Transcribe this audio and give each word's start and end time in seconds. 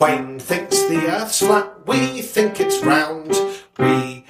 Wayne 0.00 0.38
thinks 0.38 0.80
the 0.84 1.08
earth's 1.08 1.40
flat, 1.40 1.86
we 1.86 2.22
think 2.22 2.60
it's 2.60 2.84
round. 2.84 3.36
We 3.78 4.24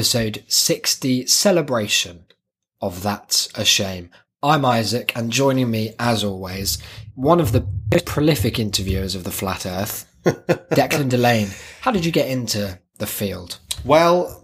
episode 0.00 0.42
60 0.48 1.26
celebration 1.26 2.24
of 2.80 3.02
That's 3.02 3.50
a 3.54 3.66
Shame. 3.66 4.08
I'm 4.42 4.64
Isaac, 4.64 5.12
and 5.14 5.30
joining 5.30 5.70
me, 5.70 5.92
as 5.98 6.24
always, 6.24 6.78
one 7.16 7.38
of 7.38 7.52
the 7.52 7.66
most 7.92 8.06
prolific 8.06 8.58
interviewers 8.58 9.14
of 9.14 9.24
the 9.24 9.30
Flat 9.30 9.66
Earth, 9.66 10.10
Declan 10.24 11.10
Delane. 11.10 11.50
How 11.82 11.90
did 11.90 12.06
you 12.06 12.12
get 12.12 12.30
into 12.30 12.78
the 12.96 13.06
field? 13.06 13.58
Well, 13.84 14.42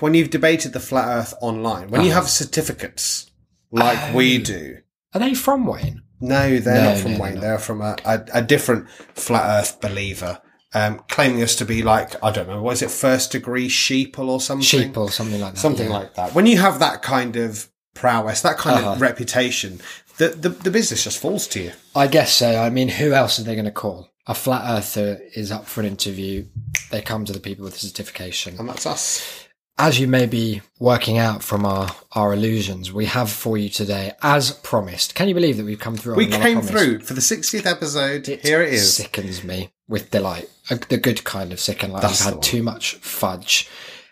when 0.00 0.14
you've 0.14 0.30
debated 0.30 0.72
the 0.72 0.80
flat 0.80 1.08
earth 1.08 1.34
online, 1.42 1.90
when 1.90 2.00
you 2.00 2.08
Uh-huh. 2.12 2.20
have 2.22 2.30
certificates 2.30 3.30
like 3.70 4.14
we 4.14 4.38
do, 4.38 4.78
Are 5.12 5.20
they 5.20 5.34
from 5.34 5.66
Wayne? 5.66 6.04
no, 6.20 6.58
they're 6.58 6.74
No, 6.82 6.92
not 6.94 6.96
from 7.02 7.12
no, 7.12 7.18
Wayne. 7.18 7.34
no. 7.34 7.40
They're 7.42 7.58
from 7.58 7.82
a, 7.82 7.96
a, 8.06 8.24
a 8.32 8.40
different 8.42 8.88
flat 9.12 9.60
earth 9.60 9.78
believer, 9.82 10.40
um, 10.76 11.02
claiming 11.08 11.42
us 11.42 11.56
to 11.56 11.64
be 11.64 11.82
like, 11.82 12.22
I 12.22 12.30
don't 12.30 12.48
know, 12.48 12.60
what 12.60 12.72
is 12.72 12.82
it, 12.82 12.90
first 12.90 13.32
degree 13.32 13.66
sheeple 13.66 14.28
or 14.28 14.40
something? 14.42 14.66
Sheeple, 14.66 15.10
something 15.10 15.40
like 15.40 15.54
that. 15.54 15.58
Something 15.60 15.88
yeah. 15.88 15.96
like 15.98 16.14
that. 16.16 16.34
When 16.34 16.44
you 16.44 16.58
have 16.58 16.80
that 16.80 17.00
kind 17.02 17.36
of 17.36 17.68
prowess, 17.94 18.42
that 18.42 18.58
kind 18.58 18.80
Uh-huh. 18.80 18.92
of 18.92 19.00
reputation, 19.00 19.80
the, 20.18 20.28
the, 20.28 20.50
the 20.50 20.70
business 20.70 21.04
just 21.04 21.18
falls 21.18 21.46
to 21.48 21.62
you. 21.62 21.72
I 21.94 22.08
guess 22.08 22.32
so. 22.34 22.60
I 22.60 22.68
mean, 22.68 22.88
who 22.88 23.12
else 23.14 23.38
are 23.38 23.42
they 23.42 23.54
going 23.54 23.64
to 23.64 23.70
call? 23.70 24.10
A 24.26 24.34
flat 24.34 24.64
earther 24.68 25.18
is 25.34 25.50
up 25.50 25.64
for 25.66 25.80
an 25.80 25.86
interview. 25.86 26.44
They 26.90 27.00
come 27.00 27.24
to 27.24 27.32
the 27.32 27.40
people 27.40 27.64
with 27.64 27.76
a 27.76 27.78
certification. 27.78 28.56
And 28.58 28.68
that's 28.68 28.84
us. 28.84 29.44
As 29.78 29.98
you 30.00 30.06
may 30.08 30.26
be 30.26 30.62
working 30.78 31.16
out 31.16 31.42
from 31.42 31.64
our, 31.64 31.94
our 32.12 32.32
illusions, 32.34 32.92
we 32.92 33.06
have 33.06 33.30
for 33.30 33.56
you 33.56 33.68
today, 33.68 34.12
as 34.22 34.50
promised. 34.50 35.14
Can 35.14 35.28
you 35.28 35.34
believe 35.34 35.56
that 35.58 35.64
we've 35.64 35.78
come 35.78 35.96
through? 35.96 36.16
We 36.16 36.26
came 36.28 36.60
through 36.60 37.00
for 37.00 37.14
the 37.14 37.20
60th 37.20 37.66
episode. 37.66 38.26
Here 38.26 38.62
it 38.62 38.72
is. 38.74 38.94
Sickens 38.94 39.44
me 39.44 39.70
with 39.88 40.10
delight. 40.10 40.50
A, 40.70 40.76
the 40.76 40.96
good 40.96 41.24
kind 41.24 41.52
of 41.52 41.60
sicken, 41.60 41.92
like 41.92 42.02
That's 42.02 42.24
we've 42.24 42.34
had 42.34 42.42
too 42.42 42.62
much 42.62 42.94
fudge. 42.96 43.68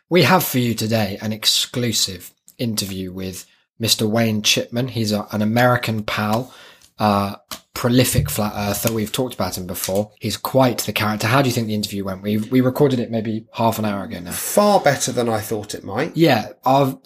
We 0.08 0.22
have 0.22 0.44
for 0.44 0.58
you 0.58 0.74
today 0.74 1.18
an 1.20 1.32
exclusive 1.32 2.32
interview 2.58 3.12
with 3.12 3.46
Mr. 3.80 4.08
Wayne 4.08 4.42
Chipman. 4.42 4.88
He's 4.88 5.12
a, 5.12 5.26
an 5.32 5.42
American 5.42 6.04
pal, 6.04 6.54
uh, 6.98 7.36
prolific 7.74 8.30
flat 8.30 8.52
earther. 8.54 8.94
We've 8.94 9.12
talked 9.12 9.34
about 9.34 9.58
him 9.58 9.66
before. 9.66 10.12
He's 10.20 10.36
quite 10.36 10.78
the 10.78 10.92
character. 10.92 11.26
How 11.26 11.42
do 11.42 11.48
you 11.48 11.54
think 11.54 11.66
the 11.66 11.74
interview 11.74 12.04
went? 12.04 12.22
We 12.22 12.38
we 12.38 12.60
recorded 12.60 13.00
it 13.00 13.10
maybe 13.10 13.46
half 13.54 13.78
an 13.78 13.84
hour 13.84 14.04
ago 14.04 14.20
now. 14.20 14.32
Far 14.32 14.80
better 14.80 15.12
than 15.12 15.28
I 15.28 15.40
thought 15.40 15.74
it 15.74 15.84
might. 15.84 16.16
Yeah, 16.16 16.50
our 16.64 16.98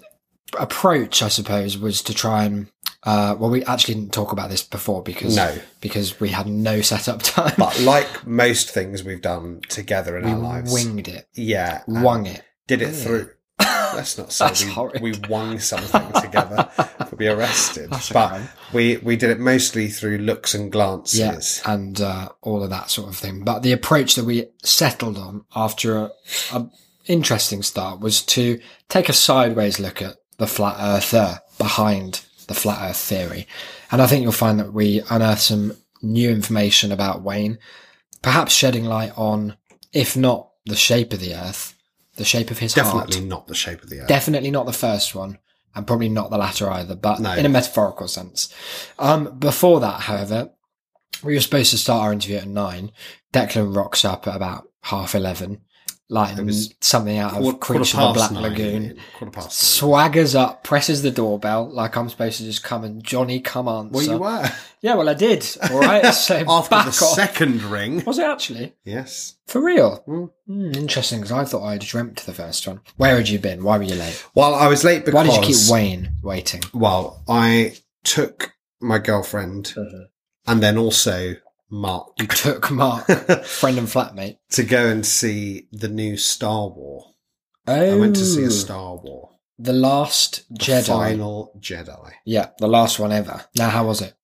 approach, 0.58 1.22
I 1.22 1.28
suppose, 1.28 1.78
was 1.78 2.02
to 2.02 2.14
try 2.14 2.44
and. 2.44 2.68
Uh, 3.04 3.36
well, 3.38 3.48
we 3.50 3.64
actually 3.64 3.94
didn't 3.94 4.12
talk 4.12 4.32
about 4.32 4.50
this 4.50 4.62
before 4.64 5.02
because 5.02 5.36
No. 5.36 5.56
because 5.80 6.18
we 6.18 6.30
had 6.30 6.46
no 6.48 6.80
setup 6.80 7.22
time. 7.22 7.54
But 7.56 7.78
like 7.80 8.26
most 8.26 8.70
things 8.70 9.04
we've 9.04 9.22
done 9.22 9.60
together 9.68 10.18
in 10.18 10.24
our 10.24 10.38
lives, 10.38 10.72
We 10.72 10.84
winged 10.84 11.08
it, 11.08 11.28
yeah, 11.34 11.82
wung 11.86 12.26
it. 12.26 12.42
did 12.66 12.82
it 12.82 12.92
through. 12.92 13.30
Let's 13.60 14.18
not 14.18 14.32
say 14.32 14.52
we, 15.00 15.12
we 15.12 15.18
wung 15.28 15.58
something 15.60 16.20
together. 16.20 16.68
We'll 17.00 17.16
be 17.18 17.28
arrested. 17.28 17.90
That's 17.90 18.10
but 18.12 18.40
we 18.72 18.98
we 18.98 19.16
did 19.16 19.30
it 19.30 19.40
mostly 19.40 19.88
through 19.88 20.18
looks 20.18 20.54
and 20.54 20.70
glances. 20.70 21.18
Yeah, 21.18 21.72
and 21.72 22.00
uh, 22.00 22.28
all 22.42 22.62
of 22.62 22.70
that 22.70 22.90
sort 22.90 23.08
of 23.08 23.16
thing. 23.16 23.44
But 23.44 23.62
the 23.62 23.72
approach 23.72 24.14
that 24.16 24.24
we 24.24 24.46
settled 24.62 25.16
on 25.16 25.44
after 25.56 25.96
a, 25.96 26.10
a 26.52 26.68
interesting 27.06 27.62
start 27.62 28.00
was 28.00 28.22
to 28.22 28.60
take 28.88 29.08
a 29.08 29.12
sideways 29.14 29.80
look 29.80 30.02
at 30.02 30.16
the 30.36 30.46
flat 30.46 30.76
earther 30.78 31.40
behind 31.56 32.20
the 32.48 32.54
flat 32.54 32.90
earth 32.90 32.96
theory. 32.98 33.46
And 33.92 34.02
I 34.02 34.06
think 34.06 34.22
you'll 34.22 34.32
find 34.32 34.58
that 34.60 34.72
we 34.72 35.02
unearth 35.10 35.38
some 35.40 35.76
new 36.02 36.28
information 36.30 36.90
about 36.92 37.22
Wayne, 37.22 37.58
perhaps 38.22 38.52
shedding 38.52 38.84
light 38.84 39.12
on, 39.16 39.56
if 39.92 40.16
not 40.16 40.50
the 40.66 40.76
shape 40.76 41.12
of 41.12 41.20
the 41.20 41.34
earth, 41.34 41.74
the 42.16 42.24
shape 42.24 42.50
of 42.50 42.58
his 42.58 42.74
Definitely 42.74 43.16
heart. 43.18 43.28
not 43.28 43.46
the 43.46 43.54
shape 43.54 43.82
of 43.82 43.90
the 43.90 44.00
earth. 44.00 44.08
Definitely 44.08 44.50
not 44.50 44.66
the 44.66 44.72
first 44.72 45.14
one, 45.14 45.38
and 45.74 45.86
probably 45.86 46.08
not 46.08 46.30
the 46.30 46.38
latter 46.38 46.68
either, 46.70 46.94
but 46.96 47.20
No. 47.20 47.32
in 47.34 47.46
a 47.46 47.48
metaphorical 47.48 48.08
sense. 48.08 48.48
Um, 48.98 49.38
before 49.38 49.80
that, 49.80 50.00
however, 50.02 50.50
we 51.22 51.34
were 51.34 51.40
supposed 51.40 51.70
to 51.70 51.78
start 51.78 52.02
our 52.04 52.12
interview 52.12 52.36
at 52.38 52.48
nine. 52.48 52.92
Declan 53.32 53.74
rocks 53.74 54.04
up 54.04 54.26
at 54.26 54.36
about 54.36 54.68
half 54.82 55.14
eleven, 55.14 55.62
like 56.10 56.38
was 56.38 56.74
something 56.80 57.18
out 57.18 57.32
of 57.32 57.38
Quarter- 57.42 57.58
quarter 57.58 57.78
Creature 57.80 57.98
of 58.00 58.14
the 58.14 58.18
Black 58.18 58.30
nine, 58.32 58.42
Lagoon. 58.42 58.82
Ian. 58.84 58.98
Quarter 59.18 59.30
past. 59.32 59.82
nine. 59.82 59.90
Swaggers 59.90 60.34
up, 60.34 60.64
presses 60.64 61.02
the 61.02 61.10
doorbell 61.10 61.68
like 61.70 61.96
I'm 61.96 62.08
supposed 62.08 62.38
to 62.38 62.44
just 62.44 62.62
come 62.64 62.82
and 62.84 63.04
Johnny 63.04 63.40
come 63.40 63.68
answer. 63.68 63.90
Well, 63.92 64.02
you 64.04 64.16
were 64.18 64.50
Yeah, 64.80 64.94
well, 64.94 65.08
I 65.08 65.14
did. 65.14 65.46
All 65.70 65.80
right. 65.80 66.14
So 66.14 66.36
after 66.48 66.76
the 66.76 66.80
off. 66.88 66.94
second 66.94 67.62
ring. 67.64 68.02
Was 68.04 68.18
it 68.18 68.24
actually 68.24 68.74
Yes. 68.84 69.36
for 69.46 69.60
real? 69.62 70.02
Mm. 70.08 70.30
Mm, 70.48 70.76
interesting, 70.76 71.20
because 71.20 71.32
I 71.32 71.44
thought 71.44 71.64
I'd 71.64 71.80
dreamt 71.80 72.24
the 72.24 72.32
first 72.32 72.66
one. 72.66 72.80
Where 72.96 73.16
had 73.16 73.28
you 73.28 73.38
been? 73.38 73.62
Why 73.62 73.76
were 73.76 73.84
you 73.84 73.94
late? 73.96 74.24
Well, 74.34 74.54
I 74.54 74.66
was 74.68 74.84
late 74.84 75.04
because 75.04 75.26
Why 75.28 75.34
did 75.40 75.46
you 75.48 75.54
keep 75.54 75.70
Wayne 75.70 76.12
waiting? 76.22 76.62
Well, 76.72 77.22
I 77.28 77.76
took 78.04 78.54
my 78.80 78.98
girlfriend 78.98 79.74
and 80.46 80.62
then 80.62 80.78
also 80.78 81.34
Mark 81.70 82.12
You 82.18 82.26
took 82.26 82.70
Mark, 82.70 83.06
friend 83.44 83.78
and 83.78 83.86
flatmate. 83.88 84.38
to 84.52 84.62
go 84.62 84.86
and 84.88 85.04
see 85.04 85.68
the 85.72 85.88
new 85.88 86.16
Star 86.16 86.68
War. 86.68 87.14
Oh, 87.66 87.74
I 87.74 87.98
went 87.98 88.16
to 88.16 88.24
see 88.24 88.44
a 88.44 88.50
Star 88.50 88.96
War. 88.96 89.30
the 89.58 89.72
Last 89.74 90.44
The 90.50 90.56
Jedi. 90.58 90.86
Final 90.86 91.52
Jedi. 91.60 92.12
Yeah, 92.24 92.50
the 92.58 92.68
last 92.68 92.98
one 92.98 93.12
ever. 93.12 93.44
Now, 93.56 93.68
how 93.68 93.86
was 93.86 94.00
it? 94.00 94.14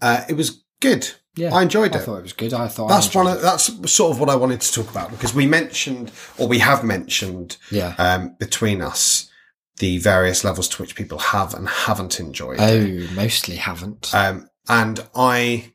Uh, 0.00 0.24
it 0.28 0.34
was 0.34 0.62
good. 0.80 1.10
Yeah, 1.34 1.54
I 1.54 1.62
enjoyed 1.62 1.94
I 1.94 1.98
it. 1.98 2.02
I 2.02 2.04
thought 2.04 2.16
it 2.18 2.22
was 2.24 2.32
good. 2.34 2.52
I 2.52 2.68
thought 2.68 2.90
I 2.90 2.94
That's 2.94 3.14
one. 3.14 3.26
Of, 3.26 3.40
that's 3.40 3.90
sort 3.90 4.12
of 4.12 4.20
what 4.20 4.28
I 4.28 4.34
wanted 4.36 4.60
to 4.60 4.72
talk 4.72 4.90
about 4.90 5.10
because 5.10 5.34
we 5.34 5.46
mentioned, 5.46 6.12
or 6.36 6.46
we 6.46 6.58
have 6.58 6.84
mentioned. 6.84 7.56
Yeah. 7.70 7.94
um, 7.96 8.36
between 8.38 8.82
us, 8.82 9.30
the 9.78 9.96
various 9.96 10.44
levels 10.44 10.68
to 10.68 10.82
which 10.82 10.94
people 10.94 11.18
have 11.18 11.54
and 11.54 11.66
haven't 11.66 12.20
enjoyed. 12.20 12.58
it. 12.60 13.08
Oh, 13.10 13.14
mostly 13.14 13.56
haven't. 13.56 14.14
Um, 14.14 14.50
and 14.68 15.00
I 15.14 15.72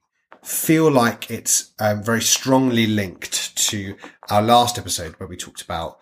feel 0.47 0.89
like 0.89 1.29
it's 1.29 1.73
um, 1.79 2.01
very 2.03 2.21
strongly 2.21 2.87
linked 2.87 3.55
to 3.69 3.95
our 4.29 4.41
last 4.41 4.77
episode 4.77 5.13
where 5.19 5.27
we 5.27 5.35
talked 5.35 5.61
about 5.61 5.99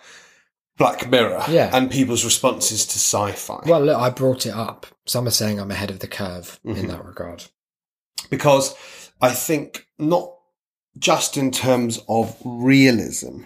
Black 0.77 1.09
Mirror 1.09 1.43
Yeah. 1.49 1.69
and 1.73 1.89
people's 1.89 2.23
responses 2.25 2.85
to 2.85 2.99
sci-fi. 2.99 3.61
well, 3.65 3.81
look, 3.81 3.97
I 3.97 4.09
brought 4.09 4.45
it 4.45 4.53
up. 4.53 4.85
Some 5.05 5.27
are 5.27 5.31
saying 5.31 5.59
I'm 5.59 5.71
ahead 5.71 5.89
of 5.89 5.99
the 5.99 6.07
curve 6.07 6.59
Mhm. 6.65 6.77
in 6.77 6.87
that 6.87 7.03
regard. 7.05 7.45
because 8.29 8.73
I 9.21 9.31
think 9.31 9.87
not 9.99 10.31
just 10.97 11.37
in 11.37 11.51
terms 11.51 11.99
of 12.09 12.35
realism, 12.43 13.43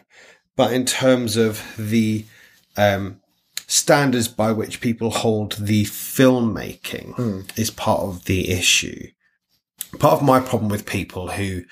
but 0.56 0.72
in 0.74 0.86
terms 0.86 1.36
of 1.38 1.62
the 1.78 2.25
um, 2.78 3.19
standards 3.68 4.28
by 4.30 4.51
which 4.54 4.80
people 4.80 5.10
hold 5.10 5.54
the 5.60 5.84
filmmaking 5.86 7.13
Hmm. 7.16 7.42
is 7.57 7.72
part 7.72 8.01
of 8.01 8.25
the 8.25 8.50
issue. 8.51 9.07
Part 9.97 10.13
of 10.13 10.21
my 10.21 10.39
problem 10.39 10.69
with 10.69 10.86
people 10.86 11.30
who 11.31 11.63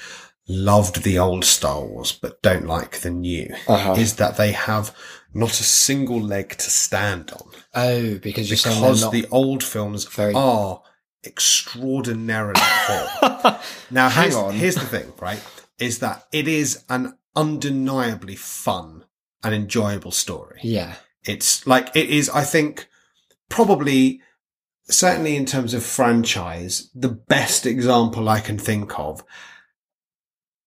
loved 0.47 1.03
the 1.03 1.19
old 1.19 1.45
Star 1.45 1.83
Wars 1.85 2.11
but 2.13 2.41
don't 2.41 2.65
like 2.65 2.99
the 3.01 3.09
new 3.11 3.53
Uh-huh. 3.67 3.93
is 3.97 4.15
that 4.15 4.37
they 4.37 4.53
have 4.53 4.95
not 5.33 5.51
a 5.59 5.63
single 5.63 6.21
leg 6.21 6.57
to 6.57 6.69
stand 6.69 7.31
on 7.31 7.49
Oh, 7.75 8.17
because 8.17 8.49
because 8.49 9.11
the 9.11 9.27
old 9.29 9.63
films 9.63 10.05
very- 10.05 10.33
are 10.33 10.81
extraordinarily 11.25 12.59
poor. 12.87 13.59
Now, 13.91 14.09
Hang 14.09 14.23
here's, 14.23 14.35
on. 14.35 14.53
here's 14.53 14.75
the 14.75 14.85
thing, 14.85 15.11
right? 15.19 15.41
Is 15.79 15.99
that 15.99 16.25
it 16.31 16.47
is 16.47 16.83
an 16.89 17.17
undeniably 17.35 18.35
fun 18.35 19.03
an 19.43 19.53
enjoyable 19.53 20.11
story. 20.11 20.59
Yeah. 20.63 20.95
It's 21.23 21.67
like 21.67 21.95
it 21.95 22.09
is. 22.09 22.29
I 22.29 22.43
think 22.43 22.87
probably 23.49 24.21
certainly 24.89 25.35
in 25.35 25.45
terms 25.45 25.73
of 25.73 25.83
franchise, 25.83 26.89
the 26.95 27.09
best 27.09 27.65
example 27.65 28.29
I 28.29 28.39
can 28.39 28.57
think 28.57 28.97
of, 28.99 29.23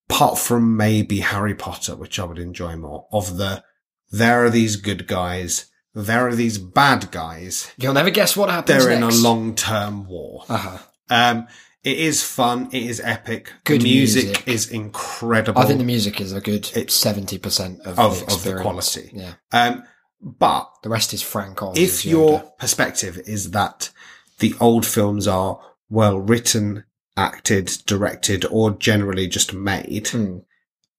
apart 0.09 0.39
from 0.39 0.77
maybe 0.77 1.21
Harry 1.21 1.55
Potter, 1.55 1.97
which 1.97 2.19
I 2.19 2.25
would 2.25 2.39
enjoy 2.39 2.77
more, 2.77 3.07
of 3.13 3.37
the 3.37 3.63
there 4.11 4.45
are 4.45 4.51
these 4.51 4.77
good 4.77 5.07
guys, 5.07 5.67
there 5.95 6.27
are 6.27 6.35
these 6.35 6.59
bad 6.59 7.11
guys. 7.11 7.71
You'll 7.77 7.95
never 7.95 8.11
guess 8.11 8.37
what 8.37 8.51
happens 8.51 8.85
They're 8.85 8.95
in 8.97 9.03
a 9.03 9.11
long 9.11 9.55
term 9.55 10.07
war. 10.07 10.45
Uh-huh. 10.49 10.79
Um, 11.09 11.47
it 11.83 11.97
is 11.99 12.23
fun. 12.23 12.69
It 12.73 12.83
is 12.83 13.01
epic. 13.01 13.53
Good 13.65 13.81
the 13.83 13.85
music, 13.95 14.25
music. 14.27 14.49
is 14.49 14.71
incredible. 14.71 15.61
I 15.63 15.65
think 15.67 15.79
the 15.79 15.85
music 15.85 16.21
is 16.21 16.33
a 16.33 16.41
good 16.41 16.67
It's- 16.77 16.93
seventy 16.95 17.39
percent 17.39 17.81
of, 17.87 17.99
Of- 17.99 18.27
the 18.27 18.33
of 18.35 18.45
the 18.45 18.61
quality. 18.61 19.11
Yeah. 19.15 19.35
um, 19.53 19.85
but 20.23 20.69
The 20.83 20.91
rest 20.91 21.15
is 21.15 21.23
Frank 21.23 21.63
Oz. 21.63 21.79
if 21.79 22.05
your 22.05 22.41
perspective 22.59 23.17
is 23.27 23.53
that 23.53 23.89
the 24.41 24.55
old 24.61 24.85
films 24.85 25.27
are 25.29 25.61
well 25.89 26.19
written, 26.19 26.85
acted, 27.17 27.67
directed, 27.87 28.45
or 28.51 28.73
generally 28.73 29.27
just 29.29 29.53
made, 29.55 30.09
Hmm. 30.09 30.39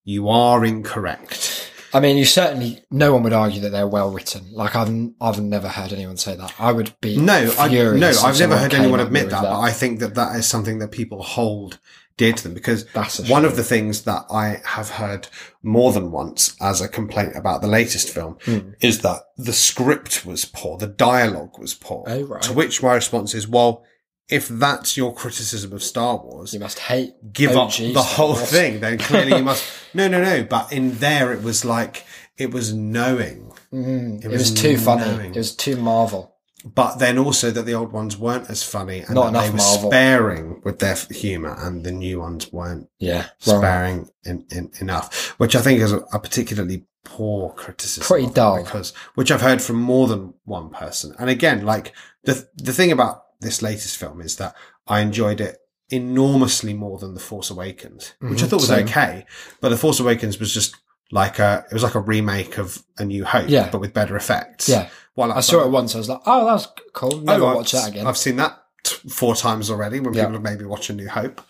you 0.03 0.29
are 0.29 0.65
incorrect. 0.65 1.67
I 1.93 1.99
mean, 1.99 2.15
you 2.17 2.23
certainly 2.25 2.79
no 2.89 3.13
one 3.13 3.23
would 3.23 3.33
argue 3.33 3.59
that 3.61 3.71
they're 3.71 3.87
well 3.87 4.11
written. 4.11 4.45
Like 4.53 4.75
I've 4.75 5.09
I've 5.19 5.41
never 5.41 5.67
heard 5.67 5.91
anyone 5.91 6.15
say 6.17 6.35
that. 6.35 6.53
I 6.57 6.71
would 6.71 6.93
be 7.01 7.17
No, 7.17 7.53
I, 7.57 7.67
no, 7.67 8.13
I've 8.23 8.39
never 8.39 8.57
heard 8.57 8.73
anyone 8.73 9.01
admit 9.01 9.25
with 9.25 9.31
that, 9.33 9.43
but 9.43 9.59
I 9.59 9.71
think 9.71 9.99
that 9.99 10.15
that 10.15 10.37
is 10.37 10.47
something 10.47 10.79
that 10.79 10.91
people 10.91 11.21
hold 11.21 11.79
dear 12.21 12.33
to 12.33 12.43
them 12.43 12.53
because 12.53 12.85
one 13.27 13.45
of 13.45 13.55
the 13.55 13.63
things 13.63 14.03
that 14.03 14.23
I 14.29 14.61
have 14.63 14.89
heard 14.91 15.27
more 15.63 15.91
than 15.91 16.11
once 16.11 16.55
as 16.61 16.79
a 16.79 16.87
complaint 16.87 17.35
about 17.35 17.61
the 17.61 17.67
latest 17.67 18.09
film 18.09 18.37
Hmm. 18.45 18.59
is 18.79 18.99
that 19.01 19.19
the 19.37 19.53
script 19.53 20.23
was 20.25 20.45
poor, 20.45 20.77
the 20.77 20.85
dialogue 20.87 21.57
was 21.57 21.73
poor. 21.73 22.03
Oh, 22.07 22.21
right. 22.23 22.41
To 22.43 22.53
which 22.53 22.83
my 22.83 22.93
response 22.93 23.33
is, 23.33 23.47
well, 23.47 23.83
if 24.29 24.47
that's 24.47 24.95
your 24.95 25.13
criticism 25.13 25.73
of 25.73 25.81
Star 25.83 26.15
Wars, 26.23 26.53
you 26.53 26.59
must 26.59 26.79
hate 26.79 27.33
give 27.33 27.55
up 27.57 27.71
the 27.73 28.01
whole 28.15 28.35
thing, 28.35 28.79
then 28.79 28.97
clearly 28.99 29.35
you 29.37 29.43
must. 29.43 29.63
No, 29.93 30.07
no, 30.07 30.21
no. 30.23 30.43
But 30.43 30.71
in 30.71 30.85
there, 30.99 31.33
it 31.33 31.41
was 31.43 31.65
like 31.65 32.05
it 32.37 32.51
was 32.51 32.71
knowing, 32.73 33.51
Mm, 33.73 34.23
it, 34.23 34.27
was 34.27 34.51
was, 34.51 34.61
too 34.61 34.77
funny. 34.77 35.27
It 35.29 35.35
was 35.35 35.55
too 35.55 35.75
Marvel. 35.75 36.30
But 36.63 36.97
then 36.99 37.17
also 37.17 37.49
that 37.51 37.63
the 37.65 37.73
old 37.73 37.91
ones 37.91 38.17
weren't 38.17 38.49
as 38.49 38.61
funny, 38.63 38.99
and 38.99 39.15
Not 39.15 39.33
that 39.33 39.41
they 39.43 39.49
were 39.49 39.57
Marvel. 39.57 39.89
sparing 39.89 40.61
with 40.63 40.79
their 40.79 40.95
humour, 41.09 41.55
and 41.59 41.83
the 41.83 41.91
new 41.91 42.19
ones 42.19 42.51
weren't 42.51 42.87
Yeah, 42.99 43.25
sparing 43.39 44.09
in, 44.25 44.45
in, 44.51 44.71
enough, 44.79 45.29
which 45.39 45.55
I 45.55 45.61
think 45.61 45.79
is 45.81 45.91
a, 45.91 45.99
a 46.13 46.19
particularly 46.19 46.85
poor 47.03 47.49
criticism. 47.53 48.03
Pretty 48.07 48.27
of 48.27 48.33
dull. 48.35 48.63
because 48.63 48.93
which 49.15 49.31
I've 49.31 49.41
heard 49.41 49.61
from 49.61 49.77
more 49.77 50.07
than 50.07 50.33
one 50.45 50.69
person. 50.69 51.15
And 51.17 51.29
again, 51.29 51.65
like 51.65 51.93
the 52.23 52.47
the 52.55 52.73
thing 52.73 52.91
about 52.91 53.23
this 53.39 53.61
latest 53.63 53.97
film 53.97 54.21
is 54.21 54.35
that 54.35 54.55
I 54.87 54.99
enjoyed 55.01 55.41
it 55.41 55.57
enormously 55.89 56.73
more 56.73 56.97
than 56.99 57.13
The 57.13 57.19
Force 57.19 57.49
Awakens, 57.49 58.13
which 58.19 58.41
I 58.41 58.45
Mhm, 58.45 58.49
thought 58.49 58.59
was 58.61 58.67
same. 58.67 58.85
okay, 58.87 59.25
but 59.59 59.69
The 59.69 59.77
Force 59.77 59.99
Awakens 59.99 60.39
was 60.39 60.53
just 60.53 60.75
like 61.11 61.39
a 61.39 61.65
it 61.69 61.73
was 61.73 61.83
like 61.83 61.95
a 61.95 61.99
remake 61.99 62.57
of 62.57 62.83
A 62.97 63.03
New 63.05 63.25
Hope, 63.25 63.49
Yeah. 63.49 63.69
but 63.71 63.81
with 63.81 63.93
better 63.93 64.15
effects. 64.15 64.69
Yeah. 64.69 64.89
I 65.17 65.41
saw 65.41 65.63
it 65.65 65.69
once. 65.71 65.93
I 65.95 65.97
was 65.99 66.09
like, 66.09 66.21
oh, 66.25 66.45
that's 66.45 66.67
cool. 66.93 67.21
Never 67.21 67.45
I've- 67.45 67.55
watch 67.57 67.71
that 67.73 67.89
again. 67.89 68.07
I've 68.07 68.17
seen 68.17 68.37
that 68.37 68.57
t- 68.83 69.09
four 69.09 69.35
times 69.35 69.69
already 69.69 69.99
when 69.99 70.13
Yeah. 70.13 70.23
people 70.23 70.33
have 70.33 70.41
maybe 70.43 70.65
watched 70.65 70.89
A 70.89 70.93
New 70.93 71.09
Hope. 71.09 71.41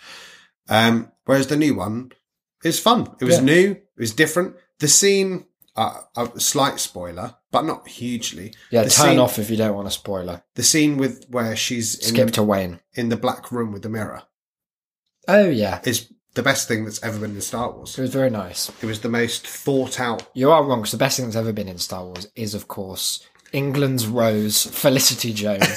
Um, 0.69 1.11
whereas 1.25 1.47
the 1.47 1.57
new 1.57 1.75
one 1.75 2.11
is 2.63 2.79
fun. 2.79 3.15
It 3.19 3.25
was 3.25 3.35
Yeah. 3.35 3.41
new. 3.41 3.71
It 3.71 3.85
was 3.99 4.13
different. 4.13 4.55
The 4.79 4.87
scene, 4.87 5.45
uh, 5.75 6.01
a 6.17 6.39
slight 6.39 6.79
spoiler, 6.79 7.35
but 7.51 7.63
not 7.63 7.87
hugely. 7.87 8.53
yeah, 8.71 8.83
the 8.83 8.89
turn 8.89 9.09
scene, 9.11 9.19
off 9.19 9.37
if 9.39 9.49
you 9.49 9.57
don't 9.57 9.75
want 9.75 9.87
a 9.87 9.91
spoiler. 9.91 10.43
The 10.55 10.63
scene 10.63 10.97
with 10.97 11.25
where 11.29 11.55
she's 11.55 11.95
in 11.95 12.07
Skip 12.15 12.27
the, 12.27 12.33
to 12.33 12.43
Wayne. 12.43 12.79
in 12.93 13.09
the 13.09 13.17
black 13.17 13.51
room 13.51 13.71
with 13.71 13.81
the 13.83 13.89
mirror 13.89 14.23
Oh 15.27 15.49
yeah, 15.49 15.81
is 15.83 16.11
the 16.33 16.41
best 16.43 16.67
thing 16.67 16.83
that's 16.85 17.01
ever 17.03 17.19
been 17.19 17.35
in 17.35 17.41
Star 17.41 17.71
Wars. 17.71 17.97
it 17.97 18.01
was 18.01 18.09
very 18.11 18.29
nice. 18.29 18.69
It 18.81 18.85
was 18.85 19.01
the 19.01 19.09
most 19.09 19.45
thought 19.45 19.99
out. 19.99 20.27
You 20.33 20.51
are 20.51 20.63
wrong 20.63 20.79
because 20.79 20.91
the 20.91 20.97
best 20.97 21.17
thing 21.17 21.25
that's 21.25 21.35
ever 21.35 21.51
been 21.53 21.67
in 21.67 21.77
Star 21.77 22.05
Wars 22.05 22.27
is, 22.35 22.53
of 22.55 22.67
course, 22.67 23.23
England's 23.53 24.07
Rose, 24.07 24.65
Felicity 24.65 25.33
Jones. 25.33 25.67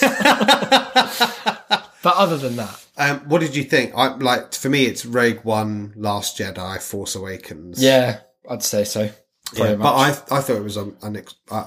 but 2.02 2.14
other 2.16 2.36
than 2.36 2.56
that, 2.56 2.80
Um, 2.96 3.20
what 3.28 3.40
did 3.40 3.56
you 3.56 3.64
think? 3.64 3.92
I 3.96 4.14
like 4.16 4.54
for 4.54 4.68
me, 4.68 4.84
it's 4.86 5.04
Rogue 5.04 5.44
One, 5.44 5.92
Last 5.96 6.38
Jedi, 6.38 6.80
Force 6.80 7.14
Awakens. 7.14 7.82
yeah, 7.82 8.20
I'd 8.48 8.62
say 8.62 8.84
so. 8.84 9.10
Yeah, 9.54 9.74
much. 9.76 9.78
but 9.80 9.94
I 9.94 10.08
I 10.38 10.40
thought 10.40 10.56
it 10.56 10.62
was 10.64 10.76
a, 10.76 10.92
a 11.02 11.22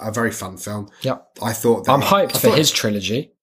a 0.08 0.12
very 0.12 0.32
fun 0.32 0.58
film. 0.58 0.90
Yep. 1.02 1.38
I 1.42 1.54
thought 1.54 1.86
that 1.86 1.92
I'm 1.92 2.02
hyped 2.02 2.36
I 2.36 2.40
for 2.40 2.56
his 2.56 2.72
trilogy 2.72 3.34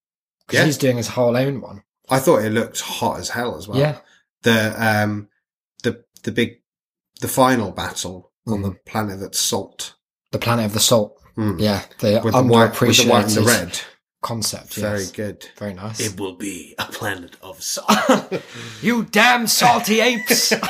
because 0.47 0.59
Yeah. 0.61 0.65
he's 0.67 0.79
doing 0.79 0.97
his 0.97 1.09
whole 1.09 1.37
own 1.37 1.61
one. 1.61 1.83
I 2.11 2.19
thought 2.19 2.45
it 2.45 2.51
looked 2.51 2.81
hot 2.81 3.19
as 3.21 3.31
hell 3.31 3.57
as 3.57 3.69
well. 3.69 3.79
Yeah. 3.79 3.99
The 4.43 4.75
um 4.85 5.29
the 5.83 6.05
the 6.25 6.33
big 6.33 6.61
the 7.21 7.29
final 7.29 7.71
battle 7.71 8.33
on 8.47 8.63
the 8.63 8.71
Mm. 8.73 8.85
planet 8.85 9.21
that's 9.21 9.39
salt. 9.41 9.95
The 10.33 10.39
Planet 10.39 10.67
of 10.67 10.73
the 10.75 10.81
Salt. 10.81 11.19
Mm. 11.37 11.61
Yeah, 11.61 11.83
the 11.99 12.21
With 12.25 12.35
the 12.35 12.43
white 12.43 12.81
with 12.81 12.97
the 12.97 13.09
white 13.11 13.25
and 13.27 13.35
the 13.35 13.43
red. 13.43 13.81
concept. 14.23 14.75
Very 14.75 15.01
yes. 15.01 15.13
good. 15.13 15.47
Very 15.59 15.75
nice. 15.75 16.01
It 16.01 16.19
will 16.19 16.35
be 16.35 16.75
a 16.79 16.87
planet 16.87 17.37
of 17.43 17.63
salt. 17.63 18.33
you 18.83 19.05
damn 19.05 19.47
salty 19.47 20.01
apes! 20.01 20.53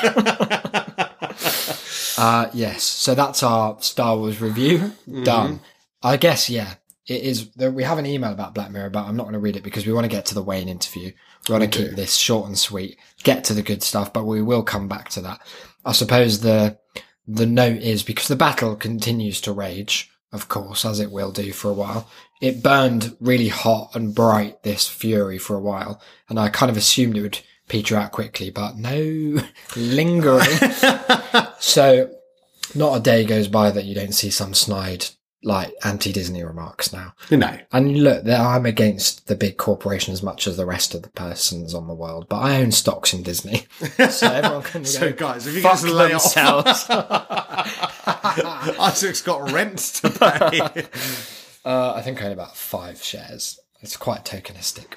uh, 2.18 2.50
yes, 2.52 2.82
so 2.82 3.14
that's 3.14 3.42
our 3.42 3.80
Star 3.80 4.16
Wars 4.16 4.40
review 4.40 4.78
Mm-hmm. 4.78 5.24
done. 5.24 5.60
I 6.02 6.16
guess, 6.16 6.50
yeah, 6.50 6.74
it 7.06 7.22
is. 7.22 7.50
We 7.56 7.82
have 7.84 7.98
an 7.98 8.06
email 8.06 8.32
about 8.32 8.54
Black 8.54 8.70
Mirror, 8.70 8.90
but 8.90 9.04
I'm 9.06 9.16
not 9.16 9.24
going 9.24 9.32
to 9.34 9.38
read 9.38 9.56
it 9.56 9.62
because 9.62 9.86
we 9.86 9.92
want 9.92 10.04
to 10.04 10.10
get 10.10 10.26
to 10.26 10.34
the 10.34 10.42
Wayne 10.42 10.68
interview. 10.68 11.12
We 11.48 11.52
want 11.52 11.70
to 11.70 11.78
keep 11.78 11.96
this 11.96 12.14
short 12.16 12.46
and 12.46 12.58
sweet, 12.58 12.98
get 13.22 13.44
to 13.44 13.54
the 13.54 13.62
good 13.62 13.82
stuff, 13.82 14.12
but 14.12 14.24
we 14.24 14.42
will 14.42 14.62
come 14.62 14.88
back 14.88 15.08
to 15.10 15.20
that. 15.22 15.40
I 15.84 15.92
suppose 15.92 16.40
the 16.40 16.78
the 17.26 17.46
note 17.46 17.80
is 17.80 18.02
because 18.02 18.28
the 18.28 18.36
battle 18.36 18.76
continues 18.76 19.40
to 19.42 19.52
rage, 19.52 20.10
of 20.34 20.48
course, 20.48 20.84
as 20.84 21.00
it 21.00 21.12
will 21.12 21.30
do 21.30 21.52
for 21.52 21.70
a 21.70 21.74
while. 21.74 22.08
It 22.40 22.62
burned 22.62 23.16
really 23.20 23.48
hot 23.48 23.92
and 23.94 24.14
bright, 24.14 24.62
this 24.64 24.88
fury, 24.88 25.38
for 25.38 25.56
a 25.56 25.60
while, 25.60 26.02
and 26.28 26.38
I 26.38 26.48
kind 26.48 26.68
of 26.70 26.76
assumed 26.76 27.16
it 27.16 27.22
would 27.22 27.40
peter 27.68 27.96
out 27.96 28.12
quickly, 28.12 28.50
but 28.50 28.76
no, 28.76 29.40
lingering. 29.76 30.50
so, 31.60 32.10
not 32.74 32.96
a 32.96 33.00
day 33.00 33.24
goes 33.24 33.48
by 33.48 33.70
that 33.70 33.84
you 33.84 33.94
don't 33.94 34.12
see 34.12 34.30
some 34.30 34.52
snide, 34.52 35.06
like 35.44 35.74
anti-Disney 35.84 36.42
remarks 36.42 36.92
now. 36.92 37.14
no. 37.30 37.58
And 37.72 38.02
look, 38.02 38.26
I'm 38.26 38.66
against 38.66 39.26
the 39.26 39.36
big 39.36 39.56
corporation 39.56 40.12
as 40.12 40.22
much 40.22 40.46
as 40.46 40.56
the 40.56 40.66
rest 40.66 40.94
of 40.94 41.02
the 41.02 41.10
persons 41.10 41.74
on 41.74 41.86
the 41.86 41.94
world, 41.94 42.26
but 42.28 42.38
I 42.38 42.60
own 42.62 42.72
stocks 42.72 43.12
in 43.12 43.22
Disney, 43.22 43.66
so 44.10 44.26
everyone 44.26 44.62
can 44.62 44.84
So 44.84 45.10
go 45.10 45.16
guys, 45.16 45.46
if 45.46 45.54
you 45.54 45.60
fuck 45.62 45.74
guys 45.74 45.84
lay 45.88 46.08
themselves. 46.08 46.86
Isaac's 48.80 49.22
got 49.22 49.50
rent 49.52 49.78
to 49.78 50.10
pay. 50.10 50.60
Uh, 51.64 51.94
I 51.94 52.02
think 52.02 52.22
I 52.22 52.26
own 52.26 52.32
about 52.32 52.56
five 52.56 53.02
shares. 53.02 53.58
It's 53.80 53.96
quite 53.96 54.24
tokenistic. 54.24 54.94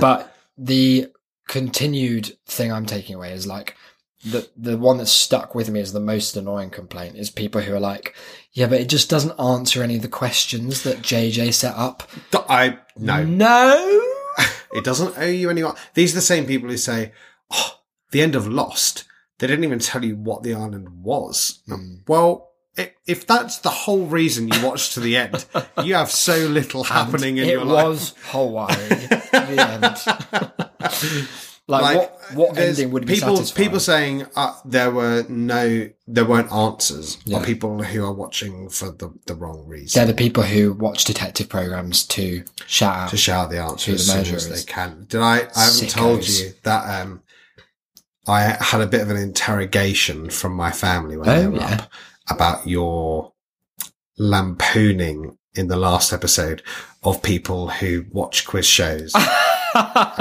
but 0.00 0.34
the 0.56 1.08
continued 1.48 2.36
thing 2.46 2.72
I'm 2.72 2.86
taking 2.86 3.16
away 3.16 3.32
is 3.32 3.46
like 3.46 3.76
the 4.24 4.48
the 4.56 4.78
one 4.78 4.96
that's 4.96 5.10
stuck 5.10 5.54
with 5.54 5.68
me 5.68 5.80
as 5.80 5.92
the 5.92 6.00
most 6.00 6.36
annoying 6.36 6.70
complaint 6.70 7.16
is 7.16 7.30
people 7.30 7.60
who 7.60 7.74
are 7.74 7.80
like, 7.80 8.14
yeah, 8.54 8.68
but 8.68 8.80
it 8.80 8.88
just 8.88 9.10
doesn't 9.10 9.38
answer 9.38 9.82
any 9.82 9.96
of 9.96 10.02
the 10.02 10.08
questions 10.08 10.84
that 10.84 10.98
JJ 10.98 11.52
set 11.52 11.74
up. 11.74 12.08
I 12.48 12.78
no. 12.96 13.22
No. 13.24 14.10
It 14.74 14.82
doesn't 14.82 15.16
owe 15.16 15.24
you 15.24 15.50
any. 15.50 15.62
These 15.94 16.12
are 16.12 16.16
the 16.16 16.20
same 16.20 16.46
people 16.46 16.68
who 16.68 16.76
say, 16.76 17.12
"Oh, 17.52 17.78
the 18.10 18.20
end 18.20 18.34
of 18.34 18.48
Lost." 18.48 19.04
They 19.38 19.46
didn't 19.46 19.62
even 19.62 19.78
tell 19.78 20.04
you 20.04 20.16
what 20.16 20.42
the 20.42 20.52
island 20.54 21.04
was. 21.04 21.60
Hmm. 21.68 21.98
Well, 22.08 22.50
i 22.76 22.92
if 23.06 23.24
that's 23.24 23.58
the 23.58 23.70
whole 23.70 24.06
reason 24.06 24.48
you 24.48 24.66
watched 24.66 24.94
to 24.94 25.00
the 25.00 25.16
end, 25.16 25.44
you 25.84 25.94
have 25.94 26.10
so 26.10 26.36
little 26.48 26.82
happening 26.98 27.36
in 27.36 27.48
your 27.48 27.64
life. 27.64 27.84
It 27.84 27.88
was 27.88 28.14
Hawaii. 28.24 28.88
the 29.30 30.08
end. 30.40 31.28
like, 31.66 31.96
what 31.96 32.20
what 32.34 32.58
ending 32.58 32.90
would 32.90 33.06
be 33.06 33.14
people 33.14 33.36
satisfying? 33.36 33.64
people 33.66 33.80
saying 33.80 34.26
uh, 34.36 34.54
there 34.66 34.90
were 34.90 35.24
no 35.28 35.88
there 36.06 36.24
weren't 36.26 36.52
answers 36.52 37.16
Yeah. 37.24 37.38
are 37.38 37.44
people 37.44 37.82
who 37.82 38.04
are 38.04 38.12
watching 38.12 38.68
for 38.68 38.90
the, 38.90 39.10
the 39.26 39.34
wrong 39.34 39.64
reason. 39.66 39.98
They're 39.98 40.06
the 40.12 40.14
people 40.18 40.42
who 40.42 40.74
watch 40.74 41.04
detective 41.04 41.48
programs 41.48 42.06
to 42.08 42.44
shout 42.66 42.96
out. 42.96 43.08
to 43.10 43.16
shout 43.16 43.50
the 43.50 43.58
answer 43.62 43.92
Who 43.92 43.94
as 43.94 44.06
the 44.06 44.24
soon 44.24 44.34
as 44.34 44.48
they 44.50 44.70
can 44.70 45.06
did 45.08 45.20
i 45.22 45.48
i 45.56 45.64
haven't 45.64 45.88
told 45.90 46.28
you 46.28 46.52
that 46.64 47.00
um 47.02 47.22
i 48.26 48.40
had 48.60 48.80
a 48.82 48.86
bit 48.86 49.00
of 49.00 49.08
an 49.10 49.16
interrogation 49.16 50.28
from 50.30 50.52
my 50.54 50.70
family 50.70 51.16
when 51.16 51.28
Oh, 51.28 51.40
they 51.40 51.46
were 51.48 51.56
yeah. 51.58 51.74
up 51.82 51.90
about 52.30 52.66
your 52.66 53.32
lampooning 54.18 55.36
in 55.54 55.68
the 55.68 55.76
last 55.76 56.12
episode 56.12 56.62
of 57.02 57.22
people 57.22 57.68
who 57.68 58.04
watch 58.10 58.46
quiz 58.46 58.66
shows 58.66 59.12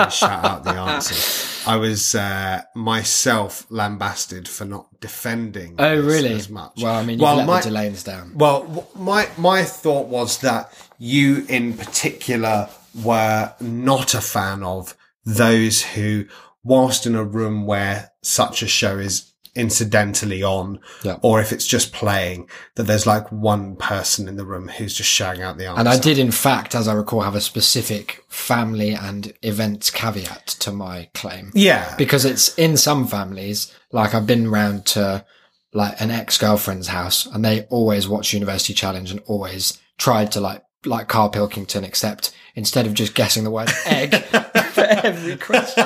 shout 0.10 0.45
out 0.45 0.63
the 0.63 0.72
answers 0.72 1.63
I 1.65 1.77
was 1.77 2.13
uh, 2.15 2.62
myself 2.75 3.65
lambasted 3.69 4.48
for 4.50 4.65
not 4.65 4.88
defending. 5.00 5.75
Oh, 5.79 5.95
really? 5.95 6.33
As 6.33 6.50
much. 6.50 6.74
Well, 6.81 6.93
I 6.95 7.01
mean, 7.01 7.12
you've 7.19 7.22
Well, 7.22 7.38
let 7.38 7.48
my- 7.48 7.62
the 7.62 7.69
Delanes 7.69 8.03
down. 8.03 8.33
Well, 8.36 8.88
my 8.95 9.29
my 9.38 9.63
thought 9.63 10.07
was 10.07 10.39
that 10.39 10.74
you, 11.00 11.45
in 11.48 11.74
particular, 11.77 12.69
were 13.01 13.53
not 13.62 14.13
a 14.13 14.22
fan 14.22 14.63
of 14.63 14.95
those 15.25 15.81
who, 15.81 16.25
whilst 16.63 17.05
in 17.05 17.15
a 17.15 17.24
room 17.24 17.65
where 17.65 18.12
such 18.22 18.62
a 18.62 18.67
show 18.67 18.98
is 18.98 19.33
incidentally 19.55 20.41
on, 20.43 20.79
Yeah. 21.03 21.17
or 21.22 21.39
if 21.39 21.51
it's 21.51 21.65
just 21.67 21.93
playing, 21.93 22.50
that 22.75 22.83
there's 22.83 23.05
like 23.05 23.31
one 23.31 23.75
person 23.75 24.27
in 24.27 24.36
the 24.36 24.45
room 24.45 24.67
who's 24.67 24.95
just 24.95 25.10
shouting 25.10 25.41
out 25.43 25.57
the 25.57 25.67
answer. 25.67 25.79
And 25.79 25.89
I 25.89 26.00
did, 26.00 26.17
in 26.17 26.31
fact, 26.31 26.75
as 26.75 26.88
I 26.88 26.93
recall, 26.93 27.22
have 27.22 27.36
a 27.36 27.41
specific 27.41 28.24
family 28.29 28.93
and 28.93 29.33
events 29.41 29.89
caveat 29.91 30.48
to 30.48 30.72
my 30.72 31.10
claim. 31.13 31.51
Yeah, 31.53 31.93
Because 31.98 32.25
it's 32.25 32.53
in 32.57 32.77
some 32.77 33.07
families, 33.07 33.74
like 33.91 34.13
I've 34.15 34.27
been 34.27 34.50
round 34.50 34.86
to 34.88 35.25
like 35.74 36.00
an 36.01 36.12
ex-girlfriend's 36.12 36.88
house 36.88 37.25
and 37.25 37.43
they 37.43 37.63
always 37.63 38.07
watch 38.07 38.33
University 38.33 38.74
Challenge 38.74 39.10
and 39.12 39.19
always 39.25 39.79
tried 39.98 40.31
to 40.33 40.39
like, 40.41 40.63
like 40.86 41.07
Carl 41.07 41.29
Pilkington, 41.29 41.83
except 41.83 42.31
instead 42.55 42.86
of 42.86 42.93
just 42.93 43.15
guessing 43.15 43.43
the 43.43 43.51
word 43.51 43.72
egg 43.86 44.15
for 44.74 44.81
every 44.83 45.36
question. 45.38 45.86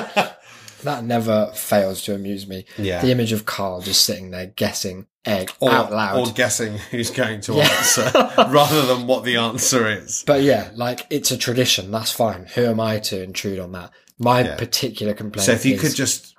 That 0.82 1.04
never 1.04 1.50
fails 1.54 2.02
to 2.04 2.14
amuse 2.14 2.46
me. 2.46 2.64
Yeah. 2.76 3.00
The 3.02 3.10
image 3.10 3.32
of 3.32 3.44
Carl 3.46 3.80
just 3.80 4.04
sitting 4.04 4.30
there 4.30 4.46
guessing 4.46 5.06
egg 5.24 5.52
or, 5.60 5.70
out 5.70 5.90
loud. 5.92 6.18
or 6.28 6.32
guessing 6.32 6.78
who's 6.90 7.10
going 7.10 7.40
to 7.42 7.54
Yeah. 7.54 7.64
answer 7.68 8.10
rather 8.50 8.82
than 8.86 9.06
what 9.06 9.24
the 9.24 9.36
answer 9.36 9.86
is. 9.88 10.24
But 10.26 10.42
yeah, 10.42 10.70
like 10.74 11.06
it's 11.10 11.30
a 11.30 11.36
tradition. 11.36 11.90
That's 11.90 12.12
fine. 12.12 12.46
Who 12.54 12.64
am 12.66 12.80
I 12.80 12.98
to 13.00 13.22
intrude 13.22 13.58
on 13.58 13.72
that? 13.72 13.90
My 14.18 14.42
Yeah. 14.42 14.56
particular 14.56 15.14
complaint. 15.14 15.46
So 15.46 15.52
if 15.52 15.64
you 15.66 15.74
is- 15.74 15.80
could 15.80 15.94
just 15.94 16.34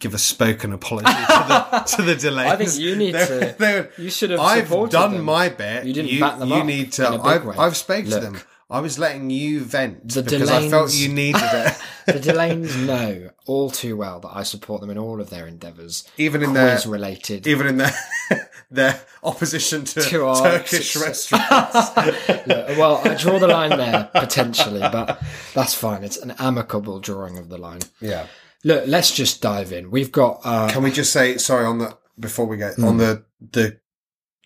give 0.00 0.14
a 0.14 0.18
spoken 0.18 0.72
apology 0.72 1.06
to 1.12 1.44
the 1.48 1.80
to 1.96 2.02
the 2.02 2.14
Delanes, 2.14 2.52
I 2.52 2.56
think 2.56 2.78
you 2.78 2.94
need 2.96 3.14
They- 3.14 3.26
to- 3.26 3.56
they- 3.58 3.88
you 4.02 4.10
should 4.10 4.30
have 4.30 4.40
I've 4.40 4.68
done 4.90 5.14
them. 5.14 5.24
my 5.24 5.48
bit. 5.48 5.84
You 5.86 5.92
didn't 5.92 6.10
You, 6.12 6.20
back 6.20 6.38
them 6.38 6.48
you 6.50 6.54
up 6.56 6.66
need 6.66 6.92
to. 6.92 7.06
in 7.06 7.14
a 7.14 7.18
big 7.18 7.26
I've. 7.48 7.58
I've 7.58 7.76
spoke 7.76 8.04
to 8.04 8.20
them. 8.20 8.38
I 8.70 8.80
was 8.80 8.98
letting 8.98 9.30
you 9.30 9.60
vent 9.60 10.10
The 10.12 10.22
because 10.22 10.50
I 10.50 10.68
felt 10.68 10.92
you 10.94 11.08
needed 11.08 11.40
it. 11.42 11.78
the 12.06 12.20
Delanes 12.20 12.76
know 12.76 13.30
all 13.46 13.70
too 13.70 13.96
well 13.96 14.20
that 14.20 14.28
I 14.34 14.42
support 14.42 14.82
them 14.82 14.90
in 14.90 14.98
all 14.98 15.20
of 15.22 15.30
their 15.30 15.46
endeavours, 15.46 16.06
Even 16.18 16.42
in 16.42 16.52
their 16.52 16.78
related. 16.86 17.46
even 17.46 17.66
in 17.66 17.76
their 17.78 17.92
their 18.70 19.00
opposition 19.22 19.84
to, 19.86 20.02
To 20.02 20.34
Turkish 20.42 20.96
restaurants. 20.96 21.96
Look, 22.46 22.68
well, 22.76 23.00
I 23.02 23.14
draw 23.14 23.38
the 23.38 23.48
line 23.48 23.70
there 23.70 24.10
potentially, 24.14 24.80
but 24.80 25.22
that's 25.54 25.72
fine. 25.74 26.04
It's 26.04 26.18
an 26.18 26.32
amicable 26.38 27.00
drawing 27.00 27.38
of 27.38 27.48
the 27.48 27.56
line. 27.58 27.80
yeah. 28.00 28.26
Look, 28.64 28.84
let's 28.88 29.14
just 29.14 29.40
dive 29.40 29.72
in. 29.72 29.90
We've 29.90 30.10
got 30.12 30.40
uh, 30.44 30.68
Can 30.68 30.82
we 30.82 30.90
just 30.90 31.12
say 31.12 31.38
sorry 31.38 31.64
on 31.64 31.78
the 31.78 31.96
before 32.20 32.44
we 32.46 32.56
go 32.58 32.72
on 32.82 32.96
the 32.98 33.24
the 33.52 33.78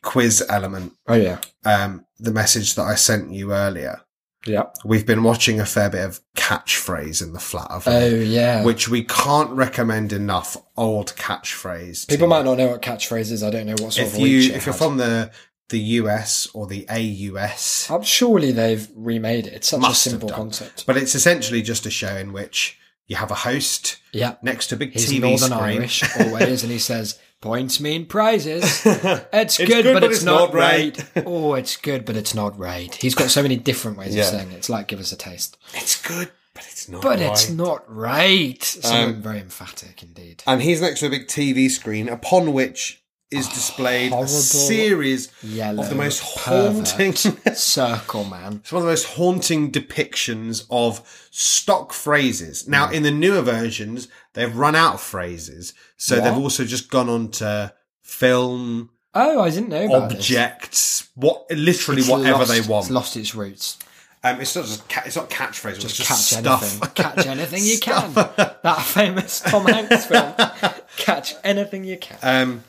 quiz 0.03 0.45
element? 0.49 0.93
oh 1.09 1.15
yeah, 1.15 1.39
Um, 1.65 2.05
the 2.21 2.31
message 2.31 2.75
that 2.77 2.83
I 2.83 2.95
sent 2.95 3.33
you 3.33 3.53
earlier. 3.53 4.03
Yeah, 4.47 4.65
We've 4.85 5.07
been 5.07 5.23
watching 5.23 5.61
a 5.61 5.67
fair 5.67 5.89
bit 5.91 6.05
of 6.05 6.21
catchphrase 6.37 7.23
in 7.23 7.33
the 7.33 7.39
flat 7.41 7.71
of 7.71 7.87
oh 7.87 8.07
yeah. 8.09 8.65
which 8.65 8.89
we 8.89 9.05
can't 9.05 9.51
recommend 9.51 10.13
enough. 10.13 10.57
Old 10.77 11.15
catchphrase. 11.17 12.09
People 12.09 12.27
might 12.29 12.45
not 12.45 12.59
know 12.59 12.69
what 12.69 12.83
catchphrase 12.83 13.31
is. 13.31 13.43
I 13.43 13.51
don't 13.51 13.67
know 13.67 13.75
what 13.81 13.93
sort 13.93 14.09
If 14.09 14.15
of 14.15 14.21
you 14.21 14.53
if 14.53 14.67
you're 14.67 14.73
from 14.75 14.97
the 14.97 15.31
the 15.69 15.79
US 15.79 16.49
or 16.53 16.67
the 16.67 16.87
AUS, 16.89 17.89
I'm 17.91 18.03
surely 18.03 18.53
they've 18.53 18.89
remade 18.95 19.47
it. 19.47 19.55
It's 19.55 19.69
such 19.69 19.83
a 19.89 19.95
simple 19.95 20.29
concept. 20.29 20.85
but 20.87 20.97
it's 20.97 21.15
essentially 21.15 21.63
just 21.63 21.87
a 21.87 21.91
show 21.91 22.15
in 22.17 22.33
which 22.33 22.79
you 23.07 23.17
have 23.17 23.31
a 23.31 23.35
host 23.37 23.99
Yeah. 24.13 24.35
next 24.43 24.67
to 24.69 24.75
a 24.75 24.79
big 24.79 24.93
He's 24.93 25.11
TV 25.11 25.21
Northern 25.21 25.51
screen. 25.51 25.79
Irish 25.79 26.03
always, 26.21 26.63
and 26.63 26.71
he 26.73 26.79
says, 26.79 27.19
"Points 27.43 27.79
mean 27.81 28.07
prizes. 28.07 28.63
It's, 28.87 29.59
good, 29.59 29.85
but, 29.93 30.03
it's, 30.05 30.23
not, 30.23 30.55
right. 30.55 30.97
oh, 31.27 31.53
it's 31.55 31.77
good, 31.77 32.07
but 32.07 32.17
it's 32.17 32.35
not 32.35 32.59
right." 32.59 32.95
He's 32.95 33.15
got 33.15 33.29
so 33.31 33.43
many 33.43 33.57
different 33.57 33.99
ways 33.99 34.15
Yeah. 34.15 34.23
of 34.23 34.29
saying 34.31 34.53
it. 34.53 34.57
It's 34.57 34.71
like, 34.71 34.89
"Give 34.89 35.01
us 35.01 35.13
a 35.13 35.17
taste," 35.17 35.59
It's 35.75 36.01
good, 36.01 36.31
but 36.55 36.65
it's 36.71 36.89
not. 36.89 37.03
but 37.03 37.19
right. 37.19 37.31
it's 37.33 37.51
not 37.51 37.85
right. 37.95 38.63
Something 38.65 39.17
Um, 39.17 39.23
very 39.23 39.41
emphatic 39.41 40.03
indeed. 40.03 40.43
And 40.47 40.63
he's 40.63 40.81
next 40.81 41.01
to 41.01 41.07
a 41.07 41.11
big 41.11 41.27
TV 41.27 41.69
screen 41.71 42.09
upon 42.09 42.55
which 42.55 43.02
is 43.33 43.49
displayed 43.49 44.13
a 44.13 44.29
series 44.29 45.29
of 45.43 45.89
the 45.89 45.95
most 45.97 46.21
haunting. 46.21 47.13
circle 47.55 48.25
man. 48.25 48.57
It's 48.63 48.73
one 48.73 48.83
of 48.83 48.87
the 48.87 48.93
most 48.93 49.07
haunting 49.07 49.73
depictions 49.73 50.67
of 50.71 51.01
stock 51.31 51.93
phrases. 51.93 52.69
Now, 52.69 52.91
in 52.91 53.03
the 53.03 53.11
newer 53.11 53.43
versions, 53.43 54.09
they've 54.35 54.55
run 54.55 54.75
out 54.77 54.95
of 54.95 55.01
phrases. 55.01 55.75
So 55.97 56.17
What? 56.17 56.25
they've 56.25 56.39
also 56.39 56.65
just 56.65 56.91
gone 56.91 57.09
on 57.09 57.31
to 57.33 57.73
film, 58.03 58.91
Oh, 59.15 59.41
I 59.43 59.51
didn't 59.51 59.69
know 59.69 59.93
objects, 59.95 61.09
what, 61.15 61.45
literally 61.51 62.01
It's 62.01 62.11
whatever 62.11 62.39
lost- 62.39 62.51
they 62.51 62.59
It's 62.59 62.69
want. 62.69 62.91
lost 62.91 63.17
its 63.17 63.35
roots. 63.35 63.79
Um, 64.25 64.41
it's 64.41 64.55
not 64.55 64.65
just, 64.67 64.89
ca- 64.89 65.03
it's 65.05 65.17
not 65.17 65.29
catchphrase, 65.31 65.81
Just, 65.81 65.99
it's 65.99 66.09
catch 66.09 66.19
just 66.31 66.39
stuff. 66.39 66.63
anything. 66.63 66.89
Catch 66.95 67.27
anything 67.27 67.65
you 67.65 67.79
can. 67.81 68.15
That 68.15 68.83
famous 68.87 69.41
Tom 69.41 69.67
Hanks 69.67 70.07
film. 70.07 70.33
Catch 70.97 71.35
anything 71.43 71.83
you 71.85 71.97
can. 71.99 72.19
Um, 72.23 72.65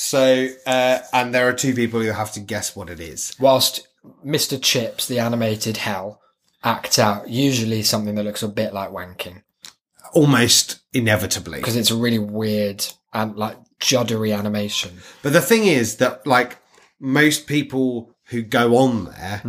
so, 0.00 0.48
uh, 0.66 0.98
and 1.12 1.34
there 1.34 1.46
are 1.48 1.52
two 1.52 1.74
people 1.74 2.00
who 2.00 2.10
have 2.10 2.32
to 2.32 2.40
guess 2.40 2.74
what 2.74 2.88
it 2.88 3.00
is. 3.00 3.34
Whilst 3.38 3.86
Mr. 4.24 4.60
Chips, 4.60 5.06
the 5.06 5.18
animated 5.18 5.76
hell, 5.76 6.20
acts 6.64 6.98
out 6.98 7.28
usually 7.28 7.82
something 7.82 8.14
that 8.14 8.24
looks 8.24 8.42
a 8.42 8.48
bit 8.48 8.72
like 8.74 8.90
wanking 8.90 9.42
Almost 10.12 10.80
inevitably. 10.92 11.58
because 11.58 11.76
it's 11.76 11.90
a 11.90 11.96
really 11.96 12.18
weird 12.18 12.84
and 13.12 13.36
like 13.36 13.56
juddery 13.80 14.36
animation. 14.36 14.98
But 15.22 15.32
the 15.34 15.40
thing 15.40 15.64
is 15.66 15.96
that, 15.96 16.26
like, 16.26 16.58
most 16.98 17.46
people 17.46 18.14
who 18.26 18.42
go 18.42 18.76
on 18.78 19.04
there, 19.04 19.42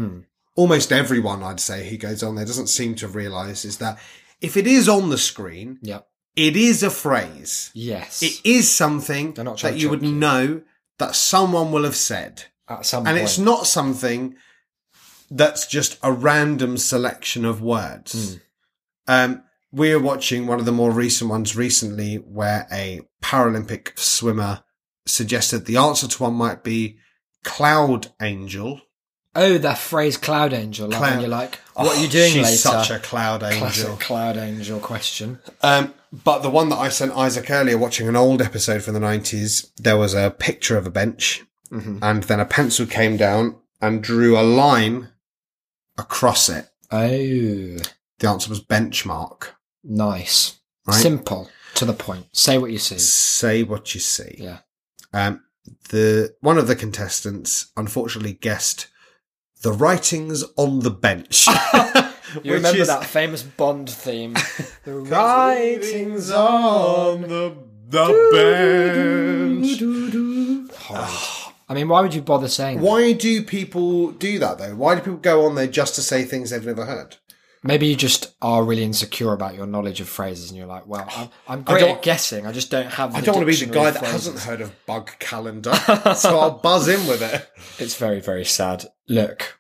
almost 0.56 0.92
everyone 0.92 1.44
I'd 1.44 1.60
say 1.60 1.90
who 1.90 1.98
goes 1.98 2.22
on 2.24 2.36
there 2.36 2.46
doesn't 2.46 2.68
seem 2.68 2.96
to 2.96 3.08
realize 3.08 3.64
is 3.66 3.78
that 3.78 3.98
if 4.42 4.58
it 4.58 4.68
is 4.68 4.88
on 4.90 5.10
the 5.10 5.18
screen, 5.18 5.80
Yep. 5.82 6.08
It 6.36 6.56
is 6.56 6.84
a 6.84 6.90
phrase. 6.90 7.72
Yes. 7.74 8.22
It 8.24 8.42
is 8.44 8.70
something 8.72 9.34
that 9.34 9.76
you 9.78 9.90
would 9.90 10.04
you. 10.04 10.12
know 10.12 10.62
that 11.00 11.16
someone 11.16 11.72
will 11.72 11.84
have 11.84 11.96
said. 11.96 12.46
At 12.70 12.86
some 12.86 13.06
And 13.06 13.16
point. 13.18 13.24
it's 13.24 13.38
not 13.38 13.68
something 13.68 14.36
that's 15.30 15.68
just 15.68 15.98
a 16.04 16.12
random 16.12 16.78
selection 16.78 17.44
of 17.46 17.62
words. 17.62 18.40
Um, 19.08 19.44
we're 19.72 20.00
watching 20.00 20.48
one 20.48 20.60
of 20.60 20.66
the 20.66 20.72
more 20.72 20.92
recent 20.92 21.30
ones 21.30 21.56
recently 21.56 22.16
where 22.16 22.68
a 22.72 23.02
Paralympic 23.22 23.98
swimmer 23.98 24.64
suggested 25.06 25.66
the 25.66 25.78
answer 25.78 26.08
to 26.08 26.24
one 26.24 26.34
might 26.34 26.64
be 26.64 26.98
cloud 27.44 28.12
angel. 28.22 28.82
Oh, 29.36 29.58
that 29.60 29.78
phrase 29.78 30.18
cloud 30.18 30.52
angel. 30.54 30.90
Like 30.90 30.98
Cloud- 30.98 31.22
you're 31.22 31.30
like, 31.30 31.56
what 31.76 31.88
are 31.96 32.00
Oh, 32.00 32.02
you 32.02 32.10
doing 32.10 32.32
she's 32.34 32.44
later? 32.44 32.58
such 32.58 32.90
a 32.92 33.00
cloud 33.00 33.44
angel. 33.44 33.60
Classic 33.60 34.00
cloud 34.00 34.38
angel 34.38 34.80
question. 34.80 35.40
Um, 35.62 35.94
but 36.12 36.40
the 36.40 36.50
one 36.50 36.68
that 36.70 36.78
I 36.80 36.90
sent 36.90 37.14
Isaac 37.14 37.50
earlier, 37.50 37.78
watching 37.78 38.10
an 38.10 38.18
old 38.18 38.42
episode 38.42 38.84
from 38.84 38.94
the 38.94 39.00
90s, 39.00 39.72
there 39.78 39.96
was 39.96 40.14
a 40.14 40.32
picture 40.32 40.78
of 40.78 40.86
a 40.86 40.92
bench 40.92 41.44
Mm-hmm. 41.72 42.00
and 42.02 42.24
then 42.24 42.42
a 42.42 42.46
pencil 42.46 42.86
came 42.86 43.16
down 43.16 43.56
and 43.82 44.04
drew 44.04 44.38
a 44.38 44.44
line 44.44 45.08
across 45.98 46.50
it. 46.50 46.68
Oh, 46.92 47.08
The 47.08 48.28
answer 48.28 48.50
was 48.50 48.62
benchmark. 48.62 49.44
nice. 49.84 50.60
Right. 50.86 50.96
Simple. 51.02 51.50
To 51.76 51.86
the 51.86 51.94
point. 51.94 52.26
Say 52.34 52.58
what 52.58 52.72
you 52.72 52.78
see. 52.80 52.98
Say 53.00 53.64
what 53.64 53.94
you 53.94 54.02
see. 54.02 54.36
Yeah. 54.38 54.58
Um, 55.14 55.44
the 55.90 56.36
one 56.42 56.58
of 56.58 56.68
the 56.68 56.76
contestants 56.76 57.72
unfortunately 57.78 58.34
guessed 58.34 58.88
the 59.62 59.72
writings 59.72 60.44
on 60.58 60.80
the 60.80 60.92
bench. 60.92 61.48
You 62.44 62.54
remember 62.54 62.86
that 62.86 63.04
famous 63.04 63.44
Bond 63.44 63.90
theme? 63.90 64.36
the 64.86 64.94
writings 64.96 66.32
on 66.32 67.24
the 67.24 67.58
the 67.90 68.30
bench. 69.52 69.82
I 71.68 71.74
mean, 71.74 71.90
why 71.90 72.00
would 72.00 72.14
you 72.14 72.22
bother 72.22 72.48
saying 72.48 72.78
that? 72.78 72.84
Why 72.86 73.12
do 73.12 73.44
people 73.44 74.12
do 74.12 74.40
that 74.40 74.60
though? 74.60 74.76
Why 74.76 74.96
do 74.96 75.02
people 75.02 75.18
go 75.18 75.46
on 75.46 75.56
there 75.56 75.68
just 75.68 75.96
to 75.96 76.02
say 76.02 76.24
things 76.24 76.52
they've 76.52 76.66
never 76.66 76.86
heard? 76.86 77.18
Maybe 77.64 77.86
you 77.86 77.96
just 77.96 78.34
are 78.42 78.64
really 78.64 78.84
insecure 78.84 79.34
about 79.34 79.54
your 79.54 79.68
knowledge 79.68 80.02
of 80.02 80.10
phrases 80.10 80.50
and 80.50 80.58
you're 80.58 80.68
like, 80.68 80.88
well, 80.88 81.08
I'm, 81.16 81.30
I'm 81.48 81.62
great 81.64 81.84
at 81.84 82.02
guessing. 82.02 82.48
I 82.48 82.52
just 82.54 82.72
don't 82.72 82.88
have 82.88 83.12
the 83.12 83.20
I 83.20 83.22
don't 83.22 83.36
want 83.36 83.48
to 83.48 83.60
be 83.60 83.66
the 83.66 83.72
guy 83.72 83.92
that 83.92 84.00
phrases." 84.00 84.34
hasn't 84.34 84.40
heard 84.40 84.62
of 84.62 84.86
bug 84.88 85.12
calendar, 85.20 85.74
so 86.16 86.40
I'll 86.40 86.58
buzz 86.58 86.88
in 86.88 87.06
with 87.08 87.22
it. 87.22 87.48
It's 87.78 87.96
very, 87.98 88.20
very 88.20 88.46
sad. 88.46 88.86
Look, 89.12 89.60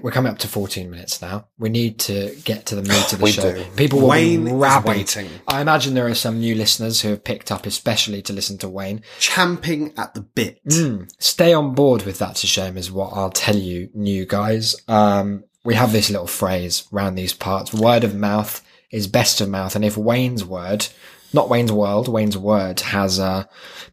we're 0.00 0.10
coming 0.10 0.32
up 0.32 0.38
to 0.38 0.48
14 0.48 0.90
minutes 0.90 1.20
now. 1.20 1.48
We 1.58 1.68
need 1.68 1.98
to 2.00 2.34
get 2.44 2.64
to 2.66 2.74
the 2.74 2.82
meat 2.82 3.12
of 3.12 3.18
the 3.18 3.26
show. 3.30 3.52
do. 3.52 3.64
People 3.76 4.00
will 4.00 4.08
Wayne 4.08 4.46
be 4.46 4.52
waiting. 4.52 5.28
I 5.46 5.60
imagine 5.60 5.92
there 5.92 6.06
are 6.06 6.14
some 6.14 6.40
new 6.40 6.54
listeners 6.54 7.02
who 7.02 7.10
have 7.10 7.22
picked 7.22 7.52
up 7.52 7.66
especially 7.66 8.22
to 8.22 8.32
listen 8.32 8.56
to 8.58 8.70
Wayne. 8.70 9.02
Champing 9.18 9.92
at 9.98 10.14
the 10.14 10.22
bit. 10.22 10.64
Mm. 10.64 11.10
Stay 11.18 11.52
on 11.52 11.74
board 11.74 12.04
with 12.04 12.18
That's 12.18 12.42
a 12.42 12.46
Shame 12.46 12.78
is 12.78 12.90
what 12.90 13.12
I'll 13.12 13.30
tell 13.30 13.56
you, 13.56 13.90
new 13.92 14.24
guys. 14.24 14.76
Um, 14.88 15.44
we 15.62 15.74
have 15.74 15.92
this 15.92 16.08
little 16.08 16.26
phrase 16.26 16.88
round 16.90 17.18
these 17.18 17.34
parts. 17.34 17.74
Word 17.74 18.02
of 18.02 18.14
mouth 18.14 18.64
is 18.90 19.06
best 19.06 19.42
of 19.42 19.50
mouth. 19.50 19.76
And 19.76 19.84
if 19.84 19.98
Wayne's 19.98 20.42
word, 20.42 20.86
not 21.34 21.50
Wayne's 21.50 21.72
World, 21.72 22.08
Wayne's 22.08 22.38
Word 22.38 22.80
has 22.80 23.20
uh, 23.20 23.44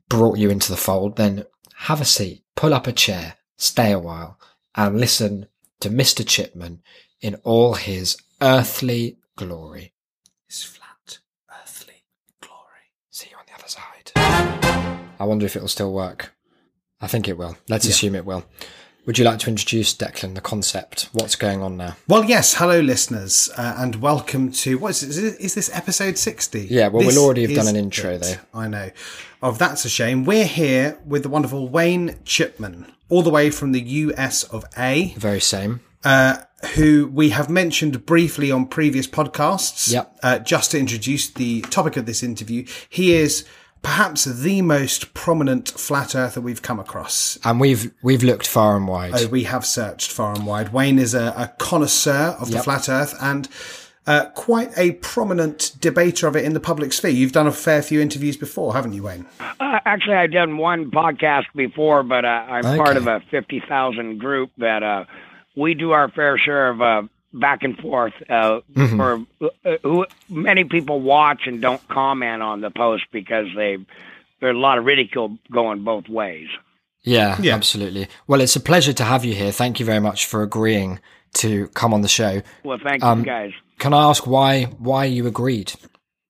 brought 0.07 0.37
you 0.37 0.49
into 0.49 0.71
the 0.71 0.77
fold, 0.77 1.17
then 1.17 1.45
have 1.75 1.99
a 1.99 2.05
seat, 2.05 2.43
pull 2.55 2.73
up 2.73 2.87
a 2.87 2.93
chair, 2.93 3.35
stay 3.57 3.91
a 3.91 3.99
while, 3.99 4.39
and 4.75 4.99
listen 4.99 5.47
to 5.79 5.89
Mr. 5.89 6.25
Chipman 6.25 6.81
in 7.21 7.35
all 7.43 7.75
his 7.75 8.17
earthly 8.41 9.17
glory. 9.35 9.93
His 10.47 10.63
flat, 10.63 11.19
earthly 11.61 12.03
glory. 12.41 12.91
See 13.09 13.29
you 13.31 13.37
on 13.37 13.43
the 13.47 13.53
other 13.53 13.67
side. 13.67 14.11
I 15.19 15.25
wonder 15.25 15.45
if 15.45 15.55
it'll 15.55 15.67
still 15.67 15.93
work. 15.93 16.33
I 17.01 17.07
think 17.07 17.27
it 17.27 17.37
will. 17.37 17.57
Let's 17.67 17.87
assume 17.87 18.15
it 18.15 18.25
will. 18.25 18.45
Would 19.05 19.17
you 19.17 19.25
like 19.25 19.39
to 19.39 19.49
introduce 19.49 19.93
Declan 19.93 20.33
the 20.33 20.39
concept? 20.39 21.09
What's 21.11 21.35
going 21.35 21.61
on 21.61 21.75
now? 21.75 21.97
Well, 22.07 22.23
yes. 22.23 22.53
Hello, 22.53 22.79
listeners, 22.79 23.49
uh, 23.57 23.75
and 23.77 23.97
welcome 23.97 24.49
to 24.53 24.77
what 24.77 24.91
is, 24.91 25.03
it, 25.03 25.09
is, 25.09 25.17
it, 25.17 25.41
is 25.41 25.55
this 25.55 25.69
episode 25.75 26.17
sixty? 26.17 26.61
Yeah, 26.69 26.87
well, 26.87 27.03
This 27.03 27.15
we'll 27.15 27.25
already 27.25 27.41
have 27.45 27.53
done 27.53 27.67
an 27.67 27.75
intro, 27.75 28.11
it. 28.11 28.21
though. 28.21 28.57
I 28.57 28.69
know. 28.69 28.89
Oh, 29.43 29.51
that's 29.51 29.83
a 29.83 29.89
shame. 29.89 30.23
We're 30.23 30.45
here 30.45 30.97
with 31.05 31.23
the 31.23 31.29
wonderful 31.29 31.67
Wayne 31.67 32.17
Chipman, 32.23 32.85
all 33.09 33.21
the 33.21 33.29
way 33.29 33.49
from 33.49 33.73
the 33.73 33.81
US 33.81 34.45
of 34.45 34.63
A. 34.77 35.13
Very 35.17 35.41
same. 35.41 35.81
uh, 36.05 36.37
who 36.75 37.07
we 37.13 37.29
have 37.31 37.49
mentioned 37.49 38.05
briefly 38.05 38.49
on 38.51 38.65
previous 38.67 39.05
podcasts. 39.05 39.91
Yep. 39.91 40.17
Uh, 40.23 40.39
just 40.39 40.71
to 40.71 40.79
introduce 40.79 41.29
the 41.29 41.59
topic 41.63 41.97
of 41.97 42.05
this 42.05 42.23
interview, 42.23 42.65
he 42.89 43.13
is 43.15 43.45
perhaps 43.81 44.23
the 44.23 44.61
most 44.61 45.13
prominent 45.13 45.69
flat 45.69 46.15
earther 46.15 46.39
we've 46.39 46.61
come 46.61 46.79
across. 46.79 47.37
And 47.43 47.59
we've 47.59 47.91
we've 48.01 48.23
looked 48.23 48.47
far 48.47 48.77
and 48.77 48.87
wide. 48.87 49.13
Uh, 49.13 49.27
we 49.29 49.43
have 49.43 49.65
searched 49.65 50.09
far 50.09 50.33
and 50.33 50.45
wide. 50.45 50.71
Wayne 50.71 50.99
is 50.99 51.13
a, 51.13 51.33
a 51.35 51.53
connoisseur 51.57 52.37
of 52.39 52.49
the 52.49 52.59
flat 52.59 52.87
earth 52.87 53.13
and 53.21 53.47
uh, 54.05 54.25
quite 54.35 54.77
a 54.77 54.91
prominent 54.93 55.71
debater 55.79 56.27
of 56.27 56.35
it 56.35 56.43
in 56.43 56.53
the 56.53 56.59
public 56.59 56.91
sphere. 56.93 57.11
You've 57.11 57.31
done 57.31 57.47
a 57.47 57.51
fair 57.51 57.81
few 57.81 58.01
interviews 58.01 58.35
before, 58.37 58.73
haven't 58.73 58.93
you, 58.93 59.03
Wayne? 59.03 59.25
Uh, 59.39 59.79
actually, 59.85 60.15
I've 60.15 60.31
done 60.31 60.57
one 60.57 60.91
podcast 60.91 61.45
before, 61.55 62.03
but 62.03 62.25
uh, 62.25 62.27
I'm 62.27 62.65
Okay. 62.65 62.77
part 62.77 62.97
of 62.97 63.07
a 63.07 63.21
50,000 63.31 64.17
group 64.19 64.51
that 64.57 64.83
uh, 64.83 65.05
we 65.55 65.73
do 65.73 65.91
our 65.91 66.09
fair 66.09 66.37
share 66.37 66.69
of 66.69 66.81
uh, 66.81 67.03
back 67.33 67.63
and 67.63 67.77
forth. 67.77 68.13
Uh, 68.29 68.59
For 68.97 69.25
uh, 69.41 69.77
who, 69.83 70.05
many 70.29 70.63
people 70.65 70.99
watch 71.01 71.43
and 71.47 71.61
don't 71.61 71.85
comment 71.87 72.41
on 72.41 72.61
the 72.61 72.71
post 72.71 73.03
because 73.11 73.47
they 73.55 73.77
there's 74.41 74.55
a 74.55 74.59
lot 74.59 74.77
of 74.77 74.83
ridicule 74.83 75.37
going 75.51 75.83
both 75.85 76.09
ways. 76.09 76.49
Yeah, 77.03 77.37
Yeah. 77.41 77.55
absolutely. 77.55 78.07
Well, 78.27 78.41
it's 78.41 78.55
a 78.57 78.59
pleasure 78.59 78.91
to 78.93 79.03
have 79.05 79.23
you 79.23 79.33
here. 79.33 79.51
Thank 79.51 79.79
you 79.79 79.85
very 79.85 79.99
much 80.01 80.25
for 80.25 80.41
agreeing 80.43 80.99
to 81.35 81.67
come 81.69 81.93
on 81.93 82.01
the 82.01 82.07
show. 82.09 82.41
Well, 82.63 82.77
thank 82.83 83.01
Um, 83.03 83.19
you 83.19 83.25
guys. 83.25 83.51
Can 83.83 83.93
I 83.93 84.09
ask 84.09 84.25
why 84.25 84.63
why 84.79 85.03
you 85.05 85.27
agreed? 85.27 85.73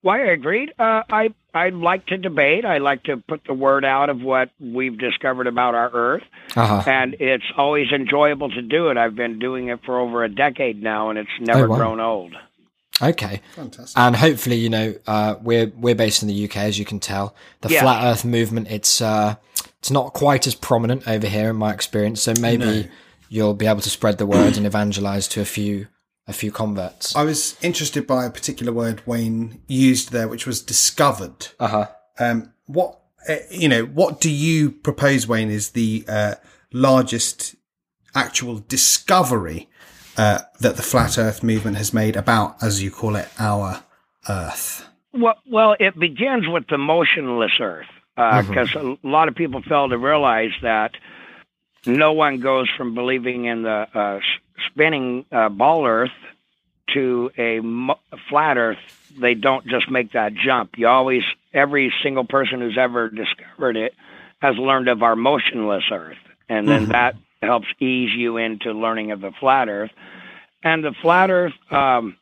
Why 0.02 0.24
I 0.24 0.32
agreed. 0.32 0.72
Uh, 0.80 1.04
I 1.12 1.30
I 1.54 1.70
like 1.70 2.08
to 2.08 2.18
debate. 2.18 2.66
I 2.66 2.80
like 2.80 3.04
to 3.04 3.18
put 3.18 3.42
the 3.46 3.54
word 3.54 3.86
out 3.86 4.10
of 4.10 4.20
what 4.22 4.50
we've 4.60 4.98
discovered 4.98 5.46
about 5.46 5.76
our 5.76 5.92
Earth. 5.94 6.24
Uh-huh. 6.56 6.84
and 6.88 7.16
it's 7.20 7.46
always 7.56 7.92
enjoyable 7.92 8.50
to 8.50 8.62
do 8.64 8.90
it. 8.90 8.98
I've 8.98 9.16
been 9.16 9.38
doing 9.38 9.68
it 9.70 9.80
for 9.86 10.00
over 10.00 10.24
a 10.24 10.30
decade 10.30 10.82
now, 10.82 11.10
and 11.12 11.20
it's 11.20 11.30
never 11.40 11.66
Oh, 11.66 11.70
wow. 11.70 11.78
grown 11.78 12.00
old. 12.00 12.34
Okay. 13.02 13.42
Fantastic. 13.56 13.98
And 14.00 14.16
hopefully, 14.16 14.56
you 14.58 14.70
know, 14.72 14.96
uh, 15.06 15.36
we're 15.44 15.72
we're 15.78 15.94
based 15.96 16.24
in 16.24 16.28
the 16.30 16.46
UK, 16.46 16.58
as 16.58 16.80
you 16.80 16.86
can 16.86 17.00
tell. 17.00 17.36
The 17.62 17.70
Yeah. 17.70 17.82
flat 17.82 18.04
Earth 18.04 18.26
movement 18.26 18.68
it's 18.72 19.00
uh, 19.00 19.36
it's 19.78 19.92
not 19.92 20.14
quite 20.14 20.48
as 20.48 20.56
prominent 20.56 21.08
over 21.08 21.28
here 21.28 21.52
in 21.52 21.58
my 21.58 21.72
experience. 21.72 22.20
So 22.24 22.34
maybe 22.42 22.66
No. 22.66 22.84
you'll 23.30 23.54
be 23.54 23.68
able 23.68 23.82
to 23.82 23.92
spread 23.92 24.18
the 24.18 24.26
word 24.26 24.58
and 24.58 24.66
evangelize 24.66 25.28
to 25.30 25.42
a 25.42 25.46
few 25.46 25.86
a 26.28 26.34
few 26.34 26.52
converts. 26.52 27.16
I 27.16 27.24
was 27.24 27.58
interested 27.62 28.08
by 28.08 28.26
a 28.26 28.30
particular 28.30 28.72
word 28.72 29.06
Wayne 29.06 29.62
used 29.68 30.12
there, 30.12 30.28
which 30.28 30.46
was 30.48 30.62
discovered. 30.62 31.48
Uh 31.60 31.68
huh. 31.68 31.88
Um, 32.20 32.54
what 32.66 33.00
uh, 33.28 33.36
you 33.50 33.68
know? 33.68 33.84
What 33.84 34.22
do 34.22 34.30
you 34.30 34.72
propose, 34.72 35.28
Wayne? 35.28 35.50
Is 35.50 35.72
the 35.72 36.06
uh, 36.08 36.36
largest 36.72 37.56
actual 38.16 38.60
discovery 38.68 39.70
uh, 40.18 40.40
that 40.60 40.76
the 40.76 40.84
flat 40.84 41.18
Earth 41.18 41.44
movement 41.44 41.78
has 41.78 41.94
made 41.94 42.16
about, 42.16 42.62
as 42.62 42.84
you 42.84 42.92
call 42.92 43.16
it, 43.16 43.28
our 43.40 43.84
Earth? 44.30 44.86
Well, 45.14 45.36
well, 45.46 45.76
it 45.80 46.00
begins 46.00 46.48
with 46.48 46.68
the 46.68 46.78
motionless 46.78 47.60
Earth, 47.60 47.88
because 48.16 48.74
a 48.76 48.98
lot 49.04 49.28
of 49.28 49.36
people 49.36 49.62
fail 49.62 49.90
to 49.90 49.98
realize 49.98 50.52
that 50.62 50.92
no 51.86 52.14
one 52.14 52.40
goes 52.40 52.70
from 52.78 52.96
believing 52.96 53.46
in 53.46 53.64
the 53.64 53.88
uh, 53.94 54.18
s- 54.18 54.24
spinning 54.68 55.26
uh, 55.32 55.50
ball 55.50 55.86
Earth 55.86 56.12
to 56.94 57.32
a 57.38 57.60
mo- 57.60 58.00
flat 58.30 58.58
Earth. 58.58 58.78
They 59.20 59.34
don't 59.34 59.66
just 59.68 59.90
make 59.90 60.14
that 60.14 60.34
jump. 60.34 60.72
You 60.78 60.88
always, 60.88 61.24
every 61.54 61.94
single 62.04 62.26
person 62.26 62.62
who's 62.62 62.78
ever 62.78 63.10
discovered 63.10 63.78
it 63.78 63.94
has 64.40 64.56
learned 64.58 64.88
of 64.88 65.04
our 65.04 65.16
motionless 65.16 65.84
Earth, 65.92 66.18
and 66.50 66.68
then 66.68 66.90
that 66.90 67.16
helps 67.42 67.68
ease 67.80 68.12
you 68.16 68.38
into 68.38 68.72
learning 68.72 69.12
of 69.12 69.22
the 69.22 69.32
flat 69.40 69.70
Earth. 69.70 69.92
And 70.64 70.84
the 70.84 70.94
flat 71.02 71.30
Earth. 71.30 71.54
Um, 71.72 72.18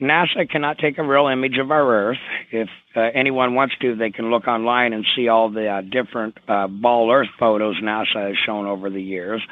NASA 0.00 0.48
cannot 0.48 0.78
take 0.78 0.96
a 0.96 1.02
real 1.02 1.26
image 1.26 1.58
of 1.58 1.70
our 1.70 2.08
Earth. 2.08 2.18
If 2.50 2.68
uh, 2.96 3.00
anyone 3.00 3.54
wants 3.54 3.74
to, 3.82 3.94
they 3.94 4.10
can 4.10 4.30
look 4.30 4.48
online 4.48 4.94
and 4.94 5.04
see 5.14 5.28
all 5.28 5.50
the 5.50 5.68
uh, 5.68 5.80
different 5.82 6.38
uh, 6.48 6.68
ball 6.68 7.12
Earth 7.12 7.28
photos 7.38 7.76
NASA 7.82 8.28
has 8.28 8.36
shown 8.46 8.66
over 8.66 8.88
the 8.88 9.02
years. 9.02 9.42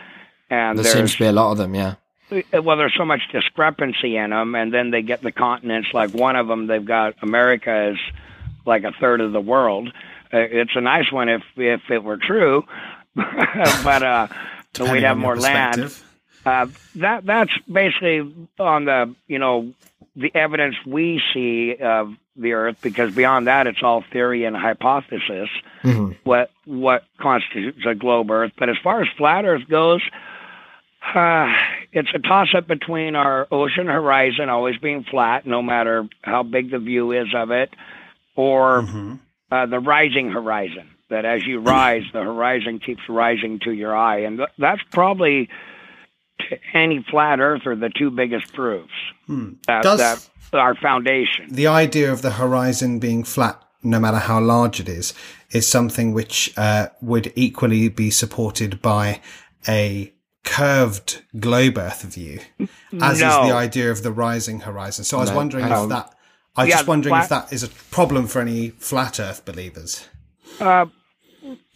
And 0.50 0.78
There 0.78 0.84
seems 0.84 1.12
to 1.12 1.18
be 1.18 1.26
a 1.26 1.32
lot 1.32 1.52
of 1.52 1.58
them. 1.58 1.74
Yeah. 1.74 1.94
well, 2.52 2.76
there's 2.76 2.94
so 2.96 3.04
much 3.04 3.22
discrepancy 3.32 4.16
in 4.16 4.30
them, 4.30 4.54
and 4.54 4.72
then 4.72 4.90
they 4.90 5.02
get 5.02 5.22
the 5.22 5.32
continents. 5.32 5.88
Like 5.92 6.10
one 6.12 6.36
of 6.36 6.46
them, 6.48 6.66
they've 6.66 6.84
got 6.84 7.14
America 7.22 7.90
is 7.92 7.98
like 8.66 8.84
a 8.84 8.92
third 9.00 9.20
of 9.20 9.32
the 9.32 9.40
world. 9.40 9.88
Uh, 10.32 10.38
it's 10.38 10.72
a 10.74 10.80
nice 10.80 11.10
one 11.10 11.28
if 11.28 11.42
if 11.56 11.80
it 11.90 12.04
were 12.04 12.18
true, 12.18 12.64
but 13.14 14.02
uh, 14.02 14.28
so 14.74 14.90
we'd 14.92 15.02
have 15.02 15.16
more 15.16 15.36
land. 15.36 15.94
Uh, 16.44 16.66
that 16.96 17.24
that's 17.26 17.52
basically 17.70 18.20
on 18.58 18.84
the 18.84 19.14
you 19.26 19.38
know 19.38 19.72
the 20.16 20.30
evidence 20.34 20.74
we 20.86 21.22
see 21.32 21.76
of 21.80 22.14
the 22.36 22.52
Earth, 22.52 22.76
because 22.82 23.14
beyond 23.14 23.46
that, 23.48 23.66
it's 23.66 23.82
all 23.82 24.04
theory 24.12 24.44
and 24.44 24.56
hypothesis. 24.56 25.48
Mhm. 25.82 26.16
What 26.24 26.50
what 26.64 27.04
constitutes 27.18 27.84
a 27.86 27.94
globe 27.94 28.30
Earth? 28.30 28.52
But 28.58 28.68
as 28.68 28.76
far 28.82 29.00
as 29.02 29.08
flat 29.16 29.44
Earth 29.44 29.66
goes, 29.68 30.02
uh, 31.14 31.46
it's 31.92 32.10
a 32.14 32.18
toss 32.18 32.48
up 32.54 32.66
between 32.66 33.16
our 33.16 33.46
ocean 33.50 33.86
horizon 33.86 34.48
always 34.48 34.76
being 34.78 35.04
flat, 35.04 35.46
no 35.46 35.62
matter 35.62 36.08
how 36.22 36.42
big 36.42 36.70
the 36.70 36.78
view 36.78 37.12
is 37.12 37.28
of 37.34 37.50
it, 37.50 37.70
or 38.36 38.80
uh, 39.50 39.66
the 39.66 39.78
rising 39.80 40.30
horizon. 40.30 40.88
That 41.10 41.24
as 41.24 41.46
you 41.46 41.60
rise, 41.60 42.02
the 42.12 42.22
horizon 42.22 42.80
keeps 42.80 43.00
rising 43.08 43.60
to 43.60 43.72
your 43.72 43.96
eye, 43.96 44.18
and 44.20 44.36
th- 44.36 44.50
that's 44.58 44.82
probably 44.92 45.48
to 46.50 46.58
any 46.74 47.02
flat 47.10 47.40
earther 47.40 47.74
the 47.74 47.88
two 47.88 48.10
biggest 48.10 48.52
proofs 48.52 48.92
that, 49.66 49.82
Does- 49.82 49.98
that 49.98 50.58
our 50.58 50.74
foundation. 50.74 51.46
the 51.50 51.66
idea 51.66 52.12
of 52.12 52.20
the 52.20 52.32
horizon 52.32 52.98
being 52.98 53.24
flat, 53.24 53.58
no 53.82 53.98
matter 53.98 54.18
how 54.18 54.38
large 54.40 54.80
it 54.80 54.88
is, 54.88 55.14
is 55.50 55.66
something 55.66 56.12
which 56.12 56.52
uh, 56.58 56.88
would 57.00 57.32
equally 57.34 57.88
be 57.88 58.10
supported 58.10 58.82
by 58.82 59.20
a 59.66 60.12
curved 60.44 61.22
globe 61.38 61.78
Earth 61.78 62.02
view, 62.02 62.40
as 63.00 63.20
No. 63.20 63.28
is 63.28 63.48
the 63.48 63.54
idea 63.54 63.90
of 63.90 64.02
the 64.02 64.12
rising 64.12 64.60
horizon. 64.60 65.04
So 65.04 65.18
I 65.18 65.20
was 65.20 65.30
No, 65.30 65.36
wondering 65.36 65.64
hang 65.66 65.82
if 65.84 65.88
that. 65.90 66.14
I 66.56 66.62
was 66.62 66.68
Yeah, 66.70 66.76
just 66.76 66.88
wondering 66.88 67.14
if 67.16 67.28
that 67.28 67.52
is 67.52 67.62
a 67.62 67.68
problem 67.68 68.26
for 68.26 68.40
any 68.40 68.70
flat 68.70 69.20
Earth 69.20 69.44
believers. 69.44 70.08
Uh, 70.60 70.86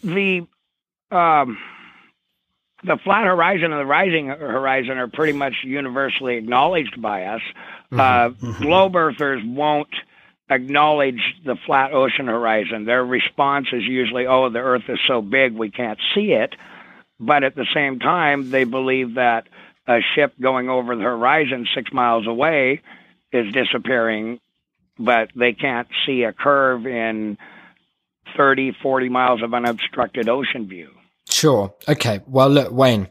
the 0.02 0.46
um, 1.10 1.58
the 2.84 2.96
flat 3.04 3.24
horizon 3.26 3.72
and 3.72 3.80
the 3.80 3.86
rising 3.86 4.26
horizon 4.28 4.98
are 4.98 5.06
pretty 5.06 5.34
much 5.34 5.54
universally 5.62 6.36
acknowledged 6.36 7.00
by 7.00 7.24
us. 7.24 7.42
Uh, 7.92 8.30
globe 8.60 8.96
earthers 8.96 9.42
won't 9.44 9.94
acknowledge 10.50 11.20
the 11.44 11.54
flat 11.66 11.92
ocean 11.92 12.26
horizon. 12.26 12.84
Their 12.86 13.04
response 13.04 13.68
is 13.72 13.84
usually, 13.84 14.26
"Oh, 14.26 14.48
the 14.48 14.58
Earth 14.58 14.84
is 14.88 14.98
so 15.06 15.20
big 15.22 15.52
we 15.52 15.70
can't 15.70 15.98
see 16.14 16.32
it." 16.32 16.56
But 17.24 17.44
at 17.44 17.54
the 17.54 17.66
same 17.72 18.00
time, 18.00 18.50
they 18.50 18.64
believe 18.64 19.14
that 19.14 19.46
a 19.86 20.00
ship 20.14 20.34
going 20.40 20.68
over 20.68 20.96
the 20.96 21.02
horizon 21.02 21.68
six 21.72 21.92
miles 21.92 22.26
away 22.26 22.82
is 23.32 23.52
disappearing, 23.52 24.40
but 24.98 25.30
they 25.36 25.52
can't 25.52 25.86
see 26.04 26.24
a 26.24 26.32
curve 26.32 26.84
in 26.84 27.38
30, 28.36 28.72
40 28.82 29.08
miles 29.08 29.40
of 29.40 29.54
unobstructed 29.54 30.28
ocean 30.28 30.66
view. 30.68 30.90
Sure. 31.30 31.72
Okay. 31.88 32.20
Well, 32.26 32.48
look, 32.50 32.72
Wayne, 32.72 33.08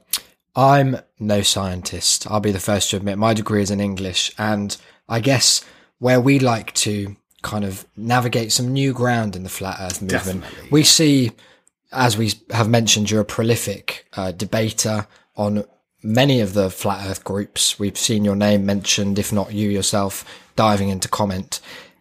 I'm 0.56 0.98
no 1.18 1.42
scientist. 1.42 2.30
I'll 2.30 2.42
be 2.42 2.52
the 2.52 2.60
first 2.60 2.90
to 2.90 2.98
admit 2.98 3.18
my 3.18 3.34
degree 3.34 3.62
is 3.62 3.72
in 3.72 3.80
English. 3.80 4.34
And 4.38 4.76
I 5.08 5.22
guess 5.22 5.64
where 6.00 6.20
we 6.20 6.38
like 6.38 6.74
to 6.74 7.16
kind 7.44 7.64
of 7.64 7.86
navigate 7.96 8.52
some 8.52 8.74
new 8.74 8.92
ground 8.94 9.38
in 9.38 9.44
the 9.44 9.50
flat 9.50 9.78
earth 9.80 10.02
movement, 10.02 10.42
Definitely. 10.42 10.70
we 10.70 10.84
see, 10.84 11.32
as 11.92 12.18
we 12.18 12.34
have 12.52 12.70
mentioned, 12.70 13.12
you're 13.12 13.22
a 13.22 13.26
prolific 13.26 14.08
uh, 14.14 14.32
debater 14.32 15.08
on 15.36 15.66
many 16.04 16.40
of 16.40 16.54
the 16.54 16.70
flat 16.70 17.06
earth 17.10 17.24
groups. 17.24 17.78
We've 17.78 17.98
seen 17.98 18.26
your 18.26 18.36
name 18.36 18.66
mentioned, 18.66 19.20
if 19.20 19.32
not 19.32 19.54
you 19.54 19.70
yourself, 19.70 20.26
diving 20.56 20.90
into 20.90 21.08
comment. 21.08 21.60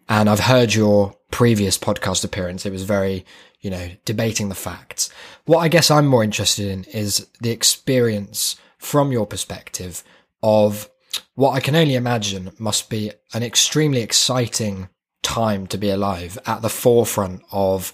And 0.09 0.29
I've 0.29 0.41
heard 0.41 0.73
your 0.73 1.15
previous 1.29 1.77
podcast 1.77 2.23
appearance. 2.23 2.65
It 2.65 2.71
was 2.71 2.83
very, 2.83 3.25
you 3.61 3.69
know, 3.69 3.91
debating 4.05 4.49
the 4.49 4.55
facts. 4.55 5.09
What 5.45 5.59
I 5.59 5.67
guess 5.67 5.91
I'm 5.91 6.07
more 6.07 6.23
interested 6.23 6.67
in 6.67 6.83
is 6.85 7.27
the 7.39 7.51
experience 7.51 8.55
from 8.77 9.11
your 9.11 9.27
perspective 9.27 10.03
of 10.41 10.89
what 11.35 11.51
I 11.51 11.59
can 11.59 11.75
only 11.75 11.95
imagine 11.95 12.51
must 12.57 12.89
be 12.89 13.11
an 13.33 13.43
extremely 13.43 14.01
exciting 14.01 14.89
time 15.21 15.67
to 15.67 15.77
be 15.77 15.89
alive 15.89 16.37
at 16.45 16.61
the 16.61 16.69
forefront 16.69 17.43
of 17.51 17.93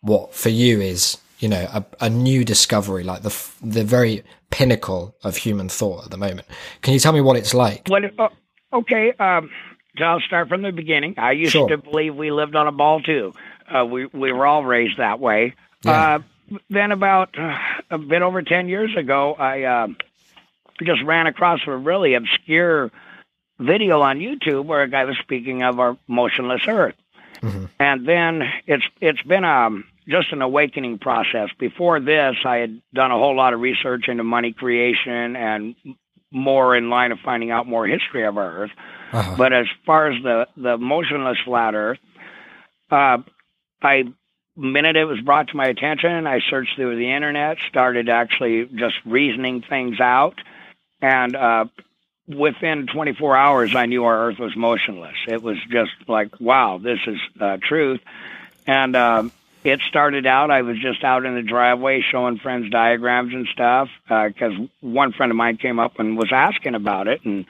what 0.00 0.34
for 0.34 0.48
you 0.48 0.80
is, 0.80 1.18
you 1.38 1.48
know, 1.48 1.68
a, 1.72 1.84
a 2.00 2.10
new 2.10 2.44
discovery, 2.44 3.04
like 3.04 3.22
the 3.22 3.34
the 3.62 3.84
very 3.84 4.22
pinnacle 4.50 5.14
of 5.24 5.36
human 5.36 5.68
thought 5.68 6.04
at 6.06 6.10
the 6.10 6.16
moment. 6.16 6.46
Can 6.82 6.94
you 6.94 7.00
tell 7.00 7.12
me 7.12 7.20
what 7.20 7.36
it's 7.36 7.54
like? 7.54 7.86
What? 7.88 8.02
Uh, 8.18 8.28
okay, 8.72 9.12
um, 9.18 9.50
so 9.96 10.04
I'll 10.04 10.20
start 10.20 10.48
from 10.48 10.62
the 10.62 10.72
beginning. 10.72 11.14
I 11.18 11.32
used 11.32 11.52
Sure. 11.52 11.68
to 11.68 11.78
believe 11.78 12.14
we 12.14 12.30
lived 12.30 12.56
on 12.56 12.66
a 12.66 12.72
ball 12.72 13.00
too. 13.00 13.32
Uh, 13.72 13.84
we 13.84 14.06
we 14.06 14.32
were 14.32 14.46
all 14.46 14.64
raised 14.64 14.98
that 14.98 15.20
way. 15.20 15.54
Yeah. 15.84 15.92
Uh, 16.50 16.58
then 16.70 16.92
about 16.92 17.38
uh, 17.38 17.56
a 17.90 17.98
bit 17.98 18.22
over 18.22 18.42
ten 18.42 18.68
years 18.68 18.96
ago, 18.96 19.34
I 19.34 19.62
uh, 19.64 19.88
just 20.82 21.02
ran 21.04 21.26
across 21.26 21.60
a 21.66 21.76
really 21.76 22.14
obscure 22.14 22.90
video 23.58 24.00
on 24.00 24.18
YouTube 24.18 24.64
where 24.64 24.82
a 24.82 24.88
guy 24.88 25.04
was 25.04 25.16
speaking 25.20 25.62
of 25.62 25.78
our 25.78 25.96
motionless 26.06 26.62
Earth, 26.66 26.94
and 27.78 28.06
then 28.08 28.42
it's 28.66 28.84
it's 29.00 29.22
been 29.22 29.44
um 29.44 29.84
just 30.08 30.32
an 30.32 30.42
awakening 30.42 30.98
process. 30.98 31.50
Before 31.58 32.00
this, 32.00 32.36
I 32.44 32.56
had 32.56 32.80
done 32.94 33.10
a 33.10 33.18
whole 33.18 33.36
lot 33.36 33.52
of 33.52 33.60
research 33.60 34.08
into 34.08 34.24
money 34.24 34.52
creation 34.52 35.36
and 35.36 35.74
more 36.30 36.76
in 36.76 36.90
line 36.90 37.12
of 37.12 37.18
finding 37.24 37.50
out 37.50 37.66
more 37.66 37.86
history 37.86 38.24
of 38.24 38.36
our 38.36 38.62
Earth. 38.62 38.70
Uh-huh. 39.12 39.34
But 39.36 39.52
as 39.52 39.66
far 39.86 40.10
as 40.10 40.22
the 40.22 40.46
the 40.56 40.78
motionless 40.78 41.38
flat 41.44 41.74
Earth, 41.74 41.98
uh, 42.90 43.18
I 43.82 44.04
minute 44.56 44.96
it 44.96 45.04
was 45.04 45.20
brought 45.20 45.48
to 45.48 45.56
my 45.56 45.66
attention, 45.66 46.26
I 46.26 46.40
searched 46.50 46.74
through 46.76 46.96
the 46.96 47.12
internet, 47.12 47.58
started 47.68 48.08
actually 48.08 48.68
just 48.74 48.96
reasoning 49.06 49.62
things 49.62 50.00
out, 50.00 50.34
and 51.00 51.36
uh, 51.36 51.66
within 52.26 52.86
24 52.92 53.36
hours, 53.36 53.76
I 53.76 53.86
knew 53.86 54.04
our 54.04 54.28
Earth 54.28 54.38
was 54.38 54.56
motionless. 54.56 55.16
It 55.28 55.42
was 55.42 55.56
just 55.70 55.92
like, 56.08 56.40
wow, 56.40 56.78
this 56.78 56.98
is 57.06 57.18
uh, 57.40 57.58
truth, 57.62 58.00
and. 58.66 58.96
Um, 58.96 59.32
it 59.64 59.80
started 59.88 60.26
out, 60.26 60.50
I 60.50 60.62
was 60.62 60.78
just 60.80 61.02
out 61.02 61.24
in 61.24 61.34
the 61.34 61.42
driveway 61.42 62.02
showing 62.08 62.38
friends 62.38 62.70
diagrams 62.70 63.32
and 63.34 63.46
stuff 63.52 63.88
because 64.08 64.52
one 64.80 65.12
friend 65.12 65.30
of 65.32 65.36
mine 65.36 65.56
came 65.56 65.78
up 65.78 65.98
and 65.98 66.16
was 66.16 66.30
asking 66.32 66.74
about 66.74 67.08
it, 67.08 67.24
and 67.24 67.44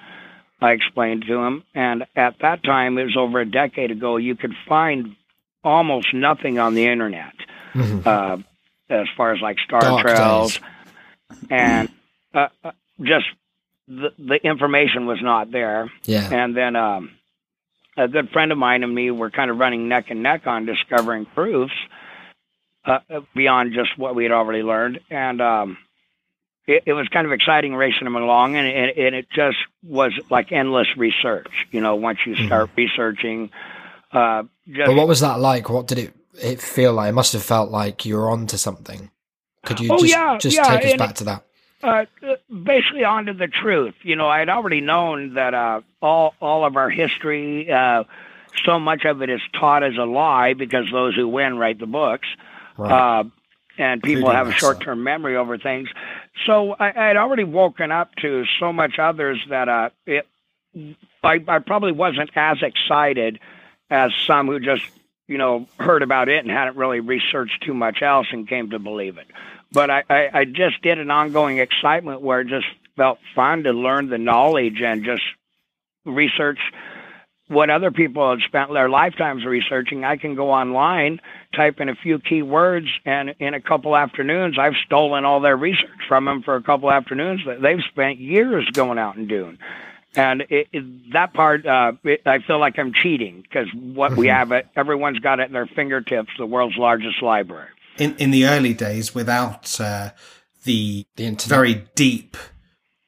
I 0.61 0.73
explained 0.73 1.25
to 1.29 1.39
him. 1.39 1.65
And 1.75 2.05
at 2.17 2.39
that 2.41 2.63
time, 2.65 2.99
it 2.99 3.05
was 3.05 3.17
over 3.17 3.41
a 3.41 3.51
decade 3.51 3.91
ago, 3.91 4.17
you 4.17 4.37
could 4.37 4.55
find 4.67 5.17
almost 5.63 6.15
nothing 6.15 6.59
on 6.59 6.75
the 6.75 6.87
internet 6.87 7.35
uh, 7.75 8.39
as 8.89 9.07
far 9.17 9.35
as 9.35 9.41
like 9.41 9.59
star 9.61 9.81
Dark 9.81 10.01
trails 10.03 10.55
days. 10.55 11.41
and 11.51 11.89
uh, 12.35 12.49
uh, 12.65 12.73
just 13.01 13.27
the, 13.87 14.11
the 14.19 14.37
information 14.43 15.07
was 15.07 15.19
not 15.21 15.51
there. 15.51 15.91
Yeah. 16.05 16.29
And 16.33 16.57
then 16.57 16.75
um, 16.75 17.11
a 17.97 18.09
good 18.09 18.31
friend 18.31 18.51
of 18.51 18.59
mine 18.59 18.83
and 18.83 18.95
me 18.95 19.11
were 19.11 19.31
kind 19.31 19.51
of 19.51 19.59
running 19.59 19.89
neck 19.89 20.07
and 20.11 20.23
neck 20.23 20.47
on 20.47 20.65
discovering 20.65 21.27
proofs 21.27 21.75
uh, 22.89 23.21
beyond 23.35 23.75
just 23.75 23.97
what 23.99 24.15
we 24.15 24.25
had 24.25 24.33
already 24.33 24.63
learned. 24.63 25.01
And 25.11 25.41
um, 25.41 25.79
it, 26.67 26.85
it 26.87 26.93
was 26.95 27.09
kind 27.09 27.27
of 27.27 27.33
exciting 27.33 27.75
racing 27.75 28.05
them 28.05 28.17
along, 28.17 28.57
and 28.57 28.67
it, 28.67 28.99
and 28.99 29.15
it 29.15 29.29
just 29.31 29.59
was 29.83 30.13
like 30.31 30.53
endless 30.53 30.89
research. 30.97 31.67
You 31.71 31.81
know, 31.81 31.97
once 31.97 32.19
you 32.27 32.35
start 32.47 32.71
researching, 32.77 33.51
uh, 34.13 34.45
just 34.67 34.87
But 34.87 34.97
what 34.97 35.09
was 35.09 35.21
that 35.21 35.39
like? 35.41 35.69
What 35.71 35.87
did 35.87 35.99
it 35.99 36.15
it 36.41 36.61
feel 36.61 36.93
like? 36.95 37.11
It 37.11 37.15
must 37.15 37.33
have 37.33 37.43
felt 37.43 37.71
like 37.71 38.05
you 38.05 38.17
were 38.17 38.31
onto 38.31 38.57
something. 38.57 39.11
Could 39.65 39.81
you 39.81 39.91
Oh, 39.91 39.99
just 39.99 40.13
yeah, 40.13 40.39
just 40.39 40.57
yeah, 40.57 40.63
take 40.65 40.85
us 40.85 40.91
and 40.93 40.99
back 40.99 41.15
to 41.17 41.25
that? 41.25 41.45
uh, 41.83 42.05
basically 42.65 43.05
onto 43.05 43.33
the 43.33 43.49
truth. 43.49 43.95
You 44.03 44.17
know, 44.17 44.29
I'd 44.29 44.49
already 44.49 44.81
known 44.81 45.35
that 45.35 45.55
uh, 45.55 45.81
all 46.03 46.35
all 46.41 46.65
of 46.65 46.77
our 46.77 46.91
history, 46.91 47.71
uh, 47.71 48.05
so 48.65 48.79
much 48.79 49.05
of 49.05 49.23
it 49.23 49.31
is 49.31 49.41
taught 49.53 49.83
as 49.83 49.97
a 49.97 50.05
lie 50.05 50.55
because 50.55 50.91
those 50.91 51.15
who 51.15 51.29
win 51.29 51.59
write 51.59 51.79
the 51.79 51.87
books, 51.87 52.29
Right. 52.79 53.21
uh, 53.21 53.25
and 53.77 54.03
people 54.03 54.31
have 54.31 54.49
a 54.49 54.53
short 54.53 54.81
term 54.81 55.05
memory 55.05 55.37
over 55.37 55.57
things. 55.57 55.89
So 56.47 56.73
I, 56.73 57.11
I'd 57.11 57.17
already 57.17 57.45
woken 57.45 57.93
up 57.93 58.15
to 58.17 58.45
so 58.59 58.73
much 58.73 58.99
others 58.99 59.39
that 59.51 59.69
uh, 59.69 59.91
it, 60.07 60.27
I, 61.23 61.45
I 61.47 61.59
probably 61.61 61.93
wasn't 61.93 62.31
as 62.35 62.59
excited 62.63 63.39
as 63.91 64.13
some 64.27 64.47
who 64.47 64.59
just 64.61 64.83
you 65.27 65.39
know 65.39 65.69
heard 65.79 66.03
about 66.03 66.29
it 66.29 66.39
and 66.45 66.51
hadn't 66.51 66.77
really 66.77 67.01
researched 67.01 67.63
too 67.63 67.75
much 67.75 68.03
else 68.03 68.27
and 68.33 68.49
came 68.49 68.71
to 68.71 68.79
believe 68.79 69.19
it. 69.19 69.27
But 69.71 69.91
I, 69.91 70.03
I, 70.09 70.31
I 70.33 70.45
just 70.45 70.81
did 70.83 70.99
an 70.99 71.11
ongoing 71.11 71.59
excitement 71.59 72.21
where 72.21 72.41
it 72.41 72.49
just 72.49 72.67
felt 72.97 73.19
fun 73.35 73.65
to 73.65 73.73
learn 73.73 74.09
the 74.09 74.19
knowledge 74.19 74.81
and 74.83 75.05
just 75.05 75.23
research 76.05 76.59
what 77.49 77.71
other 77.71 77.91
people 77.91 78.31
had 78.31 78.41
spent 78.47 78.73
their 78.73 78.89
lifetimes 78.89 79.45
researching. 79.45 80.05
I 80.05 80.17
can 80.17 80.35
go 80.35 80.51
online, 80.51 81.21
type 81.55 81.81
in 81.81 81.89
a 81.89 81.95
few 81.95 82.19
key 82.19 82.43
words, 82.43 82.87
and 83.05 83.35
in 83.41 83.55
a 83.55 83.61
couple 83.61 83.97
afternoons, 83.97 84.59
I've 84.59 84.77
stolen 84.87 85.25
all 85.25 85.41
their 85.41 85.57
research 85.57 85.89
from 86.09 86.27
them 86.27 86.43
for 86.43 86.55
a 86.57 86.63
couple 86.63 86.91
afternoons 86.91 87.41
that 87.47 87.61
they've 87.63 87.83
spent 87.91 88.19
years 88.19 88.69
going 88.73 88.99
out 88.99 89.17
and 89.17 89.29
doing. 89.29 89.59
And 90.17 90.43
it, 90.49 90.69
it, 90.73 91.13
that 91.13 91.33
part, 91.35 91.67
uh, 91.67 91.93
it, 92.05 92.23
I 92.27 92.39
feel 92.41 92.59
like 92.59 92.79
I'm 92.79 92.93
cheating 92.93 93.43
because 93.43 93.69
what 93.75 94.17
we 94.17 94.29
have, 94.29 94.53
it, 94.53 94.67
everyone's 94.75 95.19
got 95.19 95.39
it 95.39 95.45
at 95.45 95.53
their 95.53 95.67
fingertips, 95.67 96.31
the 96.39 96.47
world's 96.47 96.77
largest 96.77 97.23
library. 97.23 97.69
in 97.99 98.17
in 98.17 98.31
the 98.31 98.47
early 98.47 98.75
days 98.75 99.15
without 99.15 99.79
uh, 99.81 100.11
the 100.65 101.07
The 101.17 101.25
internet. 101.27 101.49
very 101.57 101.85
deep 101.95 102.37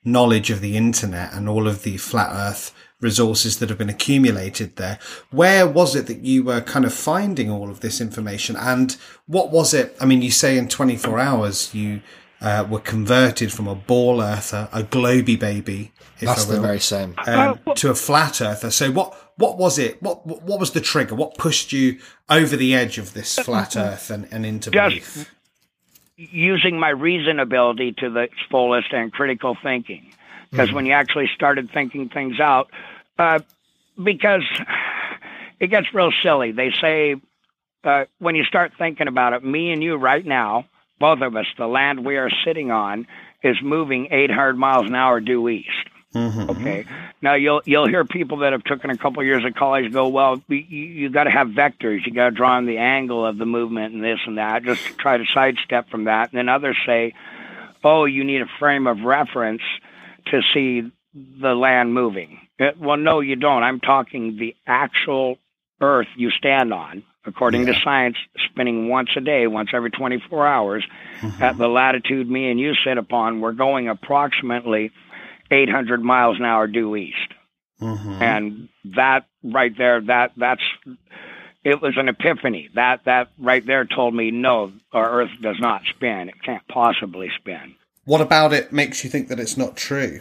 knowledge 0.04 0.50
of 0.50 0.60
the 0.60 0.76
internet 0.76 1.32
and 1.34 1.48
all 1.48 1.66
of 1.68 1.82
the 1.82 1.96
flat 1.96 2.30
earth 2.32 2.74
resources 3.00 3.58
that 3.58 3.68
have 3.68 3.78
been 3.78 3.88
accumulated 3.88 4.76
there 4.76 4.98
where 5.30 5.66
was 5.66 5.96
it 5.96 6.06
that 6.06 6.18
you 6.24 6.44
were 6.44 6.60
kind 6.60 6.84
of 6.84 6.92
finding 6.92 7.50
all 7.50 7.70
of 7.70 7.80
this 7.80 8.00
information 8.00 8.56
and 8.56 8.96
what 9.26 9.50
was 9.50 9.72
it 9.72 9.96
i 10.00 10.04
mean 10.04 10.20
you 10.22 10.30
say 10.30 10.58
in 10.58 10.68
24 10.68 11.18
hours 11.18 11.74
you 11.74 12.00
uh, 12.42 12.66
were 12.70 12.80
converted 12.80 13.52
from 13.52 13.66
a 13.68 13.74
ball 13.74 14.20
earther 14.22 14.68
a 14.72 14.82
globy 14.82 15.38
baby 15.38 15.92
if 16.20 16.26
That's 16.26 16.48
I 16.50 16.54
the 16.54 16.60
very 16.60 16.80
same. 16.80 17.14
um, 17.26 17.58
Uh, 17.66 17.74
to 17.76 17.88
a 17.88 17.94
flat 17.94 18.42
earther. 18.42 18.70
So 18.70 18.90
what 18.90 19.14
what 19.36 19.56
was 19.56 19.78
it? 19.78 20.02
What 20.02 20.26
what 20.26 20.42
what 20.42 20.60
was 20.60 20.72
the 20.72 20.80
trigger? 20.82 21.14
What 21.14 21.38
pushed 21.38 21.72
you 21.72 21.98
over 22.28 22.56
the 22.56 22.74
edge 22.74 22.98
of 22.98 23.14
this 23.14 23.38
flat 23.38 23.74
earth 23.74 24.10
and, 24.10 24.28
and 24.30 24.44
into 24.44 24.70
Just- 24.70 24.90
belief? 24.90 25.34
using 26.16 26.78
my 26.78 26.92
reasonability 26.92 27.96
to 27.96 28.10
the 28.10 28.28
fullest 28.50 28.92
and 28.92 29.10
critical 29.12 29.56
thinking. 29.62 30.12
Because 30.50 30.72
when 30.72 30.86
you 30.86 30.92
actually 30.92 31.30
started 31.34 31.70
thinking 31.70 32.08
things 32.08 32.40
out, 32.40 32.70
uh, 33.18 33.38
because 34.02 34.42
it 35.60 35.68
gets 35.68 35.92
real 35.94 36.10
silly. 36.22 36.52
They 36.52 36.72
say 36.80 37.16
uh, 37.84 38.06
when 38.18 38.34
you 38.34 38.44
start 38.44 38.72
thinking 38.78 39.08
about 39.08 39.32
it, 39.34 39.44
me 39.44 39.72
and 39.72 39.82
you 39.82 39.96
right 39.96 40.24
now, 40.24 40.64
both 40.98 41.20
of 41.20 41.36
us, 41.36 41.46
the 41.56 41.66
land 41.66 42.04
we 42.04 42.16
are 42.16 42.30
sitting 42.44 42.70
on 42.70 43.06
is 43.42 43.56
moving 43.62 44.08
800 44.10 44.56
miles 44.56 44.86
an 44.86 44.94
hour 44.94 45.20
due 45.20 45.48
east. 45.48 45.68
Okay. 46.50 46.86
Now 47.22 47.34
you'll 47.34 47.62
you'll 47.64 47.86
hear 47.86 48.04
people 48.04 48.38
that 48.38 48.52
have 48.52 48.64
taken 48.64 48.90
a 48.90 48.96
couple 48.96 49.22
years 49.22 49.44
of 49.44 49.54
college 49.54 49.92
go, 49.92 50.08
well, 50.08 50.42
you, 50.48 50.56
you 50.56 51.08
got 51.08 51.24
to 51.24 51.30
have 51.30 51.48
vectors. 51.48 52.04
You 52.04 52.12
got 52.12 52.30
to 52.30 52.30
draw 52.32 52.56
on 52.56 52.66
the 52.66 52.78
angle 52.78 53.24
of 53.24 53.38
the 53.38 53.46
movement 53.46 53.94
and 53.94 54.02
this 54.02 54.18
and 54.26 54.38
that. 54.38 54.64
Just 54.64 54.98
try 54.98 55.16
to 55.18 55.24
sidestep 55.32 55.88
from 55.88 56.04
that. 56.04 56.32
And 56.32 56.38
then 56.38 56.48
others 56.48 56.76
say, 56.84 57.14
oh, 57.84 58.06
you 58.06 58.24
need 58.24 58.42
a 58.42 58.48
frame 58.58 58.86
of 58.86 59.02
reference 59.02 59.62
to 60.30 60.40
see 60.54 60.90
the 61.14 61.54
land 61.54 61.92
moving. 61.94 62.38
Uh, 62.58 62.70
Well, 62.78 62.96
no, 62.96 63.20
you 63.20 63.36
don't. 63.36 63.62
I'm 63.62 63.80
talking 63.80 64.36
the 64.38 64.54
actual 64.66 65.38
Earth 65.80 66.08
you 66.16 66.30
stand 66.30 66.72
on, 66.74 67.02
according 67.24 67.64
to 67.66 67.72
science, 67.82 68.16
spinning 68.50 68.88
once 68.88 69.10
a 69.16 69.20
day, 69.20 69.46
once 69.46 69.70
every 69.72 69.90
24 69.90 70.46
hours, 70.46 70.84
at 71.40 71.56
the 71.58 71.68
latitude 71.68 72.30
me 72.30 72.50
and 72.50 72.60
you 72.60 72.74
sit 72.84 72.98
upon. 72.98 73.40
We're 73.40 73.52
going 73.52 73.88
approximately 73.88 74.90
800 75.50 76.02
miles 76.02 76.38
an 76.38 76.44
hour 76.44 76.66
due 76.66 76.94
east, 76.96 77.16
and 78.22 78.68
that 78.96 79.24
right 79.42 79.72
there, 79.76 80.00
that 80.02 80.32
that's 80.36 80.62
it 81.64 81.80
was 81.80 81.94
an 81.96 82.08
epiphany. 82.08 82.68
That 82.74 83.04
that 83.06 83.28
right 83.38 83.64
there 83.66 83.84
told 83.86 84.14
me 84.14 84.30
no, 84.30 84.72
our 84.92 85.22
Earth 85.22 85.30
does 85.40 85.56
not 85.58 85.82
spin. 85.94 86.28
It 86.28 86.42
can't 86.42 86.66
possibly 86.68 87.30
spin. 87.38 87.74
What 88.10 88.20
about 88.20 88.52
it 88.52 88.72
makes 88.72 89.04
you 89.04 89.08
think 89.08 89.28
that 89.28 89.38
it's 89.38 89.56
not 89.56 89.76
true? 89.76 90.18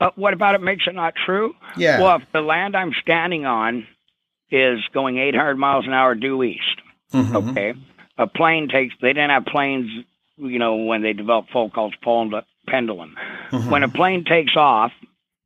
But 0.00 0.18
what 0.18 0.34
about 0.34 0.56
it 0.56 0.60
makes 0.60 0.88
it 0.88 0.94
not 0.96 1.14
true? 1.14 1.54
Yeah. 1.76 2.00
Well, 2.00 2.16
if 2.16 2.22
the 2.32 2.40
land 2.40 2.74
I'm 2.74 2.92
standing 3.00 3.46
on 3.46 3.86
is 4.50 4.80
going 4.92 5.16
800 5.16 5.54
miles 5.54 5.86
an 5.86 5.92
hour 5.92 6.16
due 6.16 6.42
east, 6.42 6.80
mm-hmm. 7.12 7.36
okay, 7.50 7.74
a 8.18 8.26
plane 8.26 8.66
takes. 8.68 8.92
They 9.00 9.12
didn't 9.12 9.30
have 9.30 9.46
planes, 9.46 9.88
you 10.36 10.58
know, 10.58 10.74
when 10.74 11.02
they 11.02 11.12
developed 11.12 11.52
Foucault's 11.52 11.94
pendulum. 12.02 13.14
Mm-hmm. 13.52 13.70
When 13.70 13.84
a 13.84 13.88
plane 13.88 14.24
takes 14.24 14.56
off, 14.56 14.90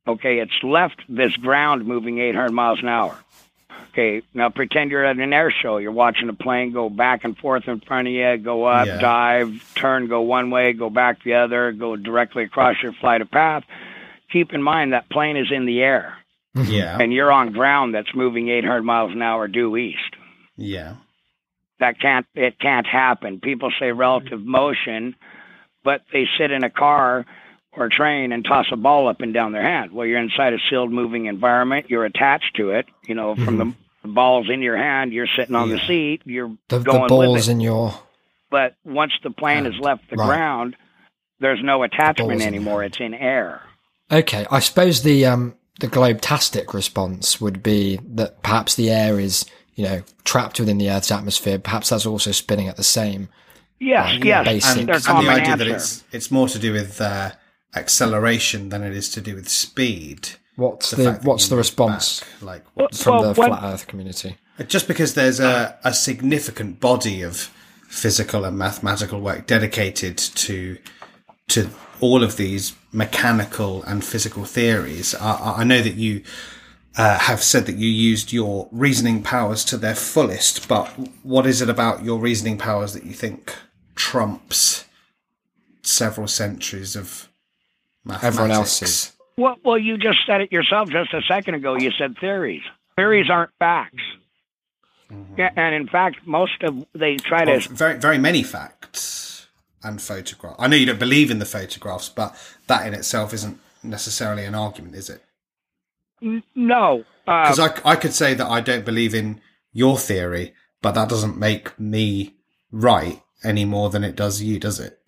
okay, 0.07 0.39
it's 0.39 0.63
left 0.63 0.99
this 1.07 1.37
ground 1.37 1.85
moving 1.85 2.17
800 2.17 2.49
miles 2.49 2.79
an 2.81 2.87
hour. 2.87 3.15
Okay, 3.91 4.21
now 4.33 4.49
pretend 4.49 4.89
you're 4.89 5.03
at 5.05 5.17
an 5.17 5.33
air 5.33 5.51
show. 5.51 5.77
You're 5.77 5.91
watching 5.91 6.29
a 6.29 6.33
plane 6.33 6.71
go 6.71 6.89
back 6.89 7.25
and 7.25 7.37
forth 7.37 7.67
in 7.67 7.81
front 7.81 8.07
of 8.07 8.13
you, 8.13 8.37
go 8.37 8.63
up, 8.63 8.87
Yeah. 8.87 8.99
dive, 9.01 9.73
turn, 9.75 10.07
go 10.07 10.21
one 10.21 10.49
way, 10.49 10.71
go 10.73 10.89
back 10.89 11.23
the 11.23 11.33
other, 11.35 11.73
go 11.73 11.97
directly 11.97 12.43
across 12.43 12.75
your 12.81 12.93
flight 12.93 13.21
of 13.21 13.29
path. 13.29 13.63
Keep 14.31 14.53
in 14.53 14.63
mind 14.63 14.93
that 14.93 15.09
plane 15.09 15.35
is 15.35 15.51
in 15.51 15.65
the 15.65 15.81
air, 15.81 16.13
Yeah. 16.55 16.97
and 17.01 17.11
you're 17.11 17.33
on 17.33 17.51
ground 17.51 17.93
that's 17.93 18.15
moving 18.15 18.47
800 18.47 18.83
miles 18.83 19.11
an 19.11 19.21
hour 19.21 19.49
due 19.49 19.75
east. 19.75 20.15
Yeah. 20.55 20.95
That 21.81 21.99
can't 21.99 22.25
it 22.35 22.59
can't 22.59 22.87
happen. 22.87 23.39
People 23.41 23.71
say 23.77 23.91
relative 23.91 24.39
motion, 24.41 25.15
but 25.83 26.01
they 26.13 26.27
sit 26.37 26.51
in 26.51 26.63
a 26.63 26.69
car 26.69 27.25
or 27.73 27.89
train 27.89 28.31
and 28.31 28.43
toss 28.43 28.65
a 28.71 28.75
ball 28.75 29.07
up 29.07 29.21
and 29.21 29.33
down 29.33 29.51
their 29.53 29.63
hand. 29.63 29.91
Well, 29.91 30.05
you're 30.05 30.19
inside 30.19 30.53
a 30.53 30.57
sealed 30.69 30.91
moving 30.91 31.25
environment. 31.27 31.89
You're 31.89 32.05
attached 32.05 32.55
to 32.57 32.71
it. 32.71 32.85
You 33.07 33.15
know, 33.15 33.35
from 33.35 33.57
the, 33.57 33.73
the 34.03 34.09
ball's 34.09 34.49
in 34.49 34.61
your 34.61 34.75
hand, 34.77 35.13
you're 35.13 35.27
sitting 35.37 35.55
on 35.55 35.69
the 35.69 35.79
seat. 35.79 36.21
You're 36.25 36.49
The, 36.67 36.79
the 36.79 36.83
going 36.83 37.01
with 37.03 37.09
balls 37.09 37.47
in 37.47 37.61
your. 37.61 37.93
but 38.49 38.75
once 38.83 39.13
the 39.23 39.31
plane 39.31 39.65
has 39.65 39.77
left 39.79 40.09
the 40.09 40.17
Right. 40.17 40.25
ground, 40.27 40.75
there's 41.39 41.63
no 41.63 41.83
attachment 41.83 42.29
Balls 42.29 42.41
in 42.41 42.47
anymore. 42.47 42.81
your 42.81 42.83
It's 42.83 42.99
in 42.99 43.13
air. 43.13 43.61
Okay, 44.11 44.45
I 44.51 44.59
suppose 44.59 45.03
the 45.03 45.25
um 45.25 45.55
the 45.79 45.87
globe-tastic 45.87 46.73
response 46.73 47.39
would 47.41 47.63
be 47.63 47.99
that 48.05 48.43
perhaps 48.43 48.75
the 48.75 48.91
air 48.91 49.19
is 49.19 49.45
you 49.75 49.85
know 49.85 50.01
trapped 50.25 50.59
within 50.59 50.77
the 50.77 50.89
Earth's 50.91 51.09
atmosphere. 51.11 51.57
Perhaps 51.57 51.89
that's 51.89 52.05
also 52.05 52.31
spinning 52.33 52.67
at 52.67 52.75
the 52.75 52.83
same. 52.83 53.29
Yes, 53.79 54.19
yes, 54.21 54.45
basic- 54.45 54.77
And, 54.79 54.87
they're 54.89 54.95
and 54.95 55.03
the 55.25 55.31
idea 55.31 55.43
answer. 55.53 55.57
that 55.57 55.67
it's 55.73 56.03
it's 56.11 56.29
more 56.29 56.47
to 56.49 56.59
do 56.59 56.73
with 56.73 56.99
uh, 57.01 57.31
acceleration 57.75 58.69
than 58.69 58.83
it 58.83 58.93
is 58.93 59.09
to 59.09 59.21
do 59.21 59.35
with 59.35 59.49
speed. 59.49 60.29
What's 60.55 60.91
The 60.91 60.97
the, 61.03 61.13
what's 61.23 61.47
the 61.47 61.55
response 61.55 62.19
back, 62.19 62.41
like 62.41 62.65
Well, 62.75 62.89
from 62.93 63.13
well, 63.21 63.33
the 63.33 63.39
what- 63.39 63.49
flat 63.49 63.73
Earth 63.73 63.87
community? 63.87 64.37
just 64.67 64.87
because 64.87 65.15
there's 65.15 65.39
a, 65.39 65.77
a 65.83 65.91
significant 65.93 66.79
body 66.79 67.23
of 67.23 67.49
physical 67.87 68.45
and 68.45 68.57
mathematical 68.57 69.19
work 69.19 69.47
dedicated 69.47 70.17
to 70.17 70.77
to 71.47 71.69
all 71.99 72.23
of 72.23 72.37
these 72.37 72.73
mechanical 72.93 73.83
and 73.83 74.03
physical 74.05 74.45
theories. 74.45 75.15
I, 75.15 75.31
I- 75.33 75.55
I 75.59 75.63
know 75.63 75.81
that 75.81 75.95
you 75.95 76.23
uh, 76.97 77.17
have 77.19 77.41
said 77.41 77.65
that 77.67 77.77
you 77.77 77.87
used 77.87 78.33
your 78.33 78.67
reasoning 78.71 79.23
powers 79.23 79.63
to 79.65 79.77
their 79.77 79.95
fullest, 79.95 80.67
but 80.67 80.87
what 81.23 81.45
is 81.47 81.61
it 81.61 81.69
about 81.69 82.03
your 82.03 82.19
reasoning 82.19 82.57
powers 82.57 82.93
that 82.93 83.05
you 83.05 83.13
think 83.13 83.55
trumps 83.95 84.85
several 85.83 86.27
centuries 86.27 86.95
of 86.95 87.29
mathematics? 88.03 88.25
Everyone 88.37 88.51
else's. 88.51 89.13
Well, 89.37 89.55
well, 89.63 89.77
you 89.77 89.97
just 89.97 90.19
said 90.25 90.41
it 90.41 90.51
yourself 90.51 90.89
just 90.89 91.13
a 91.13 91.21
second 91.27 91.55
ago. 91.55 91.75
You 91.77 91.91
said 91.97 92.17
theories. 92.19 92.61
Theories 92.95 93.29
aren't 93.29 93.51
facts. 93.59 94.03
Yeah, 95.37 95.49
and 95.57 95.75
in 95.75 95.87
fact, 95.87 96.25
most 96.25 96.61
of 96.63 96.85
they 96.93 97.17
try 97.17 97.43
Well, 97.45 97.59
to. 97.59 97.69
very 97.69 97.97
very 97.99 98.17
many 98.17 98.43
facts 98.43 99.47
and 99.83 100.01
photographs. 100.01 100.55
I 100.59 100.67
know 100.67 100.77
you 100.77 100.85
don't 100.85 100.99
believe 100.99 101.29
in 101.31 101.39
the 101.39 101.45
photographs, 101.45 102.07
but 102.07 102.33
that 102.67 102.87
in 102.87 102.93
itself 102.93 103.33
isn't 103.33 103.59
necessarily 103.83 104.45
an 104.45 104.55
argument, 104.55 104.95
is 104.95 105.09
it? 105.09 105.21
N- 106.21 106.43
No, 106.55 107.03
uh, 107.27 107.43
Because 107.43 107.59
I, 107.59 107.73
I 107.83 107.95
could 107.97 108.13
say 108.13 108.33
that 108.35 108.47
I 108.47 108.61
don't 108.61 108.85
believe 108.85 109.13
in 109.13 109.41
your 109.73 109.97
theory, 109.97 110.53
but 110.81 110.91
that 110.93 111.09
doesn't 111.09 111.37
make 111.37 111.77
me 111.79 112.35
right 112.71 113.21
any 113.43 113.65
more 113.65 113.89
than 113.89 114.03
it 114.05 114.15
does 114.15 114.41
you, 114.41 114.59
does 114.59 114.79
it? 114.79 114.99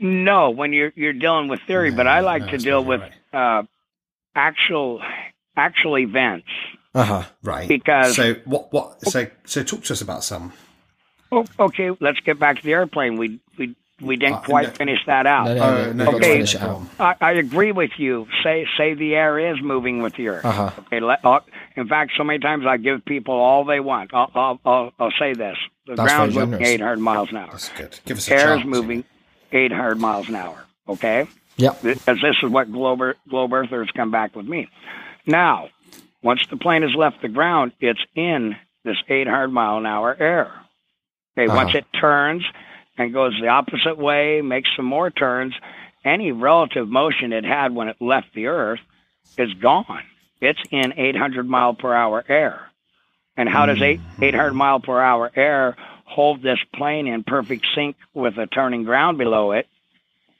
No. 0.00 0.50
When 0.50 0.72
you're 0.72 0.92
you're 0.96 1.12
dealing 1.12 1.48
with 1.48 1.60
theory, 1.66 1.90
but 1.90 2.06
I 2.06 2.20
like 2.20 2.42
no, 2.42 2.48
to 2.52 2.58
deal 2.58 2.84
with 2.84 3.00
right. 3.32 3.58
uh, 3.58 3.62
actual 4.34 5.00
actual 5.56 5.98
events. 5.98 6.48
Uh 6.94 7.04
huh. 7.04 7.22
Right. 7.42 7.68
Because- 7.68 8.16
so 8.16 8.34
what 8.44 8.72
what 8.72 9.00
so 9.08 9.26
so 9.44 9.62
talk 9.62 9.82
to 9.84 9.92
us 9.92 10.00
about 10.00 10.24
some. 10.24 10.52
Oh, 11.32 11.44
okay, 11.60 11.90
let's 12.00 12.18
get 12.20 12.40
back 12.40 12.56
to 12.58 12.62
the 12.64 12.72
airplane. 12.72 13.16
We 13.16 13.38
we 13.56 13.76
we 14.00 14.16
didn't 14.16 14.36
Uh, 14.38 14.40
quite 14.40 14.66
no. 14.68 14.72
finish 14.74 14.98
that 15.06 15.26
out. 15.26 15.44
No, 15.46 15.54
no, 15.54 15.62
Oh, 15.62 15.74
no, 15.74 15.84
we've 15.84 15.98
got 15.98 16.10
to 16.10 16.16
okay. 16.16 16.32
finish 16.34 16.56
out. 16.56 16.82
I, 16.98 17.14
I 17.20 17.32
agree 17.32 17.70
with 17.70 17.90
you. 17.98 18.26
Say 18.42 18.66
say 18.76 18.94
the 18.94 19.14
air 19.14 19.38
is 19.38 19.62
moving 19.62 20.02
with 20.02 20.14
the 20.16 20.26
earth. 20.28 20.44
Uh-huh. 20.44 20.70
Okay. 20.86 20.98
Let, 20.98 21.24
uh, 21.24 21.40
in 21.76 21.86
fact, 21.86 22.12
so 22.16 22.24
many 22.24 22.40
times 22.40 22.66
I 22.66 22.78
give 22.78 23.04
people 23.04 23.34
all 23.34 23.64
they 23.64 23.78
want. 23.78 24.12
I'll 24.12 24.30
I'll, 24.34 24.60
I'll, 24.64 24.92
I'll 24.98 25.12
say 25.20 25.34
this: 25.34 25.56
the 25.86 25.94
That's 25.94 26.08
ground's 26.08 26.34
moving 26.34 26.62
800 26.64 26.96
miles 26.98 27.30
an 27.30 27.36
hour. 27.36 27.48
That's 27.52 27.68
good. 27.68 28.00
Give 28.04 28.16
us 28.18 28.28
a 28.28 28.32
Air's 28.34 28.42
chance. 28.62 28.64
moving 28.66 29.04
800 29.52 29.98
miles 29.98 30.28
an 30.28 30.36
hour. 30.36 30.64
Okay. 30.88 31.26
Yep. 31.56 31.82
Because 31.82 32.20
this 32.22 32.36
is 32.42 32.50
what 32.50 32.72
globe, 32.72 33.00
globe 33.28 33.52
Earthers 33.52 33.90
come 33.94 34.10
back 34.10 34.34
with 34.34 34.46
me. 34.46 34.68
Now, 35.26 35.68
once 36.22 36.46
the 36.48 36.56
plane 36.56 36.82
has 36.82 36.94
left 36.94 37.22
the 37.22 37.28
ground, 37.28 37.72
it's 37.80 38.00
in 38.14 38.56
this 38.84 38.96
800 39.08 39.48
mile 39.48 39.78
an 39.78 39.86
hour 39.86 40.16
air. 40.18 40.50
Okay, 41.36 41.46
Uh-huh. 41.46 41.56
once 41.64 41.74
it 41.74 41.84
turns 41.98 42.44
and 42.98 43.12
goes 43.12 43.34
the 43.40 43.48
opposite 43.48 43.98
way, 43.98 44.40
makes 44.42 44.70
some 44.74 44.84
more 44.86 45.10
turns, 45.10 45.54
any 46.04 46.32
relative 46.32 46.88
motion 46.88 47.32
it 47.32 47.44
had 47.44 47.74
when 47.74 47.88
it 47.88 47.96
left 48.00 48.28
the 48.34 48.46
Earth 48.46 48.80
is 49.38 49.52
gone. 49.54 50.02
It's 50.40 50.60
in 50.70 50.94
800 50.96 51.46
mile 51.48 51.74
per 51.74 51.94
hour 51.94 52.24
air. 52.28 52.60
And 53.36 53.48
how 53.48 53.66
does 53.66 53.80
eight, 53.80 54.00
800 54.20 54.52
mile 54.54 54.80
per 54.80 55.00
hour 55.00 55.30
air 55.36 55.76
hold 56.10 56.42
this 56.42 56.58
plane 56.74 57.06
in 57.06 57.22
perfect 57.24 57.66
sync 57.74 57.96
with 58.14 58.36
the 58.36 58.46
turning 58.46 58.84
ground 58.84 59.18
below 59.18 59.52
it, 59.52 59.66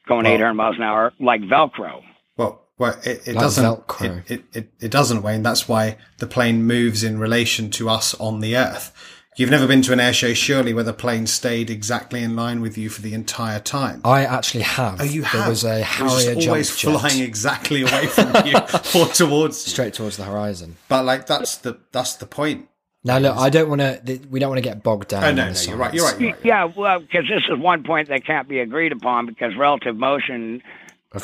going 0.08 0.24
Well- 0.24 0.34
800 0.34 0.54
miles 0.54 0.76
an 0.76 0.82
hour, 0.82 1.12
like 1.20 1.40
Velcro? 1.42 2.02
Well, 2.36 2.62
well, 2.78 2.96
it, 3.04 3.28
it 3.28 3.34
Like 3.34 3.38
doesn't. 3.44 3.64
Velcro. 3.64 4.22
It, 4.26 4.30
it, 4.30 4.44
it, 4.54 4.68
it 4.80 4.90
doesn't, 4.90 5.22
Wayne. 5.22 5.42
That's 5.42 5.68
why 5.68 5.98
the 6.18 6.26
plane 6.26 6.64
moves 6.64 7.04
in 7.04 7.18
relation 7.18 7.70
to 7.72 7.88
us 7.90 8.14
on 8.14 8.40
the 8.40 8.56
Earth. 8.56 8.92
You've 9.36 9.50
never 9.50 9.66
been 9.66 9.80
to 9.82 9.92
an 9.92 10.00
air 10.00 10.12
show, 10.12 10.34
surely, 10.34 10.74
where 10.74 10.84
the 10.84 10.92
plane 10.92 11.26
stayed 11.26 11.70
exactly 11.70 12.22
in 12.22 12.34
line 12.36 12.60
with 12.60 12.76
you 12.76 12.90
for 12.90 13.00
the 13.00 13.14
entire 13.14 13.60
time. 13.60 14.00
I 14.04 14.24
actually 14.24 14.64
have. 14.64 15.00
Oh, 15.00 15.04
you 15.04 15.22
have. 15.22 15.40
there 15.42 15.48
was 15.48 15.64
a 15.64 15.80
It 15.80 16.00
was 16.00 16.46
always 16.46 16.76
jump 16.76 17.00
jet 17.00 17.00
flying 17.10 17.22
exactly 17.22 17.82
away 17.82 18.06
from 18.06 18.34
you 18.44 18.54
or 19.00 19.06
towards 19.06 19.56
straight 19.56 19.94
towards 19.94 20.16
the 20.16 20.24
horizon. 20.24 20.76
But 20.88 21.04
like 21.04 21.26
that's 21.26 21.56
the 21.58 21.78
that's 21.92 22.14
the 22.16 22.26
point. 22.26 22.68
Now, 23.02 23.18
look, 23.18 23.36
I 23.36 23.48
don't 23.48 23.68
want 23.70 23.80
to. 23.80 24.20
We 24.30 24.40
don't 24.40 24.50
want 24.50 24.58
to 24.58 24.68
get 24.68 24.82
bogged 24.82 25.08
down. 25.08 25.24
Oh 25.24 25.28
in 25.28 25.36
no, 25.36 25.50
the 25.50 25.52
no, 25.54 25.60
you're 25.70 25.76
right. 25.78 25.94
You're 25.94 26.04
right. 26.04 26.20
You're 26.20 26.30
right. 26.32 26.44
Yeah, 26.44 26.64
well, 26.64 27.00
because 27.00 27.24
this 27.28 27.42
is 27.50 27.58
one 27.58 27.82
point 27.82 28.08
that 28.08 28.26
can't 28.26 28.46
be 28.48 28.58
agreed 28.60 28.92
upon 28.92 29.26
because 29.26 29.56
relative 29.56 29.96
motion 29.96 30.62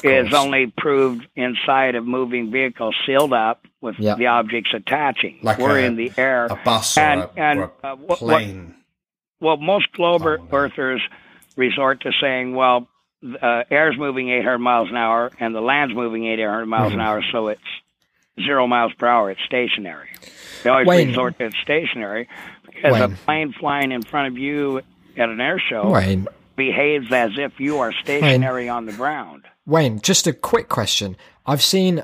is 0.02 0.32
only 0.34 0.72
proved 0.78 1.26
inside 1.36 1.94
of 1.94 2.06
moving 2.06 2.50
vehicles 2.50 2.96
sealed 3.06 3.32
up 3.34 3.66
with 3.82 3.94
Yeah. 3.98 4.14
the 4.16 4.26
objects 4.26 4.70
attaching. 4.74 5.38
Like 5.42 5.58
We're 5.58 5.78
a- 5.78 5.82
in 5.84 5.96
the 5.96 6.10
air. 6.16 6.46
A 6.46 6.56
bus 6.64 6.96
or, 6.96 7.00
And- 7.02 7.20
a, 7.20 7.30
and, 7.36 7.58
or 7.60 7.72
a 7.84 7.86
uh, 7.88 7.96
what- 7.96 8.08
what- 8.08 8.18
plane. 8.18 8.74
Well, 9.38 9.58
most 9.58 9.92
globe 9.92 10.22
Oh, 10.24 10.36
no. 10.36 10.48
earthers 10.50 11.02
resort 11.56 12.00
to 12.00 12.12
saying, 12.20 12.54
well, 12.54 12.88
uh, 13.42 13.64
air's 13.70 13.96
moving 13.98 14.30
800 14.30 14.58
miles 14.58 14.88
an 14.88 14.96
hour 14.96 15.30
and 15.38 15.54
the 15.54 15.60
land's 15.60 15.94
moving 15.94 16.26
800 16.26 16.64
miles 16.66 16.92
Mm-hmm. 16.92 17.00
an 17.00 17.06
hour, 17.06 17.22
so 17.32 17.48
it's 17.48 17.60
zero 18.44 18.66
miles 18.66 18.92
per 18.94 19.06
hour. 19.06 19.30
It's 19.30 19.42
stationary. 19.44 20.08
They 20.62 20.70
always 20.70 20.86
Wayne. 20.86 21.08
resort 21.08 21.38
to 21.38 21.46
it's 21.46 21.58
stationary 21.58 22.28
because 22.66 23.00
a 23.00 23.08
plane 23.24 23.52
flying 23.52 23.92
in 23.92 24.02
front 24.02 24.28
of 24.28 24.38
you 24.38 24.78
at 25.16 25.28
an 25.28 25.40
air 25.40 25.58
show 25.58 25.90
Wayne, 25.90 26.28
behaves 26.56 27.10
as 27.12 27.32
if 27.36 27.58
you 27.58 27.78
are 27.78 27.92
stationary 27.92 28.68
on 28.68 28.86
the 28.86 28.92
ground. 28.92 29.44
Wayne, 29.66 30.00
just 30.00 30.26
a 30.26 30.32
quick 30.32 30.68
question. 30.68 31.16
I've 31.46 31.62
seen 31.62 32.02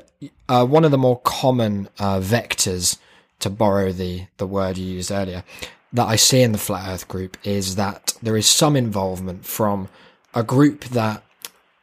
uh, 0.49 0.65
one 0.65 0.85
of 0.85 0.91
the 0.91 0.97
more 0.97 1.19
common 1.19 1.89
uh, 1.99 2.19
vectors, 2.19 2.97
to 3.39 3.49
borrow 3.49 3.91
the, 3.91 4.25
the 4.37 4.47
word 4.47 4.77
you 4.77 4.85
used 4.85 5.11
earlier, 5.11 5.43
that 5.91 6.07
I 6.07 6.15
see 6.15 6.41
in 6.41 6.53
the 6.53 6.57
Flat 6.57 6.89
Earth 6.89 7.07
group 7.07 7.37
is 7.43 7.75
that 7.75 8.13
there 8.21 8.37
is 8.37 8.47
some 8.47 8.75
involvement 8.75 9.45
from 9.45 9.89
a 10.33 10.43
group 10.43 10.85
that 10.85 11.23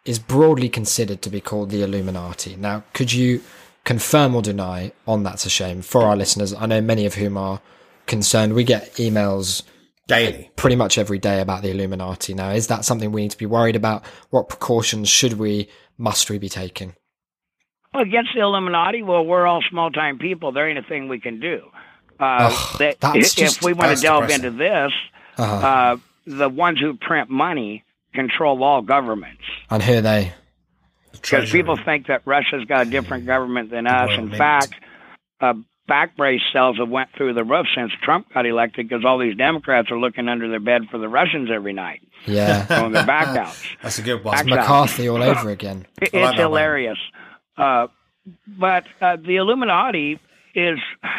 is 0.07 0.19
broadly 0.19 0.69
considered 0.69 1.21
to 1.23 1.31
be 1.31 1.41
called 1.41 1.71
the 1.71 1.83
Illuminati. 1.83 2.57
Now, 2.57 2.83
could 2.95 3.13
you 3.13 3.43
confirm 3.85 4.35
or 4.35 4.43
deny 4.43 4.93
on 5.07 5.23
That's 5.23 5.47
a 5.47 5.51
Shame 5.51 5.83
for 5.83 6.03
our 6.05 6.16
listeners? 6.16 6.53
I 6.55 6.66
know 6.66 6.81
many 6.81 7.07
of 7.07 7.14
whom 7.14 7.37
are 7.37 7.61
concerned. 8.07 8.55
We 8.55 8.64
get 8.64 8.95
emails 8.95 9.62
Daily. 10.07 10.51
pretty 10.57 10.77
much 10.77 10.99
every 10.99 11.19
day 11.19 11.40
about 11.40 11.62
the 11.62 11.71
Illuminati. 11.71 12.35
Now, 12.35 12.51
is 12.51 12.66
that 12.69 12.85
something 12.85 13.12
we 13.12 13.23
need 13.23 13.31
to 13.31 13.38
be 13.38 13.47
worried 13.47 13.77
about? 13.77 14.05
What 14.31 14.49
precautions 14.49 15.09
should 15.09 15.35
we, 15.35 15.69
must 15.99 16.29
we 16.31 16.38
be 16.38 16.49
taking? 16.49 16.95
Well, 17.95 18.03
against 18.05 18.31
the 18.35 18.40
Illuminati, 18.43 19.03
well, 19.03 19.25
we're 19.25 19.47
all 19.47 19.62
small 19.69 19.90
time 19.90 20.19
people. 20.19 20.53
There 20.53 20.69
ain't 20.69 20.79
a 20.79 20.83
thing 20.83 21.09
we 21.09 21.19
can 21.21 21.40
do. 21.40 21.62
Uh, 22.21 22.51
Ugh, 22.53 22.79
that- 22.79 22.97
if 23.16 23.35
just- 23.35 23.64
we 23.64 23.73
want 23.73 23.97
to 23.97 24.03
delve 24.03 24.23
depressing. 24.29 24.45
into 24.47 24.59
this, 24.59 24.93
Uh-huh. 25.38 25.66
uh, 25.66 25.97
the 26.27 26.49
ones 26.49 26.79
who 26.79 26.95
print 26.95 27.31
money 27.31 27.83
control 28.14 28.62
all 28.62 28.83
governments. 28.83 29.43
and 29.71 29.83
who 29.83 29.95
are 29.99 30.01
they? 30.01 30.33
Because 31.22 31.50
people 31.50 31.76
think 31.76 32.06
that 32.09 32.22
Russia's 32.24 32.64
got 32.66 32.87
a 32.87 32.90
different 32.90 33.26
government 33.26 33.70
than 33.70 33.87
us. 33.87 34.11
In 34.16 34.30
fact, 34.30 34.74
uh, 35.40 35.54
back 35.88 36.16
brace 36.16 36.40
sales 36.52 36.76
have 36.78 36.88
went 36.88 37.11
through 37.16 37.35
the 37.35 37.44
roof 37.44 37.66
since 37.74 37.90
Trump 38.02 38.33
got 38.33 38.46
elected 38.46 38.88
because 38.88 39.04
all 39.04 39.18
these 39.18 39.37
Democrats 39.37 39.90
are 39.90 39.98
looking 39.98 40.28
under 40.28 40.48
their 40.48 40.61
bed 40.61 40.83
for 40.90 40.98
the 40.98 41.09
Russians 41.09 41.50
every 41.52 41.72
night 41.72 42.00
Yeah. 42.26 42.66
on 42.85 42.92
their 42.92 43.04
back 43.06 43.37
outs. 43.37 43.62
That's 43.83 43.98
a 43.98 44.02
good 44.02 44.22
one. 44.24 44.35
Back- 44.37 44.46
McCarthy 44.46 45.09
all 45.09 45.22
over 45.22 45.50
again. 45.50 45.87
It- 46.00 46.14
I 46.14 46.18
like 46.20 46.30
It's 46.35 46.40
hilarious. 46.40 46.98
Uh, 47.56 47.88
but 48.46 48.85
uh, 49.00 49.16
the 49.16 49.37
Illuminati 49.37 50.20
is 50.54 50.78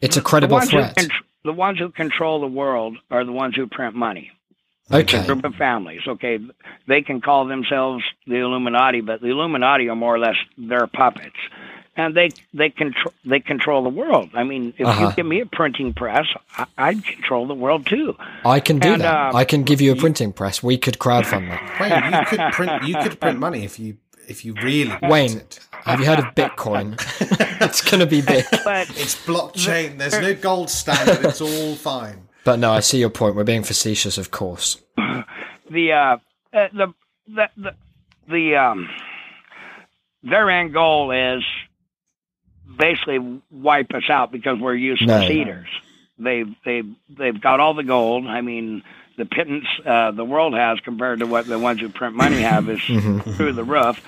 It's 0.00 0.16
a 0.16 0.22
credible 0.22 0.54
ones 0.56 0.70
who 0.70 0.78
threat. 0.78 0.96
contr- 0.96 1.10
the 1.44 1.52
ones 1.52 1.78
who 1.78 1.90
control 1.90 2.40
the 2.40 2.46
world 2.46 2.96
are 3.10 3.24
the 3.24 3.32
ones 3.32 3.54
who 3.56 3.66
print 3.66 3.94
money. 3.94 4.30
A 4.90 4.98
Okay. 4.98 5.26
group 5.26 5.44
of 5.44 5.54
families. 5.56 6.02
Okay, 6.06 6.38
they 6.86 7.02
can 7.02 7.20
call 7.20 7.46
themselves 7.46 8.04
the 8.26 8.36
Illuminati, 8.36 9.00
but 9.00 9.20
the 9.20 9.28
Illuminati 9.28 9.88
are 9.88 9.96
more 9.96 10.14
or 10.14 10.18
less 10.18 10.36
their 10.56 10.86
puppets, 10.86 11.36
and 11.96 12.14
they 12.14 12.30
they 12.54 12.70
control 12.70 13.12
they 13.24 13.40
control 13.40 13.82
the 13.82 13.88
world. 13.88 14.30
I 14.34 14.44
mean, 14.44 14.74
if 14.78 14.86
Uh-huh. 14.86 15.06
you 15.08 15.12
give 15.14 15.26
me 15.26 15.40
a 15.40 15.46
printing 15.46 15.92
press, 15.94 16.26
I, 16.56 16.66
I'd 16.78 17.04
control 17.04 17.46
the 17.46 17.54
world 17.54 17.86
too. 17.86 18.16
I 18.44 18.60
can 18.60 18.78
do 18.78 18.92
And, 18.92 19.02
that. 19.02 19.34
uh, 19.34 19.36
I 19.36 19.44
can 19.44 19.64
give 19.64 19.80
you 19.80 19.92
a 19.92 19.96
printing 19.96 20.32
press. 20.32 20.62
We 20.62 20.78
could 20.78 20.98
crowdfund 20.98 21.48
that. 21.48 21.80
Wayne, 21.80 22.12
you 22.12 22.26
could 22.26 22.52
print. 22.52 22.82
You 22.84 22.94
could 23.02 23.20
print 23.20 23.38
money 23.38 23.64
if 23.64 23.78
you 23.78 23.96
if 24.28 24.44
you 24.44 24.54
really 24.54 24.92
Wayne, 25.02 25.30
wanted. 25.34 25.58
have 25.84 26.00
you 26.00 26.06
heard 26.06 26.18
of 26.18 26.26
Bitcoin? 26.34 26.94
it's 27.60 27.80
going 27.80 28.00
to 28.00 28.06
be 28.06 28.20
big. 28.20 28.44
But 28.64 28.88
It's 28.90 29.14
blockchain. 29.24 29.98
There's 29.98 30.18
no 30.20 30.34
gold 30.34 30.68
standard. 30.68 31.24
It's 31.24 31.40
all 31.40 31.76
fine. 31.76 32.25
But 32.46 32.60
no, 32.60 32.70
I 32.72 32.80
see 32.80 32.98
your 33.00 33.10
point. 33.10 33.34
We're 33.34 33.44
being 33.44 33.64
facetious, 33.64 34.16
of 34.18 34.30
course. 34.30 34.80
the 34.96 35.92
uh, 35.92 36.16
uh, 36.54 36.68
the 36.72 36.94
the 37.26 37.48
the, 37.56 37.74
the 38.28 38.56
um, 38.56 38.88
their 40.22 40.48
end 40.48 40.72
goal 40.72 41.10
is 41.10 41.42
basically 42.78 43.40
wipe 43.50 43.92
us 43.94 44.04
out 44.08 44.30
because 44.32 44.58
we're 44.60 44.74
useless 44.76 45.08
No. 45.08 45.28
eaters. 45.28 45.68
They've 46.18 46.54
they've 46.64 46.94
they've 47.10 47.40
got 47.40 47.58
all 47.60 47.74
the 47.74 47.82
gold. 47.82 48.26
I 48.26 48.40
mean, 48.42 48.82
the 49.18 49.24
pittance 49.26 49.66
uh, 49.84 50.12
the 50.12 50.24
world 50.24 50.54
has 50.54 50.78
compared 50.80 51.18
to 51.18 51.26
what 51.26 51.46
the 51.46 51.58
ones 51.58 51.80
who 51.80 51.88
print 51.88 52.14
money 52.14 52.42
have 52.42 52.68
is 52.70 52.80
through 53.36 53.54
the 53.54 53.64
roof. 53.64 54.00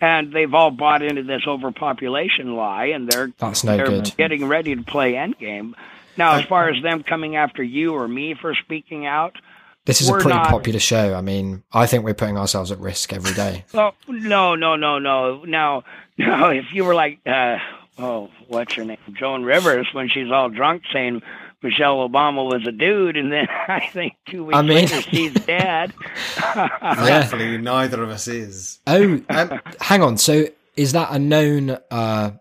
And 0.00 0.32
they've 0.32 0.52
all 0.52 0.70
bought 0.70 1.02
into 1.02 1.22
this 1.22 1.42
overpopulation 1.46 2.54
lie, 2.54 2.86
and 2.86 3.06
they're 3.08 3.32
That's 3.38 3.64
no 3.64 3.76
they're 3.76 3.86
good. 3.86 4.14
getting 4.16 4.46
ready 4.46 4.74
to 4.76 4.82
play 4.82 5.12
endgame. 5.12 5.72
Now, 6.16 6.34
as 6.34 6.44
far 6.46 6.68
as 6.68 6.82
them 6.82 7.02
coming 7.02 7.36
after 7.36 7.62
you 7.62 7.94
or 7.94 8.06
me 8.08 8.34
for 8.34 8.54
speaking 8.54 9.06
out, 9.06 9.36
This 9.84 10.00
is 10.00 10.08
a 10.08 10.12
pretty 10.12 10.30
not- 10.30 10.48
popular 10.48 10.80
show. 10.80 11.14
I 11.14 11.20
mean, 11.20 11.62
I 11.72 11.86
think 11.86 12.04
we're 12.04 12.14
putting 12.14 12.36
ourselves 12.38 12.70
at 12.72 12.78
risk 12.78 13.12
every 13.12 13.32
day. 13.34 13.64
Well, 13.74 13.94
no, 14.08 14.54
no, 14.54 14.76
no, 14.76 14.98
no. 14.98 15.44
Now, 15.44 15.84
no. 16.18 16.50
If 16.50 16.66
you 16.72 16.84
were 16.84 16.94
like, 16.94 17.18
uh, 17.26 17.58
oh, 17.98 18.30
what's 18.48 18.74
her 18.74 18.84
name, 18.84 18.98
Joan 19.12 19.44
Rivers, 19.44 19.86
when 19.92 20.08
she's 20.08 20.30
all 20.30 20.48
drunk, 20.48 20.82
saying 20.92 21.22
Michelle 21.62 22.08
Obama 22.08 22.44
was 22.44 22.66
a 22.66 22.72
dude, 22.72 23.16
and 23.16 23.30
then 23.32 23.46
I 23.68 23.88
think 23.92 24.14
two 24.28 24.44
weeks 24.44 24.56
I 24.58 24.62
mean- 24.62 24.74
later 24.86 25.00
she's 25.10 25.32
dead. 25.34 25.92
Thankfully, 26.36 27.58
neither 27.58 28.02
of 28.02 28.10
us 28.10 28.28
is. 28.28 28.78
Oh, 28.86 29.20
hang 29.80 30.02
on. 30.02 30.16
So 30.18 30.46
is 30.76 30.92
that 30.92 31.08
a 31.10 31.18
known 31.18 31.78
uh, 31.90 32.32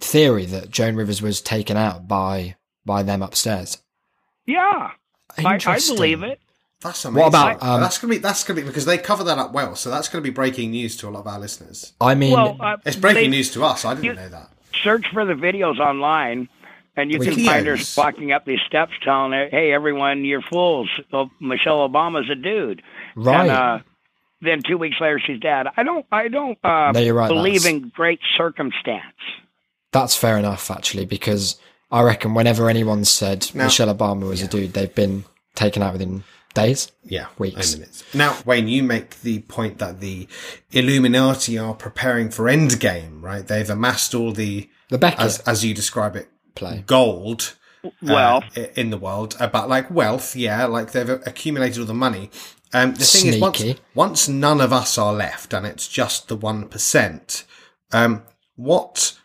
theory 0.00 0.46
that 0.46 0.70
Joan 0.70 0.96
Rivers 0.96 1.22
was 1.22 1.40
taken 1.40 1.76
out 1.76 2.08
by 2.08 2.56
by 2.84 3.02
them 3.02 3.22
upstairs? 3.22 3.78
yeah, 4.46 4.90
I, 5.38 5.44
I 5.44 5.54
Interesting. 5.54 5.96
believe 5.96 6.22
it. 6.22 6.40
That's 6.80 7.04
amazing. 7.04 7.22
What 7.22 7.28
about, 7.28 7.62
um, 7.62 7.80
that's 7.80 7.98
gonna 7.98 8.10
be 8.12 8.18
that's 8.18 8.42
gonna 8.44 8.60
be 8.60 8.66
because 8.66 8.84
they 8.84 8.98
cover 8.98 9.22
that 9.24 9.38
up 9.38 9.52
well. 9.52 9.76
So 9.76 9.88
that's 9.88 10.08
gonna 10.08 10.22
be 10.22 10.30
breaking 10.30 10.72
news 10.72 10.96
to 10.98 11.08
a 11.08 11.10
lot 11.10 11.20
of 11.20 11.26
our 11.28 11.38
listeners. 11.38 11.92
I 12.00 12.14
mean, 12.16 12.32
Well, 12.32 12.56
uh, 12.60 12.76
It's 12.84 12.96
breaking 12.96 13.30
they- 13.30 13.36
news 13.36 13.50
to 13.52 13.64
us. 13.64 13.84
I 13.84 13.94
didn't 13.94 14.04
you- 14.04 14.14
know 14.14 14.28
that. 14.28 14.48
Search 14.82 15.06
for 15.12 15.24
the 15.24 15.34
videos 15.34 15.78
online. 15.78 16.48
And 16.94 17.10
you 17.10 17.20
can 17.20 17.34
find 17.46 17.66
her 17.66 17.78
walking 17.96 18.32
up 18.32 18.44
these 18.44 18.60
steps 18.66 18.92
telling 19.02 19.32
her, 19.32 19.48
hey, 19.50 19.72
everyone, 19.72 20.26
you're 20.26 20.42
fools. 20.42 20.90
Oh, 21.10 21.30
Michelle 21.40 21.88
Obama's 21.88 22.28
a 22.28 22.34
dude. 22.34 22.82
right. 23.16 23.40
And, 23.42 23.50
uh, 23.50 23.78
then 24.42 24.60
two 24.60 24.76
weeks 24.76 24.96
later, 25.00 25.18
she's 25.18 25.40
dead. 25.40 25.68
I 25.74 25.84
don't, 25.84 26.04
I 26.12 26.28
don't 26.28 26.58
uh, 26.62 26.92
No, 26.92 27.00
you're 27.00 27.14
right, 27.14 27.28
believe 27.28 27.62
that's- 27.62 27.82
in 27.84 27.88
great 27.94 28.20
circumstance. 28.36 29.04
That's 29.92 30.14
fair 30.16 30.36
enough, 30.36 30.70
actually, 30.70 31.06
because 31.06 31.58
I 31.92 32.02
reckon 32.02 32.34
whenever 32.34 32.68
anyone 32.68 33.04
said 33.04 33.48
Now- 33.54 33.64
Michelle 33.64 33.94
Obama 33.94 34.26
was 34.28 34.42
a 34.42 34.48
dude, 34.48 34.72
they've 34.72 34.94
been 34.94 35.24
taken 35.54 35.82
out 35.82 35.92
within 35.92 36.24
days. 36.54 36.90
Yeah, 37.04 37.26
Weeks. 37.38 37.74
minutes. 37.74 38.02
Now, 38.14 38.36
Wayne, 38.44 38.66
you 38.68 38.82
make 38.82 39.20
the 39.20 39.40
point 39.40 39.78
that 39.78 40.00
the 40.00 40.26
Illuminati 40.70 41.58
are 41.58 41.74
preparing 41.74 42.30
for 42.30 42.44
Endgame, 42.44 43.22
right? 43.22 43.46
They've 43.46 43.68
amassed 43.70 44.14
all 44.14 44.32
the, 44.32 44.68
The 44.88 44.98
Beckett 44.98 45.20
as 45.20 45.38
as 45.40 45.64
you 45.64 45.74
describe 45.74 46.16
it, 46.16 46.28
play. 46.54 46.84
gold 46.86 47.54
Well, 48.00 48.44
uh, 48.56 48.64
in 48.74 48.90
the 48.90 48.96
world 48.98 49.36
about 49.40 49.68
like 49.68 49.90
wealth 49.90 50.36
yeah 50.36 50.66
like 50.66 50.92
they've 50.92 51.08
accumulated 51.26 51.80
all 51.80 51.84
the 51.86 51.94
money 51.94 52.30
um 52.72 52.94
the 52.94 53.04
thing 53.04 53.26
is 53.34 53.40
once, 53.40 53.64
once 53.94 54.28
none 54.28 54.60
of 54.60 54.72
us 54.72 54.96
are 54.98 55.12
left 55.12 55.52
and 55.52 55.66
it's 55.66 55.88
just 55.88 56.28
the 56.28 56.36
1% 56.36 57.44
um 57.92 58.22
what 58.54 59.18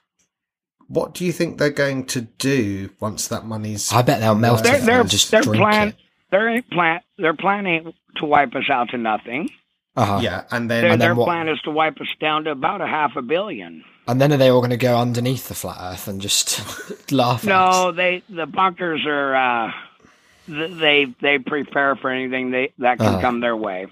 what 0.88 1.14
do 1.14 1.26
you 1.26 1.32
think 1.32 1.58
they're 1.58 1.70
going 1.70 2.06
to 2.06 2.22
do 2.22 2.90
once 3.00 3.28
that 3.28 3.46
money's 3.46 3.92
I 3.92 4.02
bet 4.02 4.20
they'll 4.22 4.36
melt 4.36 4.64
they're 4.64 4.76
it 4.78 4.84
they're 4.84 5.02
and 5.02 5.10
just 5.10 5.32
they're 5.32 5.42
drink 5.42 5.62
plan 5.62 5.88
it. 5.90 5.96
they're 6.32 6.62
plan 6.64 7.00
they're 7.18 7.34
planning 7.36 7.94
to 8.18 8.26
wipe 8.26 8.56
us 8.56 8.70
out 8.70 8.90
to 8.90 8.98
nothing. 8.98 9.50
Uh-huh. 9.96 10.20
yeah 10.22 10.44
and 10.52 10.70
then 10.70 10.82
Their, 10.82 10.90
then 10.92 11.00
their 11.00 11.16
what? 11.16 11.26
plan 11.26 11.50
is 11.50 11.60
to 11.62 11.72
wipe 11.72 12.00
us 12.00 12.08
down 12.20 12.44
to 12.46 12.52
about 12.52 12.82
a 12.82 12.88
half 12.88 13.16
a 13.16 13.22
billion. 13.22 13.84
And 14.08 14.22
then 14.22 14.32
are 14.32 14.38
they 14.38 14.48
all 14.50 14.62
going 14.62 14.70
to 14.70 14.78
go 14.78 14.98
underneath 14.98 15.50
the 15.50 15.54
flat 15.56 15.78
Earth 15.82 16.08
and 16.08 16.22
just 16.22 16.60
laugh? 17.12 17.44
at 17.46 17.52
us? 17.52 17.76
No, 17.76 17.92
they 17.92 18.24
the 18.30 18.46
bunkers 18.46 19.06
are. 19.06 19.36
Uh, 19.68 19.72
they 20.48 21.14
they 21.22 21.40
prepare 21.40 21.96
for 21.98 22.10
anything 22.10 22.52
they 22.52 22.72
that 22.78 23.00
can 23.00 23.08
Uh-huh. 23.08 23.22
come 23.22 23.42
their 23.42 23.58
way. 23.58 23.88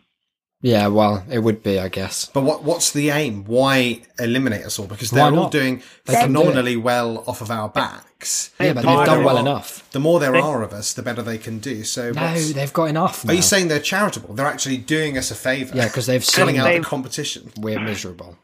Yeah, 0.65 0.87
well, 0.87 1.23
it 1.29 1.37
would 1.45 1.61
be, 1.61 1.79
I 1.79 1.89
guess. 1.89 2.25
but 2.25 2.41
what 2.41 2.63
what's 2.63 2.89
the 2.91 3.11
aim 3.11 3.45
why 3.45 4.01
eliminate 4.17 4.65
us 4.65 4.79
all 4.79 4.87
because 4.87 5.11
they're 5.11 5.25
all 5.25 5.31
not? 5.45 5.51
doing 5.51 5.83
They 6.05 6.13
can 6.15 6.33
do 6.33 6.79
well 6.81 7.23
off 7.27 7.41
of 7.41 7.51
our 7.51 7.69
backs 7.69 8.49
Yeah, 8.59 8.73
but 8.73 8.83
thought 8.83 8.97
they've 8.97 9.05
done 9.13 9.23
well 9.23 9.37
all. 9.37 9.45
enough. 9.45 9.87
the 9.91 9.99
more 9.99 10.19
there 10.19 10.35
are 10.35 10.63
of 10.63 10.73
us 10.73 10.93
the 10.93 11.03
better 11.03 11.21
they 11.21 11.37
can 11.37 11.59
do 11.59 11.83
so 11.83 12.11
No, 12.11 12.33
they've 12.35 12.73
got 12.73 12.85
enough. 12.85 13.23
Now. 13.23 13.33
are 13.33 13.35
you 13.35 13.43
saying 13.43 13.67
they're 13.67 13.79
charitable 13.79 14.33
they're 14.33 14.47
actually 14.55 14.77
doing 14.77 15.19
us 15.19 15.29
a 15.29 15.35
favor 15.35 15.75
Yeah, 15.77 15.85
because 15.85 16.07
they've 16.07 16.23
filling 16.23 16.55
seen 16.55 16.61
out 16.61 16.65
the 16.65 16.73
They've- 16.73 16.83
competition 16.83 17.51
we're 17.57 17.79
miserable. 17.79 18.37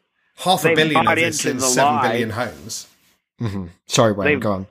half 0.45 0.63
a 0.63 0.75
billion 0.75 1.07
of 1.07 1.15
this 1.15 1.43
into 1.43 1.57
is 1.57 1.63
the 1.63 1.69
seven 1.69 1.95
lie. 1.95 2.07
billion 2.09 2.29
homes. 2.31 2.87
Mm-hmm. 3.41 3.65
Sorry, 3.87 4.11
Wayne, 4.11 4.27
They've- 4.33 4.39
go 4.39 4.51
on. 4.51 4.67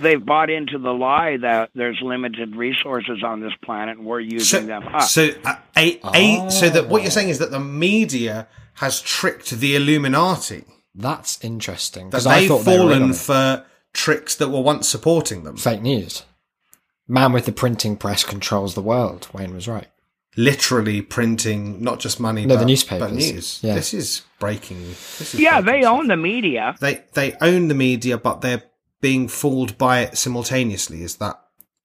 They've 0.00 0.24
bought 0.24 0.50
into 0.50 0.78
the 0.78 0.92
lie 0.92 1.36
that 1.38 1.70
there's 1.74 2.00
limited 2.02 2.56
resources 2.56 3.22
on 3.24 3.40
this 3.40 3.52
planet 3.64 3.98
and 3.98 4.06
we're 4.06 4.20
using 4.20 4.40
So, 4.62 4.66
them 4.66 4.82
up. 4.88 5.02
so, 5.02 5.30
uh, 5.44 5.56
a, 5.76 6.00
a, 6.14 6.50
so 6.50 6.68
that 6.70 6.88
what 6.88 7.02
you're 7.02 7.06
Oh. 7.08 7.10
saying 7.10 7.28
is 7.28 7.38
that 7.38 7.50
the 7.50 7.60
media 7.60 8.48
has 8.74 9.00
tricked 9.00 9.50
the 9.50 9.76
Illuminati. 9.76 10.64
That's 10.94 11.42
interesting. 11.44 12.10
That 12.10 12.22
they've 12.24 12.48
thought 12.48 12.64
they 12.64 12.78
were 12.78 12.92
in 12.92 13.02
on 13.02 13.12
fallen 13.12 13.58
it. 13.58 13.62
for 13.62 13.66
tricks 13.92 14.34
that 14.36 14.48
were 14.48 14.60
once 14.62 14.88
supporting 14.88 15.44
them. 15.44 15.56
fake 15.56 15.82
news. 15.82 16.24
Man 17.06 17.32
with 17.32 17.44
the 17.46 17.52
printing 17.52 17.96
press 17.96 18.24
controls 18.24 18.74
the 18.74 18.82
world. 18.82 19.28
Wayne 19.32 19.54
was 19.54 19.68
right. 19.68 19.88
Literally 20.36 21.00
printing 21.02 21.80
not 21.82 22.00
just 22.00 22.18
money, 22.18 22.44
No, 22.44 22.54
but, 22.56 22.60
the 22.60 22.66
newspapers. 22.66 23.08
but 23.08 23.12
news. 23.14 23.60
Yeah. 23.62 23.74
This 23.74 23.94
is 23.94 24.22
breaking. 24.40 24.82
This 24.88 25.34
is 25.34 25.40
yeah, 25.40 25.60
breaking 25.60 25.72
they 25.80 25.82
stuff. 25.82 25.98
own 25.98 26.06
the 26.08 26.16
media. 26.16 26.74
They 26.80 27.04
they 27.12 27.34
own 27.40 27.68
the 27.68 27.74
media, 27.74 28.18
but 28.18 28.40
they're 28.40 28.62
being 29.08 29.28
fooled 29.28 29.72
by 29.76 29.96
it 30.04 30.16
simultaneously. 30.16 31.02
Is 31.08 31.16
that 31.16 31.36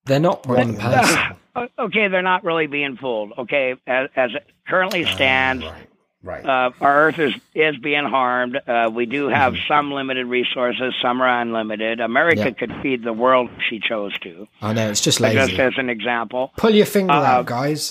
They're 0.06 0.20
not 0.30 0.48
one 0.48 0.76
person. 0.78 1.20
Uh, 1.56 1.68
okay, 1.86 2.08
they're 2.08 2.22
not 2.34 2.44
really 2.50 2.68
being 2.68 2.96
fooled. 2.98 3.34
Okay, 3.38 3.76
as, 3.86 4.10
as 4.16 4.30
it 4.38 4.46
currently 4.72 5.04
stands, 5.06 5.66
right? 5.66 5.86
Right. 6.22 6.46
uh, 6.46 6.72
our 6.82 6.96
Earth 7.08 7.20
is 7.28 7.34
is 7.56 7.76
being 7.90 8.06
harmed. 8.18 8.56
Uh, 8.68 8.90
we 9.00 9.06
do 9.06 9.22
have 9.30 9.54
Mm-hmm. 9.54 9.68
some 9.74 9.92
limited 10.00 10.26
resources. 10.40 10.94
Some 11.02 11.22
are 11.22 11.42
unlimited. 11.42 12.00
America 12.00 12.44
Yeah. 12.46 12.52
could 12.60 12.74
feed 12.84 13.04
the 13.04 13.14
world 13.24 13.50
if 13.58 13.62
she 13.70 13.80
chose 13.80 14.14
to. 14.26 14.48
I 14.62 14.74
know, 14.74 14.90
it's 14.92 15.02
just 15.02 15.20
Just 15.20 15.60
as 15.60 15.74
an 15.78 15.90
example, 15.90 16.52
Pull 16.58 16.72
your 16.82 16.86
finger 16.98 17.14
Uh, 17.14 17.34
out, 17.34 17.46
guys. 17.46 17.82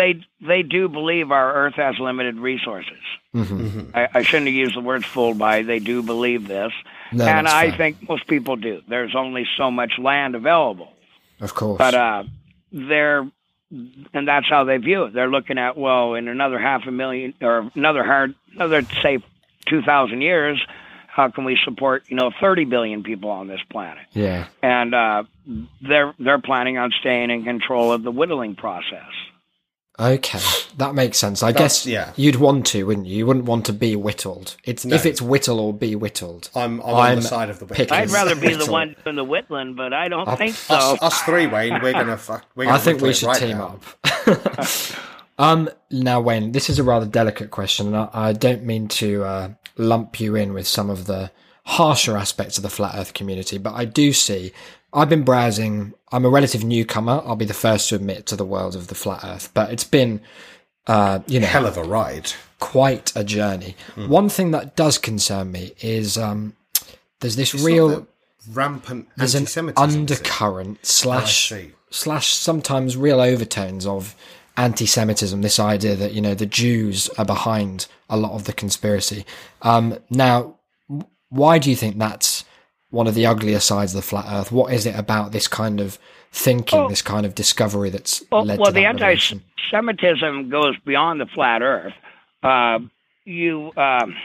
they 0.00 0.10
they 0.50 0.62
do 0.76 0.88
believe 0.88 1.26
our 1.30 1.48
Earth 1.60 1.76
has 1.76 1.94
limited 2.08 2.36
resources. 2.50 3.02
Mm-hmm. 3.34 3.90
I, 4.00 4.02
I 4.18 4.22
shouldn't 4.22 4.46
have 4.50 4.54
used 4.64 4.74
the 4.78 4.80
words 4.90 5.04
"fooled 5.14 5.38
by." 5.38 5.54
They 5.72 5.78
do 5.92 5.96
believe 6.02 6.42
this, 6.48 6.72
No, 7.12 7.24
and 7.26 7.48
I 7.48 7.68
fair. 7.68 7.76
think 7.78 8.08
most 8.08 8.26
people 8.26 8.56
do. 8.56 8.82
There's 8.88 9.14
only 9.14 9.46
so 9.56 9.70
much 9.70 9.92
land 9.98 10.34
available. 10.34 10.92
Of 11.40 11.54
course. 11.54 11.78
But 11.78 11.94
uh, 11.94 12.24
they're, 12.72 13.28
and 13.70 14.28
that's 14.28 14.48
how 14.48 14.64
they 14.64 14.76
view 14.78 15.04
it. 15.04 15.14
They're 15.14 15.30
looking 15.30 15.58
at 15.58 15.76
well, 15.76 16.14
in 16.14 16.28
another 16.28 16.58
half 16.58 16.86
a 16.86 16.90
million 16.90 17.34
or 17.40 17.70
another 17.74 18.04
hard, 18.04 18.34
another 18.54 18.82
say, 19.02 19.18
two 19.66 19.82
thousand 19.82 20.22
years, 20.22 20.60
how 21.06 21.30
can 21.30 21.44
we 21.44 21.58
support 21.64 22.04
you 22.08 22.16
know 22.16 22.30
thirty 22.40 22.64
billion 22.64 23.02
people 23.02 23.30
on 23.30 23.48
this 23.48 23.60
planet? 23.70 24.06
yeah. 24.12 24.48
And 24.62 24.94
uh, 24.94 25.24
they're 25.80 26.14
they're 26.18 26.40
planning 26.40 26.78
on 26.78 26.92
staying 27.00 27.30
in 27.30 27.44
control 27.44 27.92
of 27.92 28.02
the 28.02 28.10
whittling 28.10 28.54
process. 28.56 29.08
Okay, 30.00 30.38
that 30.76 30.94
makes 30.94 31.18
sense. 31.18 31.42
I 31.42 31.50
guess 31.50 31.84
yeah. 31.84 32.12
you'd 32.14 32.36
want 32.36 32.66
to, 32.68 32.84
wouldn't 32.84 33.08
you? 33.08 33.16
You 33.16 33.26
wouldn't 33.26 33.46
want 33.46 33.66
to 33.66 33.72
be 33.72 33.96
whittled. 33.96 34.56
It's 34.62 34.84
if 34.84 35.04
it's 35.04 35.20
whittle 35.20 35.58
or 35.58 35.74
be 35.74 35.96
whittled. 35.96 36.50
I'm, 36.54 36.80
I'm, 36.82 36.86
on 36.86 37.00
I'm 37.00 37.16
the 37.16 37.22
side 37.22 37.50
of 37.50 37.58
the 37.58 37.66
picking- 37.66 37.84
wicked. 37.84 37.92
I'd 37.92 38.10
rather 38.10 38.36
be 38.36 38.54
the 38.54 38.70
one 38.70 38.94
doing 39.02 39.16
the 39.16 39.24
whittling, 39.24 39.74
but 39.74 39.92
I 39.92 40.06
don't 40.08 40.28
I- 40.28 40.36
think 40.36 40.54
so. 40.54 40.74
Us, 40.74 41.02
us 41.02 41.22
three, 41.22 41.48
Wayne. 41.48 41.80
We're 41.82 41.92
gonna 41.92 42.16
fuck. 42.28 42.46
We're 42.54 42.66
gonna 42.66 42.76
I 42.76 42.80
think 42.80 43.00
we 43.00 43.12
should 43.12 43.26
right 43.26 43.40
team 43.40 43.58
now. 43.58 43.80
up. 44.04 44.58
um, 45.38 45.68
now, 45.90 46.20
Wayne, 46.20 46.52
this 46.52 46.70
is 46.70 46.78
a 46.78 46.84
rather 46.84 47.06
delicate 47.06 47.50
question, 47.50 47.88
and 47.88 47.96
I, 47.96 48.08
I 48.12 48.32
don't 48.34 48.62
mean 48.62 48.86
to 48.88 49.24
uh, 49.24 49.48
lump 49.76 50.20
you 50.20 50.36
in 50.36 50.52
with 50.52 50.68
some 50.68 50.90
of 50.90 51.06
the 51.06 51.32
harsher 51.64 52.16
aspects 52.16 52.56
of 52.56 52.62
the 52.62 52.70
flat 52.70 52.94
Earth 52.94 53.14
community, 53.14 53.58
but 53.58 53.74
I 53.74 53.84
do 53.84 54.12
see 54.12 54.52
I've 54.92 55.08
been 55.08 55.22
browsing. 55.22 55.94
I'm 56.12 56.24
a 56.24 56.28
relative 56.30 56.64
newcomer. 56.64 57.22
I'll 57.24 57.36
be 57.36 57.44
the 57.44 57.54
first 57.54 57.88
to 57.90 57.94
admit 57.94 58.26
to 58.26 58.36
the 58.36 58.44
world 58.44 58.74
of 58.74 58.88
the 58.88 58.94
flat 58.94 59.20
Earth, 59.22 59.50
but 59.52 59.70
it's 59.70 59.84
been, 59.84 60.20
uh, 60.86 61.20
you 61.26 61.40
know, 61.40 61.46
Hell 61.46 61.66
of 61.66 61.76
a 61.76 61.82
ride. 61.82 62.32
quite 62.58 63.14
a 63.14 63.22
journey. 63.22 63.76
Hmm. 63.94 64.08
One 64.08 64.28
thing 64.28 64.50
that 64.52 64.76
does 64.76 64.96
concern 64.98 65.52
me 65.52 65.72
is 65.80 66.16
um, 66.16 66.56
there's 67.20 67.36
this 67.36 67.54
It's 67.54 67.62
real 67.62 68.06
rampant 68.52 69.08
there's 69.16 69.34
an 69.34 69.72
undercurrent 69.76 70.78
slash 70.86 71.52
slash 71.90 72.28
sometimes 72.28 72.96
real 72.96 73.20
overtones 73.20 73.84
of 73.84 74.14
anti-Semitism. 74.56 75.42
This 75.42 75.60
idea 75.60 75.96
that 75.96 76.12
you 76.12 76.22
know 76.22 76.34
the 76.34 76.46
Jews 76.46 77.10
are 77.18 77.26
behind 77.26 77.86
a 78.08 78.16
lot 78.16 78.32
of 78.32 78.44
the 78.44 78.54
conspiracy. 78.54 79.26
Um, 79.60 79.98
now, 80.08 80.56
why 81.28 81.58
do 81.58 81.68
you 81.68 81.76
think 81.76 81.98
that's 81.98 82.44
one 82.90 83.06
of 83.06 83.14
the 83.14 83.26
uglier 83.26 83.60
sides 83.60 83.94
of 83.94 83.96
the 83.98 84.06
flat 84.06 84.26
Earth? 84.28 84.50
What 84.52 84.72
is 84.72 84.86
it 84.86 84.98
about 84.98 85.32
this 85.32 85.48
kind 85.48 85.80
of 85.80 85.98
thinking, 86.32 86.78
Well- 86.78 86.88
this 86.88 87.02
kind 87.02 87.24
of 87.26 87.34
discovery 87.34 87.90
that's 87.90 88.22
Well, 88.30 88.44
led 88.44 88.58
well 88.58 88.66
to 88.66 88.72
the 88.72 88.82
that 88.82 88.94
revelation? 88.94 89.42
anti-Semitism 89.72 90.48
goes 90.50 90.76
beyond 90.84 91.20
the 91.20 91.26
flat 91.26 91.62
Earth. 91.62 91.94
Uh, 92.42 92.78
you 93.24 93.72
um, 93.76 94.16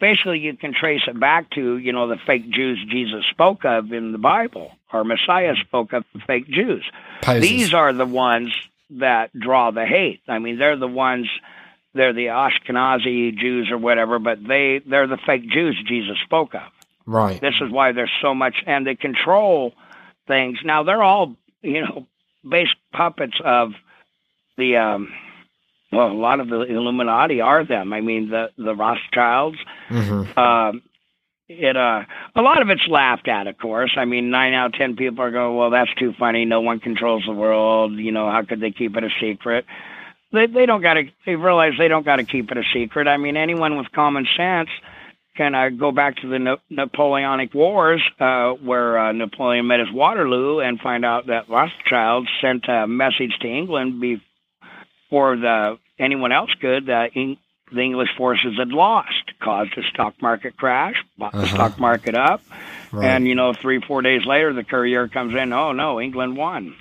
basically 0.00 0.38
you 0.40 0.54
can 0.56 0.72
trace 0.72 1.02
it 1.06 1.18
back 1.18 1.50
to 1.50 1.76
you 1.76 1.92
know 1.92 2.08
the 2.08 2.16
fake 2.26 2.50
Jews 2.50 2.78
Jesus 2.88 3.24
spoke 3.30 3.64
of 3.64 3.92
in 3.92 4.12
the 4.12 4.18
Bible, 4.18 4.72
or 4.92 5.04
Messiah 5.04 5.54
spoke 5.60 5.92
of 5.92 6.04
the 6.14 6.20
fake 6.20 6.48
Jews. 6.48 6.84
Poses. 7.22 7.42
These 7.48 7.74
are 7.74 7.92
the 7.92 8.06
ones 8.06 8.52
that 8.90 9.30
draw 9.38 9.70
the 9.70 9.84
hate. 9.84 10.20
I 10.28 10.38
mean, 10.38 10.58
they're 10.58 10.76
the 10.76 10.88
ones. 10.88 11.28
They're 11.94 12.12
the 12.12 12.26
Ashkenazi 12.26 13.36
Jews 13.36 13.70
or 13.70 13.78
whatever, 13.78 14.18
but 14.18 14.42
they 14.46 14.80
they're 14.86 15.06
the 15.06 15.18
fake 15.18 15.48
Jews 15.50 15.76
Jesus 15.86 16.16
spoke 16.24 16.54
of. 16.54 16.62
Right. 17.08 17.40
This 17.40 17.54
is 17.60 17.70
why 17.70 17.92
there's 17.92 18.12
so 18.22 18.34
much, 18.34 18.56
and 18.66 18.86
they 18.86 18.94
control 18.94 19.72
things. 20.26 20.58
Now 20.64 20.82
they're 20.84 21.02
all, 21.02 21.34
you 21.62 21.80
know, 21.80 22.06
base 22.48 22.68
puppets 22.92 23.40
of 23.44 23.72
the. 24.56 24.76
Um, 24.76 25.12
well, 25.90 26.08
a 26.08 26.12
lot 26.12 26.40
of 26.40 26.48
the 26.48 26.60
Illuminati 26.62 27.40
are 27.40 27.64
them. 27.64 27.92
I 27.92 28.00
mean, 28.02 28.28
the 28.30 28.50
the 28.58 28.74
Rothschilds. 28.74 29.58
hmm 29.88 30.24
Um, 30.38 30.82
it 31.48 31.76
uh, 31.76 32.04
a 32.36 32.42
lot 32.42 32.60
of 32.60 32.68
it's 32.68 32.86
laughed 32.88 33.26
at, 33.26 33.46
of 33.46 33.56
course. 33.56 33.92
I 33.96 34.04
mean, 34.04 34.30
nine 34.30 34.52
out 34.52 34.66
of 34.66 34.72
ten 34.74 34.96
people 34.96 35.24
are 35.24 35.30
going, 35.30 35.56
"Well, 35.56 35.70
that's 35.70 35.92
too 35.94 36.12
funny. 36.18 36.44
No 36.44 36.60
one 36.60 36.78
controls 36.78 37.24
the 37.26 37.32
world. 37.32 37.92
You 37.94 38.12
know, 38.12 38.30
how 38.30 38.42
could 38.42 38.60
they 38.60 38.70
keep 38.70 38.96
it 38.96 39.04
a 39.04 39.10
secret?" 39.18 39.64
They 40.30 40.46
they 40.46 40.66
don't 40.66 40.82
got 40.82 40.94
to. 40.94 41.04
They 41.24 41.36
realize 41.36 41.72
they 41.78 41.88
don't 41.88 42.04
got 42.04 42.16
to 42.16 42.24
keep 42.24 42.50
it 42.50 42.58
a 42.58 42.64
secret. 42.74 43.08
I 43.08 43.16
mean, 43.16 43.38
anyone 43.38 43.78
with 43.78 43.90
common 43.92 44.26
sense 44.36 44.68
can 45.38 45.54
uh, 45.54 45.70
go 45.70 45.90
back 45.92 46.16
to 46.16 46.28
the 46.28 46.38
Na- 46.38 46.56
Napoleonic 46.68 47.54
Wars, 47.54 48.02
uh, 48.20 48.50
where 48.52 48.98
uh, 48.98 49.12
Napoleon 49.12 49.66
met 49.68 49.80
his 49.80 49.90
Waterloo, 49.90 50.58
and 50.60 50.78
find 50.80 51.04
out 51.04 51.28
that 51.28 51.48
Rothschild 51.48 52.28
sent 52.42 52.68
a 52.68 52.86
message 52.86 53.32
to 53.40 53.48
England 53.48 54.00
before 54.00 55.36
the 55.36 55.78
anyone 55.98 56.32
else 56.32 56.50
could 56.60 56.86
that 56.86 57.10
Eng- 57.16 57.38
the 57.72 57.80
English 57.80 58.08
forces 58.16 58.54
had 58.58 58.68
lost, 58.68 59.32
caused 59.42 59.76
a 59.76 59.82
stock 59.92 60.14
market 60.22 60.56
crash, 60.56 60.96
bought 61.18 61.32
the 61.32 61.38
Uh-huh. 61.38 61.54
stock 61.54 61.78
market 61.78 62.14
up, 62.14 62.40
Right. 62.92 63.06
and 63.06 63.26
you 63.26 63.34
know 63.34 63.52
three 63.52 63.80
four 63.80 64.02
days 64.02 64.24
later 64.26 64.52
the 64.52 64.64
courier 64.64 65.06
comes 65.08 65.34
in, 65.34 65.52
oh 65.52 65.72
no, 65.72 66.00
England 66.00 66.36
won. 66.36 66.74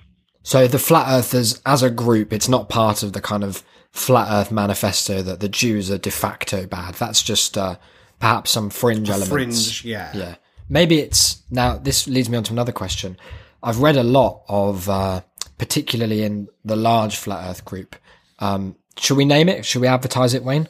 So 0.44 0.66
the 0.68 0.80
flat 0.80 1.08
earthers 1.10 1.62
as 1.66 1.84
a 1.84 1.90
group, 1.90 2.32
it's 2.32 2.48
not 2.48 2.70
part 2.70 3.04
of 3.04 3.12
the 3.12 3.20
kind 3.22 3.44
of 3.44 3.64
flat 3.92 4.28
earth 4.32 4.52
manifesto 4.52 5.22
that 5.24 5.42
the 5.42 5.50
Jews 5.50 5.92
are 5.92 5.98
de 5.98 6.12
facto 6.12 6.66
bad. 6.66 6.94
That's 6.96 7.22
just 7.22 7.58
uh, 7.58 7.76
perhaps 8.20 8.52
some 8.52 8.70
fringe 8.70 9.10
elements. 9.10 9.30
Fringe, 9.30 9.86
yeah. 9.86 10.12
Yeah. 10.16 10.36
Maybe 10.70 11.00
it's 11.00 11.44
now 11.50 11.78
this 11.78 12.08
leads 12.08 12.30
me 12.30 12.38
on 12.38 12.44
to 12.44 12.54
another 12.54 12.72
question. 12.72 13.18
I've 13.64 13.80
read 13.80 13.96
a 13.98 14.04
lot 14.04 14.44
of 14.48 14.90
uh, 14.90 15.22
particularly 15.58 16.24
in 16.24 16.48
the 16.66 16.76
large 16.76 17.16
flat 17.16 17.50
earth 17.50 17.66
group. 17.66 17.96
Um, 18.40 18.76
should 18.98 19.18
we 19.18 19.26
name 19.26 19.50
it? 19.50 19.66
Should 19.66 19.82
we 19.82 19.88
advertise 19.88 20.34
it, 20.34 20.44
Wayne? 20.44 20.68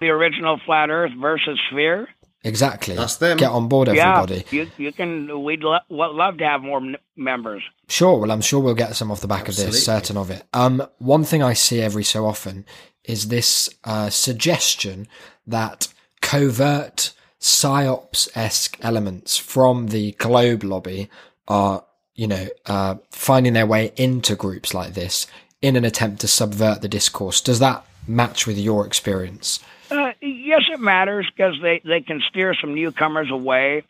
The 0.00 0.08
original 0.08 0.60
flat 0.66 0.90
Earth 0.90 1.12
versus 1.18 1.58
sphere. 1.70 2.08
Exactly. 2.44 2.94
That's 2.94 3.16
them. 3.16 3.38
Get 3.38 3.50
on 3.50 3.68
board, 3.68 3.88
everybody. 3.88 4.44
Yeah, 4.50 4.62
you 4.62 4.70
you 4.76 4.92
can. 4.92 5.42
We'd 5.42 5.62
lo- 5.62 5.78
lo- 5.88 6.12
love 6.12 6.38
to 6.38 6.44
have 6.44 6.62
more 6.62 6.78
m- 6.78 6.96
members. 7.16 7.62
Sure. 7.88 8.20
Well, 8.20 8.30
I'm 8.30 8.40
sure 8.40 8.60
we'll 8.60 8.74
get 8.74 8.94
some 8.94 9.10
off 9.10 9.20
the 9.20 9.26
back 9.26 9.48
Absolutely. 9.48 9.68
of 9.68 9.72
this. 9.72 9.84
Certain 9.84 10.16
of 10.16 10.30
it. 10.30 10.44
Um, 10.52 10.86
one 10.98 11.24
thing 11.24 11.42
I 11.42 11.54
see 11.54 11.80
every 11.80 12.04
so 12.04 12.24
often 12.26 12.64
is 13.04 13.28
this 13.28 13.68
uh, 13.84 14.10
suggestion 14.10 15.08
that 15.46 15.88
covert 16.20 17.12
psyops 17.40 18.28
esque 18.34 18.78
elements 18.80 19.36
from 19.36 19.88
the 19.88 20.12
Globe 20.12 20.64
lobby 20.64 21.08
are, 21.46 21.84
you 22.14 22.26
know, 22.26 22.48
uh, 22.66 22.96
finding 23.10 23.52
their 23.52 23.66
way 23.66 23.92
into 23.96 24.34
groups 24.34 24.74
like 24.74 24.94
this 24.94 25.26
in 25.62 25.76
an 25.76 25.84
attempt 25.84 26.20
to 26.20 26.28
subvert 26.28 26.82
the 26.82 26.88
discourse. 26.88 27.40
Does 27.40 27.58
that 27.60 27.84
match 28.06 28.46
with 28.46 28.58
your 28.58 28.86
experience? 28.86 29.60
Uh, 29.90 30.12
yes, 30.20 30.62
it 30.72 30.80
matters 30.80 31.26
because 31.36 31.54
they, 31.62 31.80
they 31.84 32.00
can 32.00 32.20
steer 32.28 32.54
some 32.60 32.74
newcomers 32.74 33.30
away. 33.30 33.84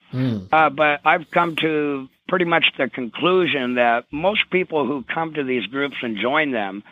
Uh, 0.53 0.71
but 0.71 1.01
I've 1.05 1.31
come 1.31 1.57
to 1.57 2.09
pretty 2.29 2.45
much 2.45 2.65
the 2.77 2.89
conclusion 2.89 3.77
that 3.77 4.05
most 4.11 4.51
people 4.51 4.87
who 4.87 5.05
come 5.05 5.35
to 5.35 5.45
these 5.45 5.67
groups 5.67 5.97
and 6.03 6.19
join 6.19 6.51
them 6.51 6.83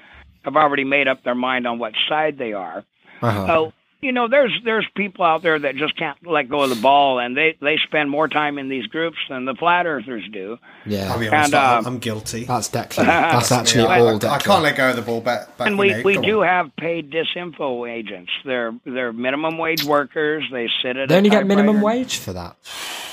have 0.43 0.57
already 0.57 0.85
made 0.85 1.09
up 1.09 1.25
their 1.25 1.35
mind 1.35 1.67
on 1.67 1.79
what 1.79 1.93
side 2.09 2.39
they 2.39 2.53
are. 2.53 2.85
Uh-huh. 3.21 3.47
So 3.47 3.73
you 4.05 4.13
know, 4.13 4.29
there's 4.29 4.53
there's 4.65 4.87
people 4.95 5.25
out 5.25 5.43
there 5.43 5.59
that 5.59 5.77
just 5.77 5.97
can't 5.97 6.17
let 6.27 6.49
go 6.49 6.63
of 6.63 6.71
the 6.71 6.77
ball, 6.77 7.19
and 7.19 7.37
they 7.37 7.57
they 7.61 7.77
spend 7.87 8.11
more 8.11 8.29
time 8.29 8.59
in 8.59 8.69
these 8.69 8.87
groups 8.87 9.17
than 9.29 9.45
the 9.47 9.55
flat 9.55 9.87
earthers 9.87 10.23
do. 10.33 10.59
yeah. 10.87 11.11
I'll 11.13 11.19
be 11.19 11.29
honest, 11.29 11.53
And, 11.53 11.55
I'm, 11.55 11.79
um, 11.79 11.87
I'm 11.95 11.99
guilty. 11.99 12.45
That's 12.45 12.69
Declan. 12.77 13.07
That's 13.07 13.51
actually 13.51 13.83
Yeah, 13.85 13.89
I, 13.89 14.01
all 14.01 14.09
I, 14.09 14.19
Declan. 14.19 14.31
I 14.31 14.39
can't 14.39 14.63
let 14.63 14.77
go 14.77 14.91
of 14.91 14.97
the 14.97 15.03
ball, 15.03 15.21
but, 15.21 15.55
but 15.59 15.67
And 15.67 15.77
you 15.77 15.81
we, 15.81 15.91
know, 15.91 16.03
we 16.05 16.17
do 16.19 16.41
on. 16.43 16.47
have 16.49 16.77
paid 16.77 17.11
disinfo 17.11 17.91
agents. 17.91 18.31
They're 18.45 18.73
they're 18.85 19.13
minimum 19.13 19.59
wage 19.59 19.83
workers. 19.85 20.45
They 20.53 20.69
sit 20.83 20.97
at 20.97 21.09
They 21.09 21.15
a 21.15 21.19
only 21.19 21.31
get 21.31 21.47
minimum 21.47 21.77
typewriter. 21.77 21.99
wage 21.99 22.19
for 22.19 22.33
that. 22.35 22.57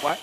What? 0.01 0.19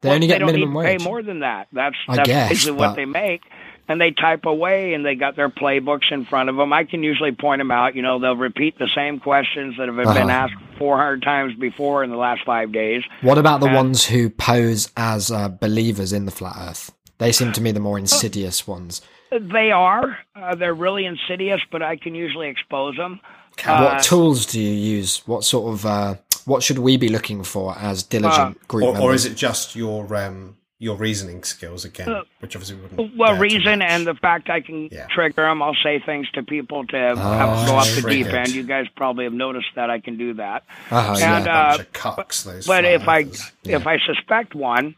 They 0.00 0.08
Well, 0.08 0.14
only 0.16 0.26
get 0.26 0.38
don't 0.38 0.46
minimum 0.46 0.70
need 0.70 0.76
wage. 0.78 0.98
Pay 0.98 1.04
more 1.04 1.22
than 1.22 1.40
that. 1.40 1.68
That's 1.72 1.96
I 2.08 2.16
that's 2.16 2.26
guess, 2.28 2.48
basically 2.50 2.72
but- 2.78 2.88
what 2.88 2.96
they 2.96 3.04
make. 3.04 3.42
And 3.88 4.00
they 4.00 4.12
type 4.12 4.44
away, 4.46 4.94
and 4.94 5.04
they 5.04 5.16
got 5.16 5.34
their 5.34 5.48
playbooks 5.50 6.10
in 6.12 6.24
front 6.24 6.48
of 6.48 6.56
them. 6.56 6.72
I 6.72 6.84
can 6.84 7.02
usually 7.02 7.32
point 7.32 7.58
them 7.60 7.70
out. 7.72 7.94
You 7.96 8.02
know, 8.02 8.18
they'll 8.20 8.36
repeat 8.36 8.78
the 8.78 8.88
same 8.94 9.18
questions 9.18 9.76
that 9.76 9.88
have 9.88 9.96
been 9.96 10.06
Uh-huh. 10.06 10.28
asked 10.30 10.54
400 10.78 11.20
times 11.22 11.54
before 11.58 12.04
in 12.04 12.10
the 12.10 12.16
last 12.16 12.42
five 12.46 12.70
days. 12.72 13.02
What 13.22 13.38
about 13.38 13.60
the 13.60 13.68
Uh, 13.68 13.74
ones 13.74 14.06
who 14.06 14.30
pose 14.30 14.90
as 14.96 15.30
uh, 15.32 15.48
believers 15.48 16.12
in 16.12 16.26
the 16.26 16.30
flat 16.30 16.54
Earth? 16.58 16.92
They 17.18 17.32
seem 17.32 17.52
to 17.52 17.60
me 17.60 17.72
the 17.72 17.80
more 17.80 17.98
insidious 17.98 18.66
ones. 18.66 19.02
They 19.30 19.70
are. 19.72 20.16
Uh, 20.36 20.54
they're 20.54 20.74
really 20.74 21.04
insidious, 21.04 21.60
but 21.70 21.82
I 21.82 21.96
can 21.96 22.14
usually 22.14 22.48
expose 22.48 22.96
them. 22.96 23.20
Uh, 23.66 23.80
what 23.84 24.02
tools 24.02 24.46
do 24.46 24.60
you 24.60 24.72
use? 24.96 25.22
What 25.26 25.44
sort 25.44 25.72
of 25.74 25.86
uh, 25.86 26.14
what 26.46 26.62
should 26.62 26.78
we 26.78 26.96
be 26.96 27.08
looking 27.08 27.42
for 27.44 27.76
as 27.78 28.02
diligent 28.02 28.56
Uh, 28.56 28.66
group 28.68 28.84
Or, 28.84 28.92
members? 28.92 29.02
or 29.04 29.14
is 29.14 29.24
it 29.26 29.36
just 29.36 29.76
your 29.76 30.14
um, 30.16 30.56
your 30.82 30.96
reasoning 30.96 31.44
skills 31.44 31.84
again, 31.84 32.22
which 32.40 32.56
obviously 32.56 32.74
we 32.76 32.82
wouldn't. 32.82 33.16
Well, 33.16 33.28
dare 33.30 33.36
to 33.36 33.40
reason 33.40 33.82
and 33.82 34.04
the 34.06 34.14
fact 34.14 34.50
I 34.50 34.60
can 34.60 34.88
Yeah. 34.90 35.06
trigger 35.06 35.42
them. 35.42 35.62
I'll 35.62 35.76
say 35.82 36.00
things 36.04 36.28
to 36.32 36.42
people 36.42 36.84
to 36.88 36.96
have 36.96 37.18
Oh, 37.18 37.66
go 37.66 37.74
off 37.76 37.86
the 37.88 38.02
deep 38.02 38.24
triggered. 38.26 38.34
end. 38.34 38.48
You 38.50 38.64
guys 38.64 38.86
probably 38.96 39.24
have 39.24 39.32
noticed 39.32 39.68
that 39.76 39.90
I 39.90 40.00
can 40.00 40.16
do 40.18 40.34
that. 40.34 40.64
Uh-huh, 40.90 41.16
yeah. 41.18 41.36
and, 41.36 41.44
bunch 41.44 41.78
uh, 41.80 41.82
of 41.82 41.92
cucks, 41.92 42.44
those 42.44 42.66
But 42.66 42.82
flat 42.82 42.84
if 42.84 43.08
I 43.08 43.20
earthers. 43.20 43.52
if 43.64 43.86
I 43.86 43.98
suspect 44.00 44.54
one, 44.56 44.96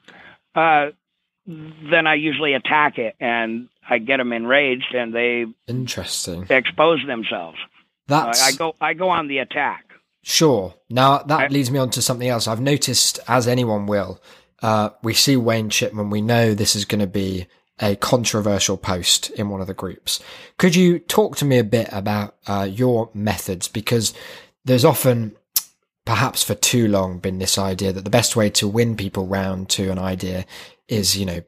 uh, 0.55 0.87
then 1.47 2.07
I 2.07 2.14
usually 2.14 2.55
attack 2.55 2.97
it 2.99 3.14
and 3.20 3.68
I 3.89 3.99
get 3.99 4.16
them 4.16 4.32
enraged 4.32 4.95
and 4.95 5.14
they 5.14 5.45
Interesting. 5.68 6.47
expose 6.49 7.01
themselves. 7.07 7.59
Uh, 8.09 8.24
That's 8.26 8.43
I 8.55 8.57
go 8.57 8.74
I 8.80 8.95
go 8.95 9.11
on 9.11 9.28
the 9.28 9.39
attack. 9.39 9.85
Sure. 10.22 10.74
Now 10.89 11.18
that 11.18 11.41
I- 11.41 11.47
leads 11.49 11.70
me 11.70 11.78
on 11.78 11.91
to 11.91 12.01
something 12.01 12.26
else. 12.28 12.49
I've 12.49 12.61
noticed, 12.61 13.20
as 13.28 13.47
anyone 13.47 13.85
will, 13.87 14.22
uh, 14.62 14.90
we 15.02 15.14
see 15.14 15.36
Wayne 15.36 15.70
Chipman. 15.70 16.11
We 16.11 16.20
know 16.20 16.55
this 16.55 16.76
is 16.76 16.84
going 16.84 17.00
to 17.00 17.07
be 17.07 17.46
a 17.80 17.96
controversial 17.96 18.76
post 18.76 19.30
in 19.30 19.48
one 19.48 19.61
of 19.61 19.66
the 19.66 19.74
groups. 19.74 20.20
Could 20.59 20.76
you 20.76 20.98
talk 21.00 21.36
to 21.36 21.44
me 21.44 21.59
a 21.59 21.64
bit 21.64 21.88
about 21.90 22.36
uh, 22.46 22.68
your 22.70 23.11
methods? 23.14 23.66
Because 23.68 24.14
there's 24.64 24.84
often, 24.84 25.34
perhaps 26.05 26.42
for 26.42 26.55
too 26.55 26.86
long, 26.88 27.18
been 27.18 27.38
this 27.38 27.59
idea 27.59 27.92
that 27.92 28.05
the 28.05 28.11
best 28.11 28.36
way 28.36 28.48
to 28.50 28.68
win 28.68 28.96
people 28.96 29.26
round 29.26 29.68
to 29.70 29.90
an 29.90 29.98
idea 29.98 30.44
is, 30.88 31.16
you 31.16 31.26
know, 31.26 31.40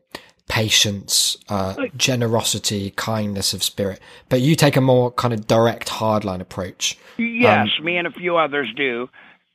patience, 0.48 1.36
uh, 1.48 1.74
generosity, 1.96 2.90
kindness 2.90 3.52
of 3.52 3.62
spirit. 3.62 4.00
But 4.28 4.40
you 4.40 4.54
take 4.54 4.76
a 4.76 4.80
more 4.80 5.10
kind 5.10 5.34
of 5.34 5.46
direct, 5.46 5.88
hardline 5.88 6.40
approach. 6.40 6.98
Yes, 7.18 7.68
Um, 7.78 7.84
me 7.84 7.96
and 7.96 8.06
a 8.06 8.12
few 8.12 8.36
others 8.36 8.68
do, 8.76 9.08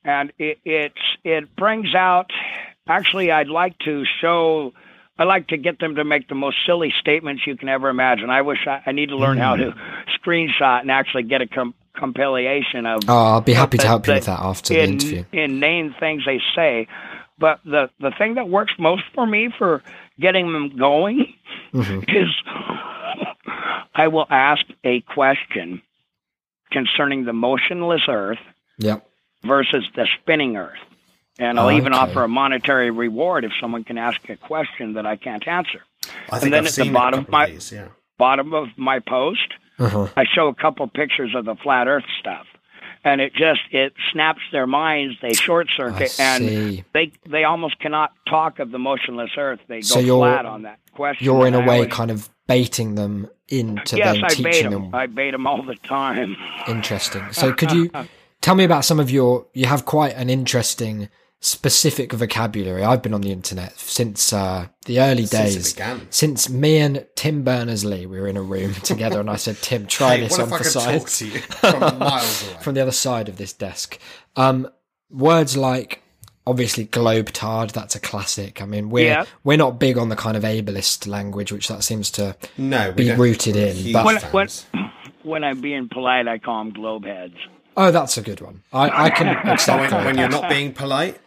and 0.04 0.32
it 0.38 0.60
it's 0.66 0.96
it 1.24 1.56
brings 1.56 1.94
out. 1.96 2.32
Actually, 2.92 3.32
I'd 3.32 3.48
like 3.48 3.78
to 3.80 4.04
show. 4.22 4.74
I 5.18 5.24
like 5.24 5.48
to 5.50 5.58
get 5.58 5.80
them 5.80 5.96
to 5.96 6.04
make 6.04 6.28
the 6.30 6.36
most 6.36 6.58
silly 6.66 6.92
statements 7.00 7.44
you 7.46 7.56
can 7.56 7.70
ever 7.70 7.90
imagine. 7.90 8.30
I 8.30 8.42
wish 8.42 8.60
I, 8.68 8.82
I 8.86 8.92
need 8.92 9.10
to 9.10 9.18
learn 9.18 9.38
how 9.38 9.56
to 9.56 9.72
mm. 9.72 9.78
screenshot 10.20 10.82
and 10.82 10.90
actually 10.90 11.24
get 11.24 11.42
a 11.42 11.48
com- 11.48 11.76
compilation 11.96 12.86
of 12.86 13.02
Oh, 13.08 13.18
I'll 13.34 13.42
be 13.42 13.54
happy 13.54 13.78
to 13.78 13.88
help 13.88 14.08
you 14.08 14.14
the 14.14 14.18
with 14.18 14.26
that 14.26 14.40
after 14.40 14.74
the 14.74 14.82
interview. 14.82 15.24
in, 15.32 15.40
inane 15.64 15.96
things 16.00 16.24
they 16.26 16.42
say. 16.56 16.88
But 17.38 17.60
the 17.66 17.90
the 18.00 18.12
thing 18.18 18.36
that 18.36 18.50
works 18.50 18.74
most 18.80 19.04
for 19.14 19.26
me 19.26 19.50
for 19.58 19.84
getting 20.20 20.52
them 20.54 20.78
going 20.78 21.34
mm-hmm. 21.74 22.00
is 22.08 22.28
I 23.94 24.08
will 24.08 24.28
ask 24.30 24.64
a 24.84 25.02
question 25.02 25.82
concerning 26.72 27.26
the 27.26 27.34
motionless 27.34 28.04
Earth 28.08 28.40
Yep. 28.78 29.06
versus 29.44 29.84
the 29.96 30.08
spinning 30.20 30.58
Earth. 30.58 30.80
And 31.42 31.60
I'll 31.60 31.68
Oh, 31.68 31.72
even 31.72 31.94
okay. 31.94 32.02
offer 32.02 32.24
a 32.24 32.28
monetary 32.28 32.92
reward 32.92 33.44
if 33.44 33.52
someone 33.60 33.84
can 33.84 33.98
ask 33.98 34.30
a 34.30 34.36
question 34.38 34.94
that 34.94 35.06
I 35.06 35.16
can't 35.16 35.46
answer. 35.48 35.82
I 36.32 36.40
think 36.40 36.52
then 36.52 36.66
I've 36.66 36.80
at 36.80 36.86
the 36.86 36.90
bottom 36.92 37.20
of 37.22 37.30
my- 37.30 37.46
of 37.46 37.52
these, 37.52 37.72
yeah. 37.72 37.88
Bottom 38.18 38.54
of 38.54 38.68
my 38.78 39.00
post, 39.00 39.48
Uh-huh. 39.80 40.08
I 40.16 40.26
show 40.36 40.48
a 40.48 40.54
couple 40.54 40.88
pictures 40.88 41.34
of 41.36 41.46
the 41.46 41.56
flat 41.56 41.88
Earth 41.88 42.06
stuff, 42.20 42.46
and 43.04 43.20
it 43.20 43.34
just 43.34 43.62
it 43.72 43.94
snaps 44.12 44.42
their 44.52 44.68
minds. 44.68 45.16
They 45.22 45.34
short 45.34 45.68
circuit, 45.76 46.16
and 46.20 46.84
they 46.94 47.12
they 47.28 47.44
almost 47.44 47.80
cannot 47.80 48.12
talk 48.30 48.60
of 48.60 48.70
the 48.72 48.78
motionless 48.80 49.32
Earth. 49.38 49.60
They 49.68 49.78
go 49.82 49.82
So 49.96 50.00
you're- 50.00 50.20
flat 50.20 50.46
on 50.46 50.62
that 50.64 50.78
question. 50.94 51.26
You're 51.26 51.48
in 51.48 51.56
a 51.56 51.60
way 51.62 51.78
always- 51.78 51.94
kind 51.94 52.12
of 52.12 52.30
baiting 52.48 52.94
them 52.96 53.28
into 53.50 53.98
yes, 53.98 54.14
then 54.16 54.24
I 54.24 54.28
bait 54.28 54.36
teaching 54.54 54.70
them. 54.70 54.82
them. 54.92 54.96
I 54.96 55.08
bait 55.08 55.32
them 55.32 55.48
all 55.48 55.64
the 55.64 55.76
time. 55.78 56.38
Interesting. 56.68 57.24
So 57.32 57.52
could 57.54 57.72
you 57.72 57.90
tell 58.42 58.54
me 58.54 58.64
about 58.64 58.86
some 58.86 59.00
of 59.00 59.10
your? 59.10 59.48
You 59.56 59.66
have 59.66 59.86
quite 59.86 60.14
an 60.16 60.30
interesting 60.30 61.10
specific 61.44 62.14
vocabulary. 62.14 62.84
I've 62.84 63.02
been 63.02 63.14
on 63.14 63.22
the 63.22 63.32
internet 63.32 63.78
since 63.78 64.32
uh, 64.32 64.68
the 64.86 65.00
early 65.02 65.26
Since 65.26 65.34
it 65.52 65.54
days. 65.56 65.74
began. 65.74 66.08
Since 66.12 66.50
me 66.50 66.78
and 66.78 67.06
Tim 67.16 67.44
Berners 67.44 67.84
Lee, 67.84 68.06
we 68.06 68.20
were 68.22 68.28
in 68.28 68.38
a 68.38 68.42
room 68.42 68.74
together, 68.84 69.20
and 69.20 69.30
I 69.30 69.36
said, 69.36 69.58
"Tim, 69.58 69.88
try 69.88 70.16
Hey, 70.18 70.22
this 70.24 70.32
what 70.38 70.42
on 70.42 70.48
if 70.48 70.54
I 70.54 70.58
for 70.58 70.64
could 70.64 70.72
size." 70.72 71.00
talk 71.02 71.10
to 71.10 71.26
you 71.28 71.40
from 71.90 72.00
miles 72.00 72.48
away? 72.48 72.58
from 72.62 72.74
the 72.76 72.82
other 72.82 72.92
side 72.92 73.28
of 73.28 73.38
this 73.38 73.54
desk. 73.54 73.98
Um, 74.36 74.70
words 75.10 75.58
like 75.58 76.04
obviously 76.48 76.86
globetard, 76.86 77.72
that's 77.72 77.96
a 77.96 78.00
classic. 78.00 78.62
I 78.62 78.66
mean, 78.66 78.90
we're 78.90 79.06
Yeah. 79.06 79.26
we're 79.44 79.58
not 79.58 79.80
big 79.80 79.98
on 79.98 80.10
the 80.10 80.16
kind 80.16 80.38
of 80.38 80.44
ableist 80.44 81.08
language, 81.08 81.52
which 81.52 81.68
that 81.68 81.84
seems 81.84 82.10
to 82.12 82.36
no, 82.58 82.92
be 82.92 83.12
rooted 83.12 83.56
in, 83.56 83.94
but- 83.94 84.06
When, 84.06 84.18
when, 84.32 84.48
when 85.24 85.44
I'm 85.44 85.60
being 85.62 85.90
polite, 85.90 86.28
I 86.28 86.38
call 86.40 86.64
them 86.64 86.74
globe 86.74 87.06
heads. 87.06 87.36
Oh, 87.78 87.90
that's 87.92 88.18
a 88.18 88.22
good 88.22 88.42
one. 88.42 88.64
I, 88.74 89.06
I 89.06 89.10
can 89.12 89.28
accept 89.48 89.92
when, 89.94 90.06
when 90.06 90.18
you're 90.18 90.30
not 90.30 90.50
being 90.50 90.74
polite, 90.74 91.20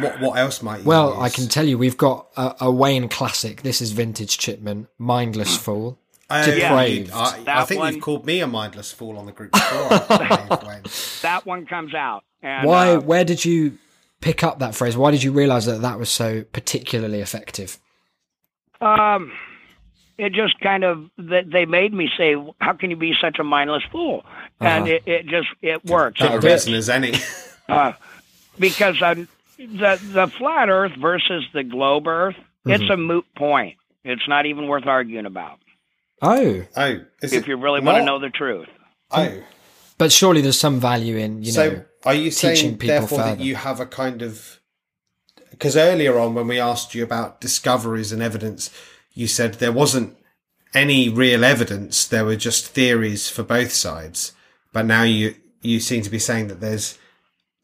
what 0.00 0.20
what 0.20 0.38
else 0.38 0.62
might 0.62 0.78
you 0.80 0.84
Well, 0.84 1.10
use? 1.14 1.18
I 1.22 1.28
can 1.28 1.48
tell 1.48 1.66
you, 1.66 1.78
we've 1.78 1.96
got 1.98 2.26
a, 2.36 2.54
a 2.62 2.70
Wayne 2.70 3.08
classic. 3.08 3.62
This 3.62 3.80
is 3.80 3.92
vintage 3.92 4.38
Chipman, 4.38 4.88
mindless 4.98 5.56
fool. 5.56 5.98
Oh, 6.30 6.44
depraved. 6.44 7.08
you- 7.08 7.14
I, 7.14 7.24
I 7.38 7.42
That 7.44 7.68
think 7.68 7.80
one- 7.80 7.94
you've 7.94 8.02
called 8.02 8.24
me 8.24 8.40
a 8.40 8.46
mindless 8.46 8.90
fool 8.90 9.18
on 9.18 9.26
the 9.26 9.32
group 9.32 9.52
before. 9.52 9.88
I 9.92 10.46
believe, 10.48 10.62
Wayne. 10.66 10.82
That 11.22 11.44
one 11.44 11.66
comes 11.66 11.94
out. 11.94 12.24
And, 12.42 12.66
Why? 12.66 12.92
uh, 12.94 13.00
Where 13.00 13.24
did 13.24 13.44
you 13.44 13.78
pick 14.20 14.42
up 14.42 14.58
that 14.60 14.74
phrase? 14.74 14.96
Why 14.96 15.10
did 15.10 15.22
you 15.22 15.30
realise 15.32 15.66
that 15.66 15.82
that 15.82 15.98
was 15.98 16.08
so 16.08 16.42
particularly 16.52 17.20
effective? 17.20 17.78
Um, 18.80 19.32
it 20.18 20.32
just 20.32 20.58
kind 20.60 20.84
of 20.84 21.08
that 21.18 21.50
they 21.50 21.64
made 21.66 21.92
me 21.92 22.08
say, 22.16 22.34
"How 22.60 22.72
can 22.74 22.90
you 22.90 22.96
be 22.96 23.14
such 23.20 23.38
a 23.38 23.44
mindless 23.44 23.82
fool?" 23.90 24.24
And 24.60 24.84
Uh-huh. 24.84 24.92
it, 24.94 25.02
it 25.06 25.26
just 25.26 25.48
it 25.62 25.84
works 25.84 26.18
Good 26.20 26.30
That'll 26.32 26.44
it. 26.46 26.52
reason 26.52 26.74
as 26.74 26.88
any. 26.88 27.14
uh, 27.68 27.92
because 28.58 29.00
I'm, 29.02 29.28
the 29.66 30.00
the 30.12 30.26
flat 30.38 30.68
Earth 30.68 30.92
versus 31.00 31.44
the 31.54 31.64
globe 31.64 32.06
Earth. 32.06 32.36
It's 32.66 32.82
Mm-hmm. 32.82 32.92
a 32.92 32.96
moot 32.96 33.24
point. 33.36 33.76
It's 34.04 34.26
not 34.28 34.46
even 34.46 34.66
worth 34.68 34.86
arguing 34.86 35.26
about 35.26 35.58
Oh, 36.20 36.62
Oh, 36.76 37.00
is 37.20 37.32
if 37.32 37.48
you 37.48 37.56
really 37.56 37.80
want 37.80 37.98
to 37.98 38.04
know 38.04 38.18
the 38.20 38.30
truth. 38.30 38.68
Oh, 39.10 39.42
but 39.98 40.12
surely 40.12 40.40
there's 40.40 40.58
some 40.58 40.78
value 40.80 41.16
in 41.16 41.42
you 41.42 41.50
so 41.52 41.70
know. 41.70 41.84
are 42.04 42.14
you 42.14 42.30
teaching 42.30 42.56
saying 42.56 42.78
people 42.78 42.96
therefore 43.00 43.18
that 43.18 43.40
you 43.40 43.56
have 43.56 43.80
a 43.80 43.86
kind 43.86 44.22
of 44.22 44.60
because 45.50 45.76
earlier 45.76 46.18
on 46.18 46.34
when 46.34 46.46
we 46.48 46.58
asked 46.60 46.94
you 46.94 47.02
about 47.02 47.40
discoveries 47.40 48.10
and 48.12 48.22
evidence, 48.22 48.70
you 49.12 49.26
said 49.26 49.54
there 49.54 49.72
wasn't 49.72 50.16
any 50.74 51.08
real 51.08 51.44
evidence; 51.44 52.06
there 52.06 52.24
were 52.24 52.36
just 52.36 52.68
theories 52.68 53.28
for 53.28 53.42
both 53.42 53.72
sides. 53.72 54.32
But 54.72 54.86
now 54.86 55.02
you 55.02 55.34
you 55.60 55.78
seem 55.80 56.02
to 56.02 56.10
be 56.10 56.18
saying 56.18 56.48
that 56.48 56.60
there's 56.60 56.98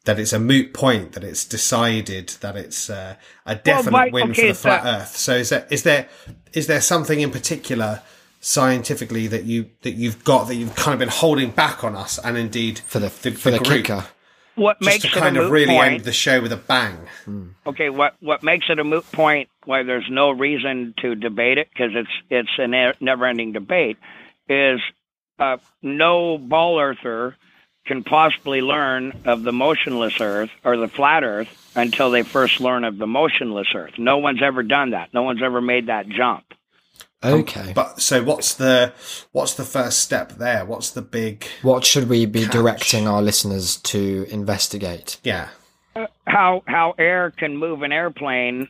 that 0.09 0.17
it's 0.17 0.33
a 0.33 0.39
moot 0.39 0.73
point, 0.73 1.11
that 1.11 1.23
it's 1.23 1.45
decided, 1.45 2.29
that 2.41 2.55
it's 2.55 2.89
uh, 2.89 3.13
a 3.45 3.53
definite 3.53 3.91
Mike, 3.91 4.11
win 4.11 4.31
okay, 4.31 4.41
for 4.41 4.47
the 4.47 4.53
flat 4.55 4.81
so- 4.83 4.89
Earth. 4.89 5.17
So 5.17 5.33
is 5.35 5.49
there 5.49 5.67
is 5.69 5.83
there 5.83 6.09
is 6.53 6.65
there 6.65 6.81
something 6.81 7.19
in 7.21 7.29
particular 7.29 8.01
scientifically 8.39 9.27
that 9.27 9.43
you 9.43 9.69
that 9.83 9.91
you've 9.91 10.23
got 10.23 10.47
that 10.47 10.55
you've 10.55 10.73
kind 10.73 10.93
of 10.93 10.99
been 10.99 11.09
holding 11.09 11.51
back 11.51 11.83
on 11.83 11.95
us, 11.95 12.17
and 12.17 12.37
indeed 12.37 12.79
for 12.79 12.97
the, 12.97 13.11
for 13.11 13.51
the 13.51 13.59
group, 13.59 13.85
kicker. 13.85 14.05
What 14.55 14.79
just 14.79 14.89
makes 14.89 15.01
to 15.03 15.09
it 15.09 15.13
kind 15.13 15.37
a 15.37 15.41
of 15.41 15.45
moot 15.45 15.51
really 15.51 15.75
point? 15.75 15.93
end 15.93 16.03
the 16.05 16.11
show 16.11 16.41
with 16.41 16.51
a 16.51 16.57
bang. 16.57 16.97
okay, 17.67 17.91
what 17.91 18.15
what 18.19 18.41
makes 18.41 18.65
it 18.67 18.79
a 18.79 18.83
moot 18.83 19.09
point? 19.11 19.47
Why 19.65 19.83
there's 19.83 20.09
no 20.09 20.31
reason 20.31 20.95
to 21.03 21.13
debate 21.13 21.59
it 21.59 21.69
because 21.71 21.91
it's 21.93 22.09
it's 22.31 22.49
a 22.57 22.95
never-ending 22.99 23.51
debate. 23.51 23.97
Is 24.49 24.79
uh, 25.37 25.57
no 25.83 26.39
ball 26.39 26.79
earther 26.79 27.35
can 27.89 28.03
possibly 28.05 28.61
learn 28.61 29.11
of 29.25 29.43
the 29.43 29.51
motionless 29.51 30.21
Earth 30.21 30.49
or 30.63 30.77
the 30.77 30.87
flat 30.87 31.23
Earth 31.25 31.49
until 31.75 32.09
they 32.11 32.23
first 32.23 32.61
learn 32.61 32.85
of 32.85 32.97
the 32.97 33.05
motionless 33.07 33.67
Earth. 33.75 33.93
No 33.97 34.19
one's 34.19 34.41
ever 34.41 34.63
done 34.63 34.91
that. 34.91 35.13
No 35.13 35.23
one's 35.23 35.43
ever 35.43 35.59
made 35.59 35.87
that 35.87 36.07
jump. 36.07 36.45
Okay. 37.21 37.73
But 37.75 37.99
so 37.99 38.23
what's 38.23 38.53
the 38.53 38.93
what's 39.33 39.55
the 39.55 39.65
first 39.65 39.99
step 39.99 40.33
there? 40.37 40.63
What's 40.65 40.91
the 40.91 41.01
big 41.01 41.45
What 41.63 41.83
should 41.83 42.07
we 42.07 42.25
be 42.25 42.43
Catch. 42.43 42.51
directing 42.53 43.07
our 43.09 43.21
listeners 43.21 43.75
to 43.91 44.25
investigate? 44.29 45.17
yeah? 45.23 45.49
How 46.25 46.63
how 46.65 46.93
air 46.97 47.31
can 47.31 47.57
move 47.57 47.81
an 47.81 47.91
airplane 47.91 48.69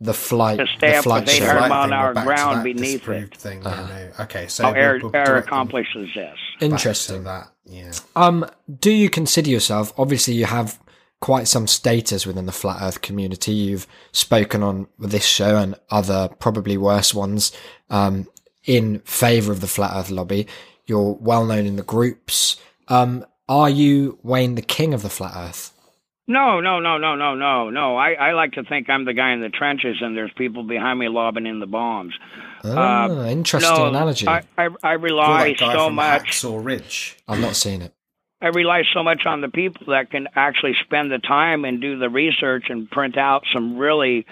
The 0.00 0.14
flight, 0.14 0.58
To 0.58 0.66
stay 0.76 0.90
the 0.92 0.96
up 0.98 1.04
flight 1.04 1.22
with 1.26 1.30
shape. 1.34 1.42
800 1.42 1.60
Right 1.60 1.68
mile 1.68 1.84
an 1.84 1.92
hour 1.92 2.12
ground 2.14 2.64
beneath 2.64 2.98
disproved 3.04 3.34
it. 3.34 3.40
Thing. 3.40 3.64
Uh-huh. 3.66 4.22
Okay, 4.24 4.46
so 4.48 4.64
How 4.64 4.72
air 4.72 4.98
we'll- 5.00 5.10
we'll 5.12 5.16
air 5.22 5.36
accomplishes 5.36 6.08
this. 6.16 6.38
Interesting. 6.60 7.24
that. 7.24 7.48
Yeah. 7.68 7.92
Um, 8.16 8.46
do 8.80 8.90
you 8.90 9.10
consider 9.10 9.50
yourself? 9.50 9.92
Obviously, 9.98 10.34
you 10.34 10.46
have 10.46 10.78
quite 11.20 11.48
some 11.48 11.66
status 11.66 12.26
within 12.26 12.46
the 12.46 12.52
flat 12.52 12.78
Earth 12.80 13.02
community. 13.02 13.52
You've 13.52 13.86
spoken 14.12 14.62
on 14.62 14.86
this 14.98 15.26
show 15.26 15.56
and 15.56 15.74
other 15.90 16.28
probably 16.38 16.76
worse 16.76 17.12
ones 17.12 17.52
um, 17.90 18.26
in 18.64 19.00
favour 19.00 19.52
of 19.52 19.60
the 19.60 19.66
flat 19.66 19.92
Earth 19.94 20.10
lobby. 20.10 20.46
You're 20.86 21.14
well 21.20 21.44
known 21.44 21.66
in 21.66 21.76
the 21.76 21.82
groups. 21.82 22.56
Um, 22.88 23.26
are 23.48 23.68
you 23.68 24.18
Wayne, 24.22 24.54
the 24.54 24.62
king 24.62 24.94
of 24.94 25.02
the 25.02 25.10
flat 25.10 25.32
Earth? 25.36 25.72
No, 26.26 26.60
no, 26.60 26.78
no, 26.78 26.98
no, 26.98 27.16
no, 27.16 27.34
no, 27.34 27.70
no. 27.70 27.96
I, 27.96 28.12
I 28.12 28.32
like 28.32 28.52
to 28.52 28.62
think 28.62 28.90
I'm 28.90 29.06
the 29.06 29.14
guy 29.14 29.32
in 29.32 29.40
the 29.40 29.48
trenches 29.48 29.96
and 30.02 30.14
there's 30.14 30.30
people 30.36 30.62
behind 30.62 30.98
me 30.98 31.08
lobbing 31.08 31.46
in 31.46 31.58
the 31.58 31.66
bombs. 31.66 32.14
Ah, 32.64 33.08
interesting 33.26 33.74
no, 33.74 33.86
analogy. 33.86 34.26
I, 34.28 34.42
I, 34.56 34.68
I 34.82 34.92
rely 34.92 35.54
that 35.58 35.72
so 35.72 35.86
from 35.86 35.94
much. 35.94 36.22
Hacksaw 36.30 36.64
Ridge. 36.64 37.16
I've 37.28 37.40
not 37.40 37.56
seen 37.56 37.82
it. 37.82 37.92
I 38.40 38.48
rely 38.48 38.84
so 38.94 39.02
much 39.02 39.26
on 39.26 39.40
the 39.40 39.48
people 39.48 39.86
that 39.92 40.10
can 40.10 40.28
actually 40.36 40.74
spend 40.84 41.10
the 41.10 41.18
time 41.18 41.64
and 41.64 41.80
do 41.80 41.98
the 41.98 42.08
research 42.08 42.66
and 42.68 42.88
print 42.90 43.16
out 43.18 43.42
some 43.52 43.76
really 43.76 44.26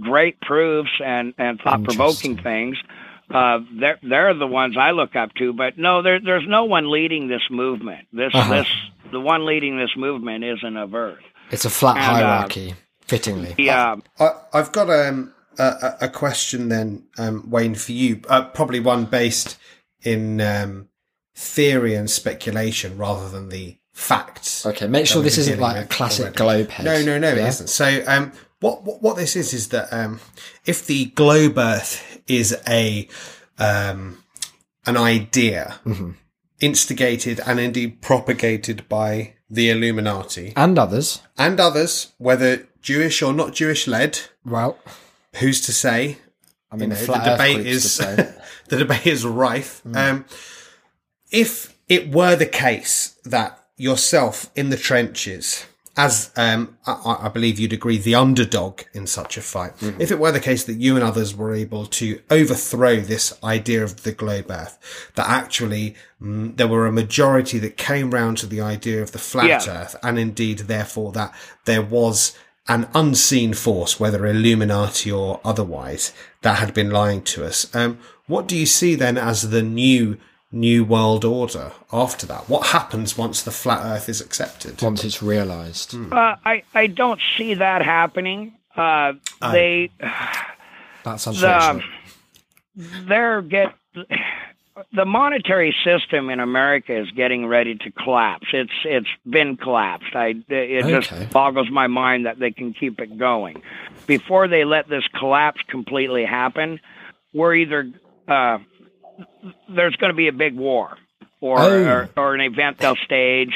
great 0.00 0.40
proofs 0.40 0.90
and, 1.04 1.34
and 1.36 1.60
thought 1.60 1.82
provoking 1.82 2.40
things. 2.40 2.76
Uh, 3.32 3.58
they're 3.78 3.98
they're 4.02 4.34
the 4.34 4.46
ones 4.46 4.76
I 4.78 4.90
look 4.92 5.14
up 5.16 5.34
to. 5.34 5.52
But 5.52 5.78
no, 5.78 6.02
there, 6.02 6.20
there's 6.20 6.46
no 6.46 6.64
one 6.64 6.90
leading 6.90 7.28
this 7.28 7.42
movement. 7.50 8.06
This 8.12 8.32
Uh-huh. 8.34 8.54
this 8.54 8.66
the 9.12 9.20
one 9.20 9.46
leading 9.46 9.76
this 9.78 9.90
movement 9.96 10.44
isn't 10.44 10.76
of 10.76 10.94
Earth. 10.94 11.22
It's 11.50 11.64
a 11.64 11.70
flat 11.70 11.96
And, 11.96 12.04
uh, 12.04 12.26
hierarchy, 12.28 12.74
fittingly. 13.06 13.54
Yeah, 13.58 13.96
I, 14.20 14.30
I've 14.52 14.70
got 14.72 14.88
um, 14.90 15.32
a, 15.58 15.62
a, 15.62 15.96
a 16.02 16.08
question 16.08 16.68
then, 16.68 17.04
um, 17.18 17.48
Wayne, 17.50 17.74
for 17.74 17.92
you. 17.92 18.20
Uh, 18.28 18.44
probably 18.44 18.80
one 18.80 19.04
based 19.04 19.58
in 20.02 20.40
um, 20.40 20.88
theory 21.34 21.94
and 21.94 22.08
speculation 22.10 22.96
rather 22.96 23.28
than 23.28 23.48
the 23.48 23.76
facts. 23.92 24.64
Okay, 24.66 24.86
make 24.86 25.06
sure 25.06 25.22
this 25.22 25.38
isn't 25.38 25.60
like 25.60 25.84
a 25.84 25.86
classic 25.88 26.40
already. 26.40 26.64
globe 26.64 26.70
head. 26.70 26.84
No, 26.86 27.02
no, 27.02 27.18
no, 27.18 27.28
Yeah? 27.34 27.44
it 27.44 27.48
isn't. 27.48 27.68
So, 27.68 28.02
um, 28.06 28.32
what, 28.60 28.82
what 28.84 29.02
what 29.02 29.16
this 29.16 29.36
is 29.36 29.52
is 29.54 29.68
that 29.70 29.92
um, 29.92 30.20
if 30.66 30.86
the 30.86 31.06
globe 31.06 31.56
Earth 31.58 32.20
is 32.26 32.56
a 32.68 33.08
um, 33.58 34.22
an 34.86 34.96
idea 34.96 35.80
Mm-hmm. 35.84 36.10
instigated 36.60 37.40
and 37.46 37.58
indeed 37.58 38.00
propagated 38.02 38.88
by 38.88 39.34
the 39.48 39.70
Illuminati 39.70 40.52
And 40.56 40.78
others. 40.78 41.22
and 41.38 41.58
others, 41.58 42.12
whether 42.18 42.68
Jewish 42.82 43.22
or 43.22 43.32
not 43.32 43.52
Jewish 43.54 43.86
led, 43.86 44.20
Well, 44.44 44.78
who's 45.36 45.60
to 45.62 45.72
say? 45.72 46.18
I 46.72 46.76
mean, 46.76 46.90
You 46.90 46.96
the 46.96 47.06
know, 47.06 47.18
the 47.24 47.30
debate 47.32 47.66
is 47.66 47.96
the 48.68 48.76
debate 48.76 49.06
is 49.06 49.24
rife. 49.26 49.82
Mm. 49.86 49.96
Um, 49.96 50.24
if 51.30 51.76
it 51.88 52.10
were 52.12 52.36
the 52.36 52.46
case 52.46 53.18
that 53.24 53.58
yourself 53.76 54.50
in 54.54 54.70
the 54.70 54.76
trenches, 54.76 55.66
as 55.96 56.30
um, 56.36 56.76
I, 56.86 57.16
I 57.22 57.28
believe 57.28 57.58
you'd 57.58 57.72
agree, 57.72 57.98
the 57.98 58.14
underdog 58.14 58.82
in 58.92 59.06
such 59.06 59.36
a 59.36 59.40
fight, 59.40 59.76
Mm-hmm. 59.78 60.00
if 60.00 60.10
it 60.10 60.18
were 60.18 60.30
the 60.32 60.40
case 60.40 60.64
that 60.64 60.74
you 60.74 60.94
and 60.94 61.04
others 61.04 61.34
were 61.34 61.52
able 61.54 61.86
to 61.86 62.20
overthrow 62.30 63.00
this 63.00 63.36
idea 63.42 63.82
of 63.82 64.02
the 64.04 64.12
globe 64.12 64.46
Earth, 64.50 64.78
that 65.16 65.28
actually 65.28 65.96
mm, 66.22 66.56
there 66.56 66.68
were 66.68 66.86
a 66.86 66.92
majority 66.92 67.58
that 67.58 67.76
came 67.76 68.10
round 68.12 68.38
to 68.38 68.46
the 68.46 68.60
idea 68.60 69.02
of 69.02 69.12
the 69.12 69.18
flat 69.18 69.66
Yeah. 69.66 69.82
Earth, 69.82 69.96
and 70.02 70.18
indeed, 70.18 70.60
therefore, 70.60 71.12
that 71.12 71.34
there 71.64 71.82
was 71.82 72.36
an 72.70 72.88
unseen 72.94 73.52
force, 73.52 73.98
whether 73.98 74.24
Illuminati 74.24 75.10
or 75.10 75.40
otherwise, 75.44 76.12
that 76.42 76.60
had 76.60 76.72
been 76.72 76.88
lying 76.88 77.20
to 77.20 77.44
us. 77.44 77.74
Um, 77.74 77.98
what 78.28 78.46
do 78.46 78.56
you 78.56 78.64
see 78.64 78.94
then 78.94 79.18
as 79.18 79.50
the 79.50 79.60
new 79.60 80.16
new 80.52 80.84
world 80.84 81.24
order 81.24 81.72
after 81.92 82.26
that? 82.26 82.48
What 82.48 82.68
happens 82.68 83.18
once 83.18 83.42
the 83.42 83.50
flat 83.50 83.80
Earth 83.84 84.08
is 84.08 84.20
accepted? 84.20 84.80
Once 84.80 85.02
it's 85.02 85.20
realised. 85.20 85.96
Uh, 86.12 86.36
I 86.44 86.62
I 86.72 86.86
don't 86.86 87.20
see 87.36 87.54
that 87.54 87.82
happening. 87.82 88.54
Uh, 88.76 89.14
they 89.50 89.90
That's 91.02 91.24
the 91.24 91.30
unfortunate. 91.30 91.84
they're 93.08 93.42
get 93.42 93.74
the 94.92 95.04
monetary 95.04 95.74
system 95.84 96.30
in 96.30 96.40
America 96.40 96.96
is 96.98 97.10
getting 97.12 97.46
ready 97.46 97.74
to 97.76 97.90
collapse. 97.90 98.46
It's 98.52 98.72
it's 98.84 99.08
been 99.28 99.56
collapsed. 99.56 100.14
I 100.14 100.34
it 100.48 100.84
Okay. 100.84 101.00
just 101.00 101.30
boggles 101.32 101.70
my 101.70 101.86
mind 101.86 102.26
that 102.26 102.38
they 102.38 102.50
can 102.50 102.72
keep 102.72 103.00
it 103.00 103.16
going. 103.18 103.62
Before 104.06 104.48
they 104.48 104.64
let 104.64 104.88
this 104.88 105.04
collapse 105.18 105.60
completely 105.68 106.24
happen, 106.24 106.80
we're 107.32 107.54
either 107.54 107.90
uh, 108.28 108.58
there's 109.68 109.96
going 109.96 110.10
to 110.12 110.16
be 110.16 110.28
a 110.28 110.32
big 110.32 110.54
war 110.54 110.96
or, 111.40 111.58
Oh. 111.60 111.84
or 111.84 112.10
or 112.16 112.34
an 112.34 112.40
event 112.40 112.78
they'll 112.78 112.96
stage. 112.96 113.52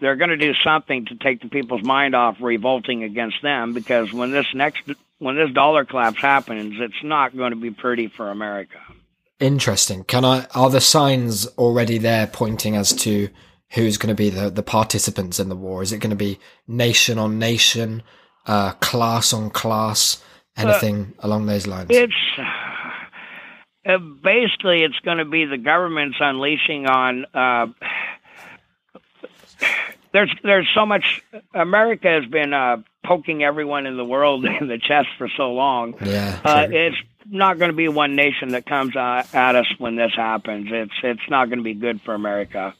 They're 0.00 0.16
going 0.16 0.30
to 0.30 0.36
do 0.36 0.52
something 0.62 1.06
to 1.06 1.14
take 1.16 1.40
the 1.40 1.48
people's 1.48 1.82
mind 1.82 2.14
off 2.14 2.36
revolting 2.40 3.02
against 3.02 3.40
them 3.42 3.72
because 3.72 4.12
when 4.12 4.30
this 4.30 4.46
next 4.54 4.82
when 5.18 5.36
this 5.36 5.50
dollar 5.52 5.84
collapse 5.86 6.20
happens, 6.20 6.74
it's 6.78 7.02
not 7.02 7.34
going 7.36 7.50
to 7.52 7.56
be 7.56 7.70
pretty 7.70 8.08
for 8.08 8.30
America. 8.30 8.78
Interesting. 9.38 10.04
Can 10.04 10.24
I? 10.24 10.46
Are 10.54 10.70
the 10.70 10.80
signs 10.80 11.46
already 11.58 11.98
there 11.98 12.26
pointing 12.26 12.74
as 12.74 12.94
to 12.94 13.28
who's 13.70 13.98
going 13.98 14.08
to 14.08 14.14
be 14.14 14.30
the 14.30 14.48
the 14.48 14.62
participants 14.62 15.38
in 15.38 15.48
the 15.48 15.56
war? 15.56 15.82
Is 15.82 15.92
it 15.92 15.98
going 15.98 16.10
to 16.10 16.16
be 16.16 16.38
nation 16.66 17.18
on 17.18 17.38
nation, 17.38 18.02
uh, 18.46 18.72
class 18.80 19.32
on 19.32 19.50
class, 19.50 20.22
anything 20.56 21.14
along 21.18 21.46
those 21.46 21.66
lines? 21.66 21.88
It's 21.90 22.14
uh, 23.84 23.98
basically 23.98 24.82
it's 24.82 24.98
going 25.00 25.18
to 25.18 25.26
be 25.26 25.44
the 25.44 25.58
government's 25.58 26.16
unleashing 26.18 26.86
on. 26.86 27.26
Uh, 27.34 27.66
there's 30.12 30.34
there's 30.42 30.68
so 30.74 30.86
much. 30.86 31.22
America 31.52 32.08
has 32.08 32.24
been 32.24 32.54
uh, 32.54 32.78
poking 33.04 33.42
everyone 33.42 33.84
in 33.84 33.98
the 33.98 34.04
world 34.04 34.44
in 34.60 34.68
the 34.68 34.78
chest 34.78 35.08
for 35.18 35.28
so 35.36 35.52
long. 35.52 35.94
yeah. 36.02 36.40
Uh, 36.42 36.66
it's 36.70 36.96
not 37.30 37.58
going 37.58 37.70
to 37.70 37.76
be 37.76 37.88
one 37.88 38.14
nation 38.16 38.50
that 38.50 38.66
comes 38.66 38.96
at 38.96 39.34
us 39.56 39.66
when 39.78 39.96
this 39.96 40.12
happens. 40.14 40.68
It's 40.70 40.92
it's 41.02 41.28
not 41.30 41.46
going 41.48 41.58
to 41.58 41.64
be 41.64 41.74
good 41.74 42.00
for 42.02 42.14
America. 42.14 42.74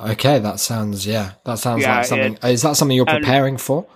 okay, 0.00 0.38
that 0.38 0.60
sounds 0.60 1.06
yeah. 1.06 1.32
That 1.44 1.58
sounds 1.58 1.82
Yeah, 1.82 1.96
like 1.96 2.06
something. 2.06 2.34
it- 2.34 2.44
is 2.44 2.62
that 2.62 2.76
something 2.76 2.96
you're 2.96 3.08
and- 3.08 3.22
preparing 3.24 3.56
for? 3.56 3.86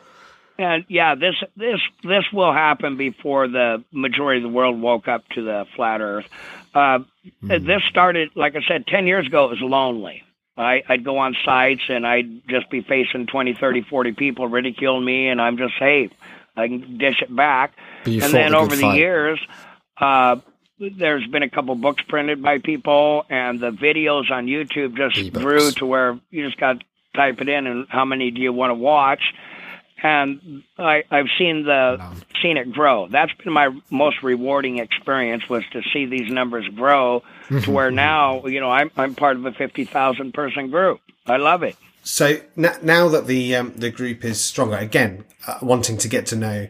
And 0.58 0.84
yeah, 0.88 1.14
this 1.14 1.34
this 1.56 1.80
this 2.02 2.24
will 2.32 2.52
happen 2.52 2.96
before 2.96 3.46
the 3.46 3.84
majority 3.92 4.38
of 4.38 4.50
the 4.50 4.56
world 4.56 4.80
woke 4.80 5.06
up 5.06 5.28
to 5.34 5.42
the 5.42 5.66
flat 5.76 6.00
Earth. 6.00 6.26
Uh, 6.74 7.00
This 7.42 7.82
started, 7.90 8.30
like 8.34 8.56
I 8.56 8.62
said, 8.66 8.86
ten 8.86 9.06
years 9.06 9.26
ago. 9.26 9.46
It 9.46 9.50
was 9.50 9.60
lonely. 9.60 10.22
I, 10.56 10.82
I'd 10.88 11.04
go 11.04 11.18
on 11.18 11.36
sites 11.44 11.82
and 11.90 12.06
I'd 12.06 12.48
just 12.48 12.70
be 12.70 12.80
facing 12.80 13.26
20, 13.26 13.52
30, 13.52 13.82
40 13.82 14.12
people 14.12 14.48
ridiculing 14.48 15.04
me, 15.04 15.28
and 15.28 15.42
I'm 15.42 15.58
just 15.58 15.74
hey, 15.78 16.08
I 16.56 16.68
can 16.68 16.96
dish 16.96 17.20
it 17.20 17.34
back. 17.36 17.74
But 18.06 18.24
and 18.24 18.34
then 18.34 18.52
the 18.52 18.58
over 18.58 18.74
the 18.74 18.82
fight. 18.82 18.96
years, 18.96 19.40
uh, 20.00 20.36
there's 20.78 21.26
been 21.28 21.42
a 21.42 21.50
couple 21.50 21.74
books 21.74 22.02
printed 22.08 22.42
by 22.42 22.58
people, 22.58 23.24
and 23.30 23.60
the 23.60 23.70
videos 23.70 24.30
on 24.30 24.46
YouTube 24.46 24.96
just 24.96 25.16
E-books. 25.18 25.44
grew 25.44 25.70
to 25.72 25.86
where 25.86 26.20
you 26.30 26.44
just 26.46 26.58
got 26.60 26.80
to 26.80 26.84
type 27.14 27.40
it 27.40 27.48
in, 27.48 27.66
and 27.66 27.86
how 27.88 28.04
many 28.04 28.30
do 28.30 28.40
you 28.40 28.52
want 28.52 28.70
to 28.70 28.74
watch? 28.74 29.22
And 30.02 30.62
I, 30.78 31.04
I've 31.10 31.28
seen 31.38 31.64
the 31.64 31.98
seen 32.42 32.58
it 32.58 32.70
grow. 32.72 33.08
That's 33.08 33.32
been 33.42 33.52
my 33.52 33.70
most 33.90 34.22
rewarding 34.22 34.78
experience 34.78 35.48
was 35.48 35.64
to 35.72 35.80
see 35.92 36.04
these 36.04 36.30
numbers 36.30 36.68
grow 36.68 37.22
to 37.48 37.70
where 37.70 37.90
now 37.90 38.44
you 38.46 38.60
know 38.60 38.70
I'm 38.70 38.90
I'm 38.96 39.14
part 39.14 39.36
of 39.36 39.46
a 39.46 39.52
fifty 39.52 39.86
thousand 39.86 40.34
person 40.34 40.70
group. 40.70 41.00
I 41.26 41.38
love 41.38 41.62
it. 41.62 41.76
So 42.04 42.38
n- 42.56 42.78
now 42.82 43.08
that 43.08 43.26
the 43.26 43.56
um, 43.56 43.72
the 43.74 43.90
group 43.90 44.24
is 44.24 44.38
stronger, 44.40 44.76
again, 44.76 45.24
uh, 45.46 45.58
wanting 45.62 45.96
to 45.98 46.08
get 46.08 46.26
to 46.26 46.36
know 46.36 46.68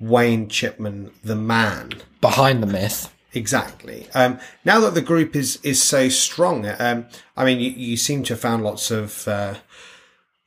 Wayne 0.00 0.48
Chipman, 0.48 1.10
the 1.24 1.34
man, 1.36 1.92
behind 2.20 2.62
the 2.62 2.66
myth. 2.66 3.12
exactly. 3.34 4.06
Um, 4.14 4.38
now 4.64 4.80
that 4.80 4.94
the 4.94 5.02
group 5.02 5.34
is 5.36 5.58
is 5.62 5.82
so 5.82 6.08
strong, 6.08 6.66
um, 6.78 7.06
I 7.36 7.44
mean, 7.44 7.58
you, 7.60 7.70
you 7.70 7.96
seem 7.96 8.22
to 8.24 8.34
have 8.34 8.40
found 8.40 8.62
lots 8.64 8.90
of 8.90 9.26
uh, 9.28 9.54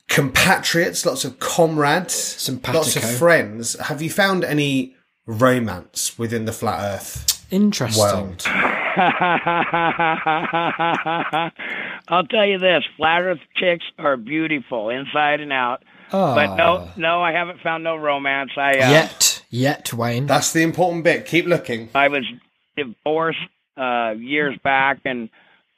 compatriots, 0.07 1.05
lots 1.05 1.23
of 1.25 1.39
comrades, 1.39 2.49
lots 2.73 2.95
of 2.95 3.03
friends. 3.17 3.79
Have 3.79 4.01
you 4.01 4.09
found 4.09 4.43
any 4.43 4.95
romance 5.25 6.17
within 6.17 6.45
the 6.45 6.51
flat 6.53 6.81
Earth 6.95 7.45
Interesting. 7.51 8.01
world? 8.01 8.43
I'll 12.07 12.25
tell 12.25 12.45
you 12.45 12.57
this: 12.57 12.83
flat 12.97 13.21
Earth 13.21 13.39
chicks 13.55 13.85
are 13.97 14.17
beautiful 14.17 14.89
inside 14.89 15.39
and 15.39 15.53
out. 15.53 15.83
But 16.11 16.55
no, 16.57 16.89
no, 16.97 17.21
I 17.21 17.31
haven't 17.31 17.61
found 17.61 17.85
no 17.85 17.95
romance. 17.95 18.51
I 18.57 18.71
uh, 18.79 18.89
Yet, 18.91 19.30
yet, 19.51 19.93
Wayne. 19.93 20.25
That's 20.25 20.51
the 20.53 20.63
important 20.63 21.03
bit. 21.03 21.27
Keep 21.27 21.45
looking. 21.45 21.89
I 21.93 22.07
was 22.07 22.25
divorced 22.75 23.37
uh, 23.77 24.15
years 24.17 24.57
back, 24.63 25.01
and 25.05 25.29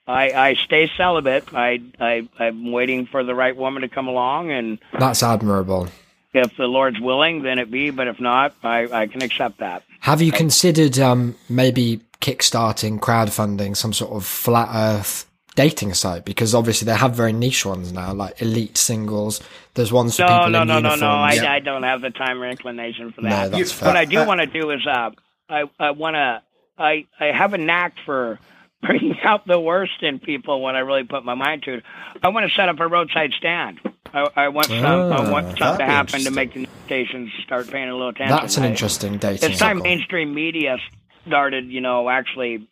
I, 0.08 0.32
I 0.32 0.54
stay 0.54 0.90
celibate. 0.96 1.54
I, 1.54 1.82
I 2.00 2.28
I'm 2.40 2.72
waiting 2.72 3.06
for 3.06 3.24
the 3.26 3.36
right 3.36 3.56
woman 3.56 3.82
to 3.82 3.90
come 3.90 4.08
along, 4.08 4.52
and 4.52 4.80
That's 4.98 5.22
admirable. 5.24 5.90
if 6.34 6.56
the 6.56 6.68
Lord's 6.68 7.00
willing, 7.00 7.44
then 7.44 7.60
it 7.60 7.70
be. 7.70 7.90
But 7.90 8.08
if 8.08 8.20
not, 8.20 8.56
I, 8.64 8.88
I 9.02 9.08
can 9.08 9.22
accept 9.22 9.58
that. 9.60 9.84
Have 10.02 10.22
you 10.22 10.32
considered 10.32 11.00
um, 11.00 11.36
maybe 11.50 12.02
kickstarting, 12.22 13.00
crowdfunding 13.00 13.76
some 13.76 13.94
sort 13.94 14.12
of 14.12 14.26
flat 14.26 14.70
Earth 14.74 15.30
dating 15.56 15.94
site? 15.94 16.26
Because 16.26 16.54
obviously 16.54 16.86
they 16.86 16.96
have 16.96 17.16
very 17.16 17.32
niche 17.34 17.66
ones 17.66 17.94
now, 17.94 18.14
like 18.14 18.42
elite 18.42 18.78
singles. 18.78 19.42
There's 19.76 19.92
ones 19.92 20.16
for 20.16 20.24
No, 20.24 20.28
people 20.28 20.50
no, 20.52 20.62
in 20.62 20.68
no, 20.68 20.74
no, 20.74 20.90
uniforms. 20.92 21.02
no. 21.02 21.08
I, 21.10 21.34
Yeah. 21.34 21.52
I 21.54 21.60
don't 21.60 21.84
have 21.84 22.02
the 22.02 22.12
time 22.12 22.42
or 22.42 22.48
inclination 22.48 23.12
for 23.12 23.22
that. 23.22 23.30
No, 23.30 23.36
that. 23.36 23.52
that's 23.52 23.60
You- 23.72 23.78
fair. 23.78 23.88
what 23.90 23.98
I 23.98 24.06
do 24.06 24.20
Uh, 24.20 24.26
want 24.26 24.40
to 24.42 24.48
do 24.48 24.70
is 24.72 24.86
uh, 24.86 25.10
I 25.50 25.64
I 25.80 25.92
want 25.92 26.16
to 26.16 26.42
I 26.78 27.06
I 27.20 27.26
have 27.28 27.54
a 27.54 27.58
knack 27.58 27.94
for 28.06 28.40
bringing 28.82 29.18
out 29.24 29.48
the 29.48 29.60
worst 29.60 30.02
in 30.04 30.20
people 30.20 30.62
when 30.62 30.76
I 30.76 30.80
really 30.80 31.04
put 31.04 31.24
my 31.26 31.34
mind 31.34 31.64
to 31.64 31.76
it. 31.76 31.84
I 32.22 32.30
want 32.30 32.48
to 32.50 32.54
set 32.56 32.70
up 32.70 32.80
a 32.80 32.88
roadside 32.88 33.34
stand. 33.34 33.80
I, 34.14 34.28
I 34.36 34.48
want 34.50 34.68
some 34.68 34.86
I 34.86 35.30
want 35.32 35.58
something 35.58 35.78
to 35.88 35.92
happen 35.92 36.20
to 36.22 36.32
make 36.32 36.54
the 36.54 36.68
stations 36.86 37.32
start 37.44 37.68
paying 37.72 37.90
a 37.90 37.94
little 37.94 38.10
attention. 38.10 38.36
That's 38.36 38.58
an 38.58 38.64
I- 38.64 38.68
interesting 38.68 39.18
dating 39.18 39.50
It's 39.50 39.60
time 39.60 39.80
mainstream 39.80 40.36
media 40.36 40.78
started, 41.26 41.66
you 41.72 41.82
know, 41.82 42.10
actually 42.10 42.68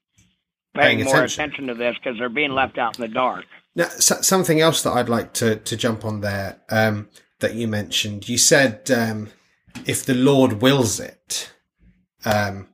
Paying 0.75 0.97
paying 0.99 1.05
more 1.05 1.15
attention. 1.15 1.43
attention 1.43 1.67
to 1.67 1.73
this 1.73 1.95
because 1.97 2.17
they're 2.19 2.29
being 2.29 2.51
left 2.51 2.77
out 2.77 2.97
in 2.97 3.01
the 3.01 3.07
dark. 3.07 3.45
Now, 3.75 3.87
so, 3.87 4.21
something 4.21 4.59
else 4.59 4.83
that 4.83 4.91
I'd 4.91 5.09
like 5.09 5.33
to, 5.33 5.55
to 5.55 5.77
jump 5.77 6.03
on 6.03 6.21
there 6.21 6.61
um, 6.69 7.09
that 7.39 7.55
you 7.55 7.67
mentioned. 7.67 8.27
You 8.27 8.37
said 8.37 8.91
um, 8.91 9.29
if 9.85 10.05
the 10.05 10.13
Lord 10.13 10.61
wills 10.61 10.99
it, 10.99 11.51
um, 12.25 12.67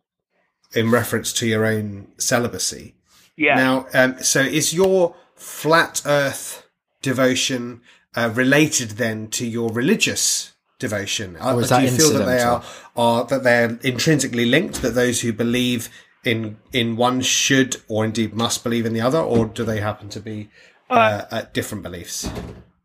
in 0.76 0.92
reference 0.92 1.32
to 1.34 1.48
your 1.48 1.66
own 1.66 2.08
celibacy. 2.18 2.96
Yeah. 3.36 3.56
Now, 3.56 3.88
um, 3.94 4.22
so 4.22 4.42
is 4.42 4.74
your 4.74 5.16
flat 5.36 6.02
Earth 6.06 6.68
devotion 7.02 7.82
uh, 8.16 8.32
related 8.34 8.92
then 8.92 9.28
to 9.30 9.46
your 9.46 9.70
religious 9.72 10.54
devotion? 10.80 11.38
Or 11.38 11.62
is 11.62 11.70
Do 11.70 11.76
that 11.76 11.84
you 11.84 11.90
feel 11.90 12.14
that 12.14 12.26
they 12.26 12.42
are, 12.42 12.64
are 12.96 13.26
that 13.26 13.44
they're 13.44 13.78
intrinsically 13.84 14.46
linked? 14.46 14.82
That 14.82 14.96
those 14.96 15.22
who 15.22 15.32
believe 15.32 15.90
in 16.24 16.58
in 16.74 16.96
one 16.96 17.22
should 17.22 17.78
or 17.88 18.04
indeed 18.06 18.34
must 18.34 18.64
believe 18.64 18.86
in 18.86 18.94
the 18.94 19.02
other, 19.02 19.20
or 19.20 19.46
do 19.46 19.64
they 19.64 19.80
happen 19.80 20.10
to 20.10 20.20
be 20.20 20.50
uh, 20.90 21.26
at 21.32 21.54
different 21.54 21.84
beliefs? 21.84 22.30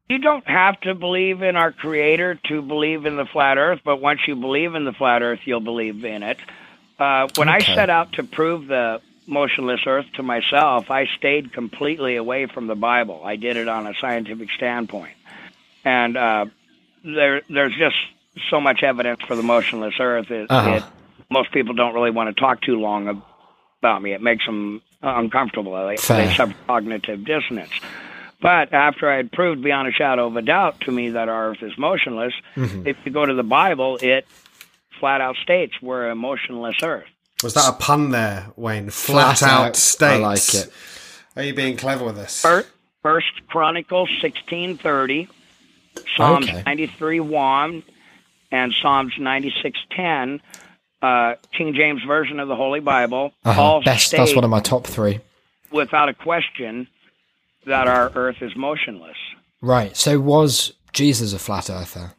you 0.08 0.18
don't 0.18 0.46
have 0.46 0.78
to 0.82 0.94
believe 0.94 1.40
in 1.40 1.56
our 1.56 1.72
creator 1.72 2.38
to 2.46 2.60
believe 2.60 3.06
in 3.06 3.16
the 3.16 3.24
flat 3.24 3.56
earth 3.58 3.80
but 3.84 4.00
once 4.00 4.20
you 4.26 4.36
believe 4.36 4.74
in 4.74 4.84
the 4.84 4.92
flat 4.92 5.22
earth 5.22 5.40
you'll 5.44 5.60
believe 5.60 6.04
in 6.04 6.22
it. 6.22 6.38
Uh, 6.98 7.28
when 7.36 7.48
i 7.48 7.58
set 7.60 7.88
out 7.90 8.12
to 8.12 8.22
prove 8.22 8.66
the 8.66 9.00
motionless 9.26 9.80
earth 9.86 10.06
to 10.14 10.22
myself 10.22 10.90
i 10.90 11.06
stayed 11.16 11.52
completely 11.52 12.16
away 12.16 12.46
from 12.46 12.66
the 12.66 12.74
bible. 12.74 13.22
I 13.24 13.36
did 13.36 13.56
it 13.56 13.68
on 13.68 13.86
a 13.86 13.94
scientific 13.94 14.50
standpoint. 14.50 15.14
And 15.84 16.16
uh, 16.16 16.46
there, 17.04 17.42
there's 17.48 17.74
just 17.76 17.96
so 18.50 18.60
much 18.60 18.82
evidence 18.82 19.20
for 19.26 19.34
the 19.34 19.42
motionless 19.42 19.94
earth. 19.98 20.30
It, 20.30 20.50
Uh-huh. 20.50 20.70
it, 20.76 20.84
most 21.30 21.50
people 21.52 21.74
don't 21.74 21.94
really 21.94 22.10
want 22.10 22.34
to 22.34 22.38
talk 22.40 22.60
too 22.60 22.78
long 22.78 23.22
about 23.80 24.02
me. 24.02 24.12
It 24.12 24.20
makes 24.22 24.44
them 24.46 24.82
uncomfortable 25.02 25.72
they, 25.86 25.96
Fair. 25.96 26.26
they 26.28 26.34
suffer 26.34 26.54
cognitive 26.66 27.24
dissonance 27.24 27.72
but 28.40 28.72
after 28.72 29.08
I 29.08 29.16
had 29.16 29.30
proved 29.30 29.62
beyond 29.62 29.86
a 29.88 29.92
shadow 29.92 30.26
of 30.26 30.36
a 30.36 30.42
doubt 30.42 30.80
to 30.82 30.90
me 30.92 31.10
that 31.10 31.28
our 31.28 31.50
Earth 31.50 31.62
is 31.62 31.78
motionless, 31.78 32.32
Mm-hmm. 32.56 32.88
if 32.88 32.96
you 33.04 33.12
go 33.12 33.24
to 33.24 33.34
the 33.34 33.44
Bible, 33.44 33.98
it 34.02 34.26
flat 34.98 35.20
out 35.20 35.36
states 35.36 35.74
we're 35.80 36.10
a 36.10 36.16
motionless 36.16 36.76
Earth. 36.82 37.06
Was 37.44 37.54
that 37.54 37.68
a 37.68 37.72
pun 37.72 38.10
there, 38.10 38.46
Wayne? 38.56 38.90
Flat, 38.90 39.38
Flat 39.38 39.48
out, 39.52 39.66
out. 39.68 39.76
states. 39.76 40.02
I 40.02 40.16
like 40.16 40.54
it. 40.54 40.72
Are 41.36 41.42
you 41.44 41.54
being 41.54 41.76
clever 41.76 42.04
with 42.04 42.16
this? 42.16 42.42
First, 42.42 42.68
First 43.04 43.46
Chronicles 43.46 44.10
sixteen 44.20 44.76
thirty, 44.76 45.28
Psalms 46.16 46.48
Okay. 46.48 46.62
ninety 46.66 46.88
three 46.88 47.20
one, 47.20 47.84
and 48.50 48.72
Psalms 48.72 49.14
96:10, 49.20 50.40
uh, 51.02 51.34
King 51.56 51.74
James 51.74 52.02
version 52.06 52.40
of 52.40 52.48
the 52.48 52.56
Holy 52.56 52.80
Bible, 52.80 53.32
Uh-huh. 53.44 53.60
all 53.62 53.82
Best. 53.82 54.12
That's 54.12 54.34
one 54.34 54.44
of 54.44 54.50
my 54.50 54.60
top 54.60 54.86
three. 54.86 55.20
without 55.70 56.08
a 56.08 56.14
question 56.14 56.86
that 57.66 57.88
our 57.88 58.10
Earth 58.14 58.40
is 58.40 58.54
motionless. 58.56 59.16
Right. 59.60 59.96
So 59.96 60.18
was 60.20 60.72
Jesus 60.92 61.32
a 61.32 61.38
flat 61.38 61.68
earther? 61.70 62.12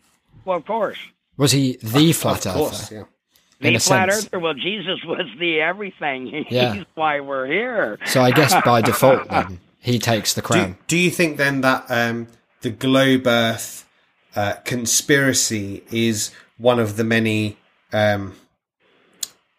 Well, 0.45 0.57
of 0.57 0.65
course. 0.65 0.97
Was 1.37 1.51
he 1.51 1.77
the 1.81 2.11
flat 2.13 2.45
of 2.45 2.53
course, 2.55 2.91
earther? 2.91 2.95
yeah. 3.01 3.03
The 3.61 3.67
In 3.69 3.75
a 3.75 3.79
flat 3.79 4.11
sense. 4.11 4.25
earther. 4.27 4.39
Well, 4.39 4.53
Jesus 4.53 5.03
was 5.05 5.25
the 5.39 5.61
everything. 5.61 6.27
He's 6.47 6.51
Yeah. 6.51 6.83
why 6.95 7.19
we're 7.21 7.45
here. 7.47 7.97
So 8.05 8.21
I 8.21 8.31
guess 8.31 8.53
by 8.65 8.81
default, 8.89 9.29
then 9.29 9.59
he 9.79 9.99
takes 9.99 10.33
the 10.33 10.41
Do, 10.41 10.47
crown. 10.47 10.77
do 10.87 10.97
you 10.97 11.09
think 11.11 11.37
then 11.37 11.61
that 11.61 11.85
um, 11.89 12.27
the 12.61 12.69
globe 12.69 13.27
Earth 13.27 13.85
uh, 14.35 14.53
conspiracy 14.65 15.83
is 15.91 16.31
one 16.57 16.79
of 16.79 16.97
the 16.97 17.03
many 17.03 17.57
um, 17.91 18.33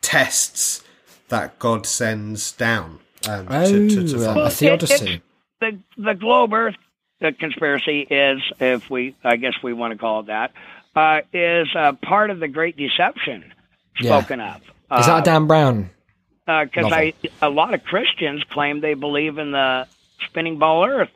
tests 0.05 0.85
that 1.29 1.59
God 1.59 1.87
sends 1.87 2.53
down 2.53 3.01
um, 3.29 3.47
Oh, 3.51 3.71
to, 3.71 3.89
to, 3.89 4.09
to 4.09 4.17
uh, 4.31 4.35
follow? 4.35 4.47
a 4.47 4.51
theodicy. 4.51 5.23
the 5.61 5.79
the 5.97 6.15
globe 6.15 6.53
Earth 6.53 6.77
the 7.21 7.33
conspiracy 7.33 8.01
is, 8.03 8.43
if 8.61 8.91
we, 8.91 9.15
I 9.25 9.37
guess 9.37 9.55
we 9.63 9.73
want 9.73 9.93
to 9.93 9.99
call 9.99 10.21
it 10.21 10.27
that, 10.27 10.53
uh, 10.95 11.21
is 11.33 11.69
uh, 11.75 11.93
part 12.03 12.29
of 12.31 12.39
the 12.41 12.49
Great 12.49 12.77
Deception 12.77 13.53
Yeah. 13.99 14.19
spoken 14.19 14.41
of. 14.41 14.57
Is 14.99 15.07
that 15.07 15.21
a 15.21 15.23
Dan 15.23 15.47
Brown? 15.47 15.91
Because 16.45 16.93
I, 16.93 17.15
a 17.41 17.49
lot 17.49 17.73
of 17.73 17.83
Christians 17.85 18.43
claim 18.51 18.81
they 18.83 18.93
believe 18.95 19.39
in 19.39 19.53
the 19.53 19.87
spinning 20.27 20.59
ball 20.59 20.85
Earth, 20.87 21.09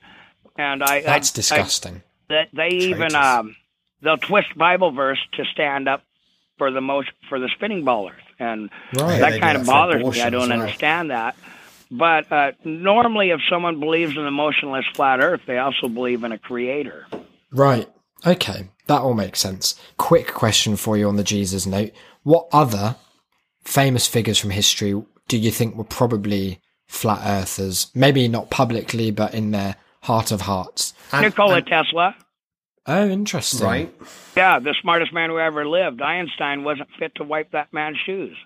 and 0.57 0.83
I, 0.83 1.03
That's 1.03 1.31
I, 1.31 1.35
disgusting. 1.35 1.97
I, 1.97 2.03
that 2.35 2.49
they 2.55 2.69
even 2.77 3.15
um, 3.15 3.55
they'll 4.01 4.17
twist 4.17 4.57
Bible 4.57 4.93
verse 4.93 5.19
to 5.35 5.45
stand 5.53 5.89
up 5.89 6.03
for 6.57 6.71
the 6.71 6.81
most 6.81 7.11
for 7.29 7.39
the 7.39 7.51
spinning 7.57 7.85
ball 7.85 8.09
Earth, 8.09 8.28
and 8.39 8.71
Right. 8.95 9.19
that 9.21 9.41
kind 9.41 9.57
of 9.59 9.67
bothers 9.67 10.05
me. 10.05 10.21
I 10.23 10.31
don't 10.31 10.49
well. 10.49 10.61
understand 10.61 11.11
that. 11.11 11.37
But 11.91 12.31
uh, 12.31 12.53
normally, 12.65 13.31
if 13.31 13.41
someone 13.49 13.81
believes 13.81 14.17
in 14.17 14.27
a 14.27 14.31
motionless 14.31 14.85
flat 14.95 15.21
Earth, 15.21 15.41
they 15.47 15.59
also 15.59 15.89
believe 15.89 16.23
in 16.25 16.33
a 16.33 16.39
creator. 16.39 17.07
Right. 17.51 17.89
Okay. 18.27 18.69
That 18.89 19.01
all 19.01 19.15
makes 19.15 19.41
sense. 19.41 19.75
Quick 19.97 20.29
question 20.35 20.77
for 20.77 20.97
you 20.99 21.09
on 21.09 21.17
the 21.17 21.25
Jesus 21.25 21.67
note. 21.67 21.93
What 22.25 22.49
other 22.53 22.97
famous 23.65 24.07
figures 24.07 24.39
from 24.39 24.51
history 24.51 25.03
do 25.29 25.39
you 25.39 25.51
think 25.51 25.77
were 25.77 25.85
probably 25.85 26.61
flat 26.87 27.21
earthers? 27.25 27.91
Maybe 27.95 28.29
not 28.29 28.51
publicly, 28.51 29.11
but 29.11 29.35
in 29.35 29.51
their 29.51 29.77
heart 30.03 30.31
of 30.31 30.43
hearts. 30.43 30.95
And- 31.13 31.23
Nikola 31.25 31.57
and- 31.57 31.67
Tesla, 31.67 32.15
Oh, 32.89 33.09
interesting. 33.09 33.67
right? 33.67 33.95
yeah, 34.37 34.59
the 34.59 34.75
smartest 34.81 35.13
man 35.13 35.31
who 35.31 35.39
ever 35.39 35.67
lived. 35.69 36.01
Einstein 36.03 36.65
wasn't 36.65 36.89
fit 36.99 37.15
to 37.17 37.25
wipe 37.25 37.53
that 37.53 37.73
man's 37.73 37.99
shoes. 38.05 38.37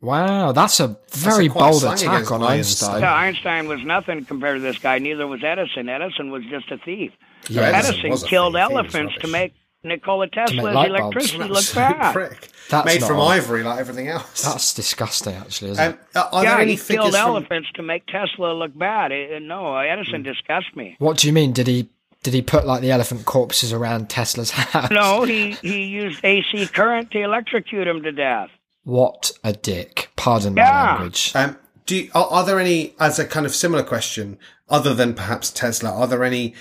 Wow, 0.00 0.52
that's 0.52 0.78
a 0.78 0.96
very 1.10 1.48
quite 1.48 1.60
a 1.66 1.70
bold 1.70 1.80
slang 1.82 1.94
attack 1.94 2.30
on 2.30 2.42
Einstein. 2.42 2.50
Einstein. 2.90 3.00
Yeah, 3.02 3.14
Einstein 3.14 3.68
was 3.68 3.82
nothing 3.82 4.24
compared 4.24 4.58
to 4.58 4.60
this 4.62 4.78
guy. 4.78 4.98
Neither 5.00 5.26
was 5.26 5.42
Edison. 5.42 5.88
Edison 5.88 6.30
was 6.30 6.44
just 6.44 6.70
a 6.70 6.78
thief. 6.78 7.10
Yeah, 7.48 7.62
Edison 7.62 8.06
Edison 8.06 8.26
a 8.26 8.28
killed 8.28 8.54
thief. 8.54 8.60
Elephants 8.62 9.14
to 9.22 9.26
make 9.26 9.54
Nikola 9.82 10.28
Tesla's 10.28 10.72
light 10.74 10.90
bulbs. 10.90 11.00
electricity 11.16 11.38
look 11.48 11.56
Absolute 11.58 11.74
bad. 11.98 12.12
prick. 12.12 12.48
That's 12.70 12.86
Made 12.86 13.02
from 13.02 13.18
on. 13.18 13.32
ivory 13.32 13.64
like 13.64 13.80
everything 13.80 14.06
else. 14.08 14.42
That's 14.42 14.72
disgusting, 14.74 15.34
actually, 15.34 15.70
isn't 15.72 15.84
Um, 15.84 15.92
it? 15.94 16.16
are 16.16 16.28
are 16.32 16.44
yeah, 16.44 16.64
he 16.64 16.76
killed 16.76 17.14
from, 17.14 17.20
elephants 17.20 17.68
to 17.74 17.82
make 17.82 18.06
Tesla 18.06 18.52
look 18.52 18.76
bad. 18.78 19.10
It- 19.10 19.30
it- 19.32 19.42
no, 19.42 19.76
Edison 19.78 20.22
disgusts 20.22 20.76
me. 20.76 20.94
What 21.00 21.16
do 21.16 21.26
you 21.26 21.32
mean? 21.32 21.52
Did 21.52 21.66
he 21.66 21.88
did 22.22 22.34
he 22.34 22.42
put 22.42 22.66
like 22.66 22.82
the 22.82 22.90
elephant 22.90 23.24
corpses 23.24 23.72
around 23.72 24.10
Tesla's 24.10 24.50
house? 24.50 24.90
No, 24.90 25.24
he, 25.24 25.52
he 25.62 25.84
used 25.84 26.24
AC 26.24 26.66
current 26.68 27.10
to 27.12 27.22
electrocute 27.22 27.86
him 27.86 28.02
to 28.02 28.12
death. 28.12 28.50
What 28.84 29.32
a 29.44 29.52
dick. 29.52 30.10
Pardon 30.16 30.54
my 30.54 30.62
language. 30.62 31.32
Um, 31.34 31.58
do 31.86 31.96
you, 31.96 32.10
are, 32.14 32.26
are 32.26 32.46
there 32.46 32.58
any, 32.58 32.94
as 32.98 33.18
a 33.18 33.24
kind 33.24 33.46
of 33.46 33.54
similar 33.54 33.82
question, 33.82 34.38
other 34.68 34.94
than 34.94 35.14
perhaps 35.14 35.50
Tesla, 35.50 35.90
are 35.90 36.06
there 36.06 36.24
any 36.24 36.54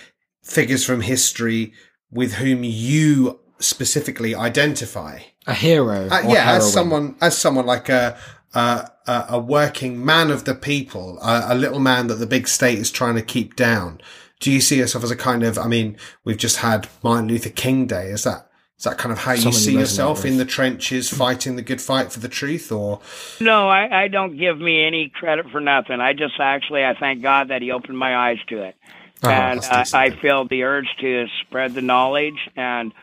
figures 0.43 0.85
from 0.85 1.01
history 1.01 1.73
with 2.11 2.35
whom 2.35 2.63
you 2.63 3.39
specifically 3.59 4.35
identify? 4.35 5.19
A 5.47 5.53
hero. 5.53 6.07
Uh, 6.09 6.21
or 6.23 6.33
yeah, 6.33 6.43
heroine. 6.43 6.57
as 6.57 6.73
someone, 6.73 7.15
as 7.21 7.37
someone 7.37 7.65
like 7.65 7.89
a 7.89 8.17
a, 8.53 8.91
a, 9.07 9.25
a 9.29 9.39
working 9.39 10.03
man 10.03 10.31
of 10.31 10.45
the 10.45 10.55
people, 10.55 11.19
a, 11.21 11.47
a 11.49 11.55
little 11.55 11.79
man 11.79 12.07
that 12.07 12.15
the 12.15 12.25
big 12.25 12.47
state 12.47 12.79
is 12.79 12.91
trying 12.91 13.15
to 13.15 13.21
keep 13.21 13.55
down. 13.55 14.01
Do 14.39 14.51
you 14.51 14.61
see 14.61 14.77
yourself 14.77 15.03
as 15.03 15.11
a 15.11 15.15
kind 15.15 15.43
of? 15.43 15.57
I 15.57 15.67
mean, 15.67 15.97
we've 16.23 16.37
just 16.37 16.57
had 16.57 16.87
Martin 17.03 17.27
Luther 17.27 17.49
King 17.49 17.87
Day. 17.87 18.07
Is 18.09 18.23
that 18.23 18.49
is 18.77 18.83
that 18.83 18.99
kind 18.99 19.11
of 19.11 19.17
how 19.17 19.31
you 19.31 19.37
Someone 19.37 19.53
you 19.53 19.59
see 19.59 19.73
yourself 19.73 20.23
in 20.25 20.37
the 20.37 20.45
trenches, 20.45 21.09
fighting 21.09 21.55
the 21.55 21.63
good 21.63 21.81
fight 21.81 22.11
for 22.11 22.19
the 22.19 22.27
truth, 22.29 22.71
or 22.71 22.99
No, 23.39 23.67
I, 23.67 24.03
I 24.03 24.07
don't 24.07 24.37
give 24.37 24.59
me 24.59 24.85
any 24.85 25.09
credit 25.09 25.47
for 25.51 25.59
nothing. 25.59 25.99
I 25.99 26.13
just 26.13 26.35
actually 26.39 26.85
I 26.85 26.93
thank 26.99 27.23
God 27.23 27.47
that 27.49 27.63
He 27.63 27.71
opened 27.71 27.97
my 27.97 28.15
eyes 28.15 28.37
to 28.49 28.61
it, 28.61 28.75
Oh, 29.23 29.29
and 29.29 29.61
I. 29.65 29.85
I 29.93 30.09
feel 30.11 30.47
the 30.47 30.61
urge 30.61 30.89
to 31.01 31.25
spread 31.41 31.73
the 31.73 31.81
knowledge. 31.81 32.37
And 32.55 32.93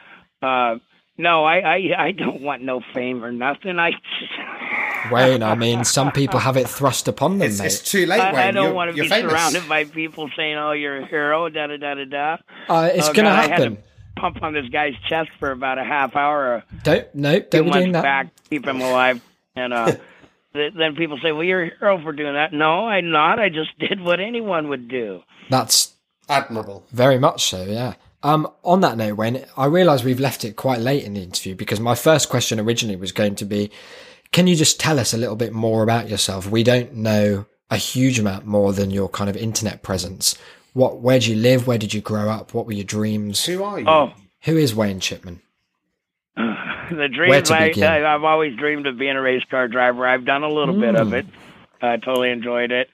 uh, 0.41 0.77
no, 1.19 1.45
I, 1.45 1.59
I 1.59 2.05
I 2.07 2.13
don't 2.13 2.41
want 2.43 2.63
no 2.63 2.81
fame 2.93 3.25
or 3.25 3.33
nothing. 3.33 3.79
I 3.79 3.93
Wayne, 5.11 5.43
I 5.43 5.55
mean, 5.55 5.85
some 5.85 6.11
people 6.13 6.41
have 6.41 6.57
it 6.57 6.69
thrust 6.69 7.09
upon 7.09 7.39
them, 7.39 7.49
it's, 7.49 7.59
mate. 7.59 7.67
it's 7.67 7.81
too 7.83 8.07
late. 8.07 8.21
I, 8.21 8.33
Wayne. 8.33 8.41
I 8.41 8.51
don't 8.53 8.65
you're, 8.67 8.73
want 8.75 8.95
to 8.97 9.03
be 9.03 9.09
famous. 9.09 9.31
surrounded 9.31 9.69
by 9.69 9.85
people 9.85 10.31
saying, 10.37 10.57
"Oh, 10.57 10.73
you're 10.73 11.01
a 11.03 11.07
hero." 11.07 11.49
Da 11.51 11.67
da 11.67 11.77
da 11.77 11.95
da 11.95 12.05
da. 12.05 12.37
Uh, 12.69 12.89
it's 12.93 13.09
Oh, 13.09 13.13
going 13.13 13.27
to 13.27 13.31
God, 13.31 13.51
happen. 13.51 13.79
pump 14.17 14.43
on 14.43 14.55
this 14.55 14.69
guy's 14.71 14.95
chest 15.09 15.31
for 15.39 15.51
about 15.51 15.79
a 15.79 15.85
half 15.85 16.17
hour. 16.17 16.65
Don't, 16.85 17.15
no, 17.15 17.39
Two 17.39 17.47
don't 17.51 17.65
be 17.65 17.71
months 17.71 17.79
doing 17.83 17.93
that. 17.93 18.03
back, 18.03 18.29
keep 18.49 18.67
him 18.67 18.81
alive, 18.81 19.21
and 19.55 19.75
uh, 19.75 19.93
th- 20.55 20.73
then 20.75 20.97
people 20.97 21.19
say, 21.23 21.33
"Well, 21.33 21.45
you're 21.45 21.65
a 21.65 21.71
hero 21.79 22.01
for 22.03 22.13
doing 22.13 22.33
that." 22.33 22.53
No, 22.55 22.87
I'm 22.89 23.11
not. 23.11 23.39
I 23.39 23.51
just 23.51 23.79
did 23.79 24.01
what 24.01 24.21
anyone 24.21 24.69
would 24.71 24.89
do. 24.89 25.21
That's 25.51 25.93
Admirable. 26.31 26.87
Very 26.91 27.19
much 27.19 27.45
so, 27.45 27.65
yeah. 27.65 27.95
Um, 28.25 28.49
on 28.65 28.81
that 28.81 28.97
note, 28.97 29.17
Wayne, 29.17 29.45
I 29.57 29.67
realise 29.67 30.03
we've 30.03 30.19
left 30.19 30.45
it 30.45 30.57
quite 30.57 30.81
late 30.81 31.05
in 31.05 31.15
the 31.15 31.23
interview 31.23 31.55
because 31.55 31.79
my 31.79 31.95
first 31.95 32.29
question 32.31 32.59
originally 32.59 32.97
was 32.97 33.13
going 33.13 33.35
to 33.37 33.45
be, 33.45 33.71
can 34.33 34.47
you 34.47 34.57
just 34.57 34.81
tell 34.81 34.99
us 34.99 35.13
a 35.13 35.19
little 35.19 35.37
bit 35.37 35.53
more 35.53 35.83
about 35.83 36.09
yourself? 36.09 36.51
We 36.51 36.63
don't 36.63 36.95
know 36.95 37.45
a 37.71 37.77
huge 37.77 38.19
amount 38.19 38.47
more 38.47 38.73
than 38.73 38.91
your 38.91 39.09
kind 39.11 39.29
of 39.29 39.37
internet 39.37 39.83
presence. 39.83 40.37
What, 40.73 41.01
where 41.01 41.19
do 41.21 41.31
you 41.31 41.37
live? 41.37 41.67
Where 41.67 41.79
did 41.79 41.93
you 41.95 42.01
grow 42.01 42.31
up? 42.31 42.55
What 42.55 42.67
were 42.67 42.73
your 42.73 42.85
dreams? 42.85 43.45
Who 43.45 43.63
are 43.63 43.79
you? 43.79 43.87
Oh, 43.87 44.13
Who 44.45 44.57
is 44.57 44.75
Wayne 44.75 45.01
Chipman? 45.01 45.41
the 46.37 46.97
Where 46.97 47.09
dreams! 47.09 47.49
to 47.49 47.55
I, 47.55 47.69
begin? 47.69 47.85
I, 47.85 48.15
I've 48.15 48.25
always 48.25 48.57
dreamed 48.57 48.87
of 48.87 48.99
being 48.99 49.17
a 49.17 49.21
race 49.23 49.45
car 49.51 49.69
driver. 49.69 50.07
I've 50.07 50.25
done 50.25 50.43
a 50.43 50.49
little 50.49 50.79
bit 50.81 50.97
of 50.97 51.09
Mm. 51.09 51.13
it. 51.21 51.27
I 51.83 51.97
totally 51.99 52.31
enjoyed 52.31 52.73
it. 52.73 52.89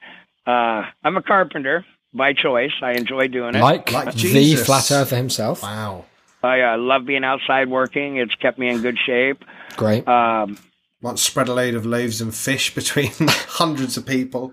Uh, 0.47 0.83
I'm 1.05 1.16
a 1.16 1.22
carpenter 1.22 1.87
by 2.12 2.32
choice. 2.32 2.72
I 2.82 2.92
enjoy 2.92 3.28
doing 3.28 3.54
it. 3.54 3.61
Like, 3.61 3.92
Like 3.92 4.14
the 4.14 4.56
flat 4.56 4.90
earther 4.90 5.16
himself. 5.16 5.62
Wow. 5.62 6.06
I 6.42 6.61
uh, 6.62 6.78
love 6.78 7.04
being 7.06 7.24
outside 7.24 7.68
working. 7.68 8.16
It's 8.16 8.34
kept 8.34 8.58
me 8.58 8.68
in 8.68 8.80
good 8.80 8.98
shape. 8.98 9.44
Great. 9.76 10.08
Um, 10.08 10.58
Once 11.02 11.22
spread 11.22 11.48
a 11.48 11.54
load 11.54 11.74
of 11.74 11.84
loaves 11.84 12.20
and 12.20 12.34
fish 12.34 12.74
between 12.74 13.12
hundreds 13.28 13.96
of 13.96 14.06
people. 14.06 14.52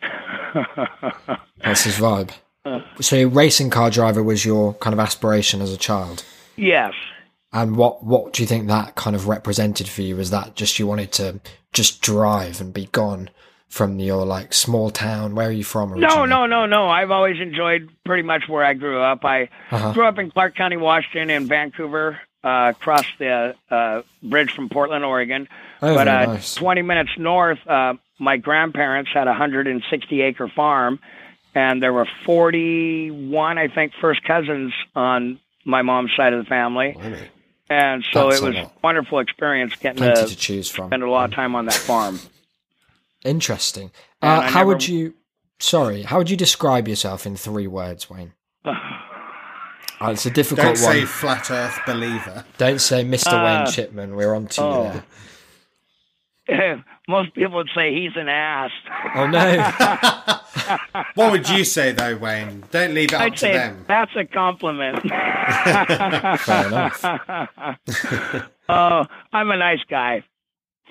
That's 1.58 1.82
his 1.84 1.96
vibe. 1.96 2.30
So, 3.00 3.26
racing 3.28 3.70
car 3.70 3.90
driver 3.90 4.22
was 4.22 4.44
your 4.44 4.74
kind 4.74 4.94
of 4.94 5.00
aspiration 5.00 5.60
as 5.60 5.72
a 5.72 5.76
child. 5.76 6.24
yes. 6.56 6.92
And 7.52 7.76
what 7.76 8.02
what 8.02 8.32
do 8.32 8.42
you 8.42 8.48
think 8.48 8.66
that 8.66 8.96
kind 8.96 9.14
of 9.14 9.28
represented 9.28 9.86
for 9.86 10.02
you? 10.02 10.16
Was 10.16 10.30
that 10.30 10.56
just 10.56 10.80
you 10.80 10.88
wanted 10.88 11.12
to 11.12 11.38
just 11.72 12.00
drive 12.02 12.60
and 12.60 12.74
be 12.74 12.86
gone 12.86 13.30
from 13.74 13.98
your 13.98 14.24
like 14.24 14.52
small 14.54 14.90
town? 14.90 15.34
Where 15.34 15.48
are 15.48 15.52
you 15.52 15.64
from? 15.64 15.88
No, 15.90 15.94
Originally? 16.06 16.28
no, 16.28 16.46
no, 16.46 16.46
no. 16.46 16.66
no. 16.66 16.88
I've 16.88 17.10
always 17.10 17.40
enjoyed 17.40 17.90
pretty 18.04 18.22
much 18.22 18.42
where 18.48 18.64
I 18.64 18.74
grew 18.74 19.00
up. 19.02 19.24
I 19.24 19.48
Uh-huh. 19.70 19.92
grew 19.92 20.06
up 20.06 20.18
in 20.18 20.30
Clark 20.30 20.54
County, 20.54 20.76
Washington, 20.76 21.30
and 21.30 21.48
Vancouver. 21.48 22.18
Uh, 22.44 22.72
across 22.76 23.06
the 23.18 23.54
uh, 23.70 24.02
bridge 24.22 24.52
from 24.52 24.68
Portland, 24.68 25.02
Oregon. 25.02 25.48
Oh, 25.80 25.94
but 25.94 26.06
uh, 26.06 26.26
nice. 26.26 26.54
20 26.56 26.82
minutes 26.82 27.12
north, 27.16 27.56
uh, 27.66 27.94
my 28.18 28.36
grandparents 28.36 29.10
had 29.14 29.26
a 29.28 29.30
160 29.30 30.20
acre 30.20 30.48
farm, 30.54 31.00
and 31.54 31.82
there 31.82 31.94
were 31.94 32.06
41, 32.26 33.56
I 33.56 33.68
think, 33.68 33.92
first 33.98 34.22
cousins 34.24 34.74
on 34.94 35.40
my 35.64 35.80
mom's 35.80 36.10
side 36.14 36.34
of 36.34 36.44
the 36.44 36.48
family. 36.48 36.92
Blimey. 36.92 37.18
And 37.70 38.04
so 38.12 38.28
That's 38.28 38.42
it 38.42 38.44
was 38.46 38.56
a 38.56 38.70
wonderful 38.82 39.20
experience 39.20 39.74
getting 39.76 40.02
to 40.02 40.26
to 40.26 40.36
choose 40.36 40.68
from. 40.70 40.88
spend 40.90 41.02
a 41.02 41.10
lot 41.10 41.30
of 41.30 41.34
time 41.34 41.54
on 41.54 41.64
that 41.64 41.72
farm. 41.74 42.20
Interesting. 43.24 43.90
Uh, 44.22 44.42
how 44.42 44.60
never- 44.60 44.68
would 44.68 44.88
you? 44.88 45.14
Sorry, 45.60 46.02
how 46.02 46.18
would 46.18 46.28
you 46.28 46.36
describe 46.36 46.88
yourself 46.88 47.26
in 47.26 47.36
three 47.36 47.66
words, 47.66 48.10
Wayne? 48.10 48.32
Oh, 48.64 48.74
it's 50.02 50.26
a 50.26 50.30
difficult 50.30 50.76
Don't 50.76 50.82
one. 50.82 50.92
say 50.92 51.04
flat 51.04 51.50
Earth 51.50 51.78
believer. 51.86 52.44
Don't 52.58 52.80
say 52.80 53.04
Mr. 53.04 53.32
Uh, 53.32 53.44
Wayne 53.44 53.72
Chipman. 53.72 54.16
We're 54.16 54.34
on 54.34 54.46
to 54.48 54.60
you 54.60 54.66
oh. 54.66 55.02
there. 56.48 56.84
most 57.08 57.34
people 57.34 57.56
would 57.56 57.70
say 57.74 57.94
he's 57.94 58.12
an 58.16 58.28
ass. 58.28 58.70
Oh 59.14 59.26
no. 59.26 60.40
What 61.14 61.32
would 61.32 61.48
you 61.48 61.64
say 61.64 61.92
though, 61.92 62.16
Wayne? 62.16 62.64
Don't 62.70 62.94
leave 62.94 63.10
it 63.10 63.14
up 63.14 63.20
I'd 63.20 63.32
to 63.34 63.38
say 63.38 63.52
them. 63.52 63.84
that's 63.86 64.12
a 64.16 64.24
compliment. 64.24 65.02
Fair 65.02 66.66
enough. 66.68 67.04
oh, 68.68 69.06
I'm 69.32 69.50
a 69.50 69.56
nice 69.56 69.82
guy. 69.88 70.24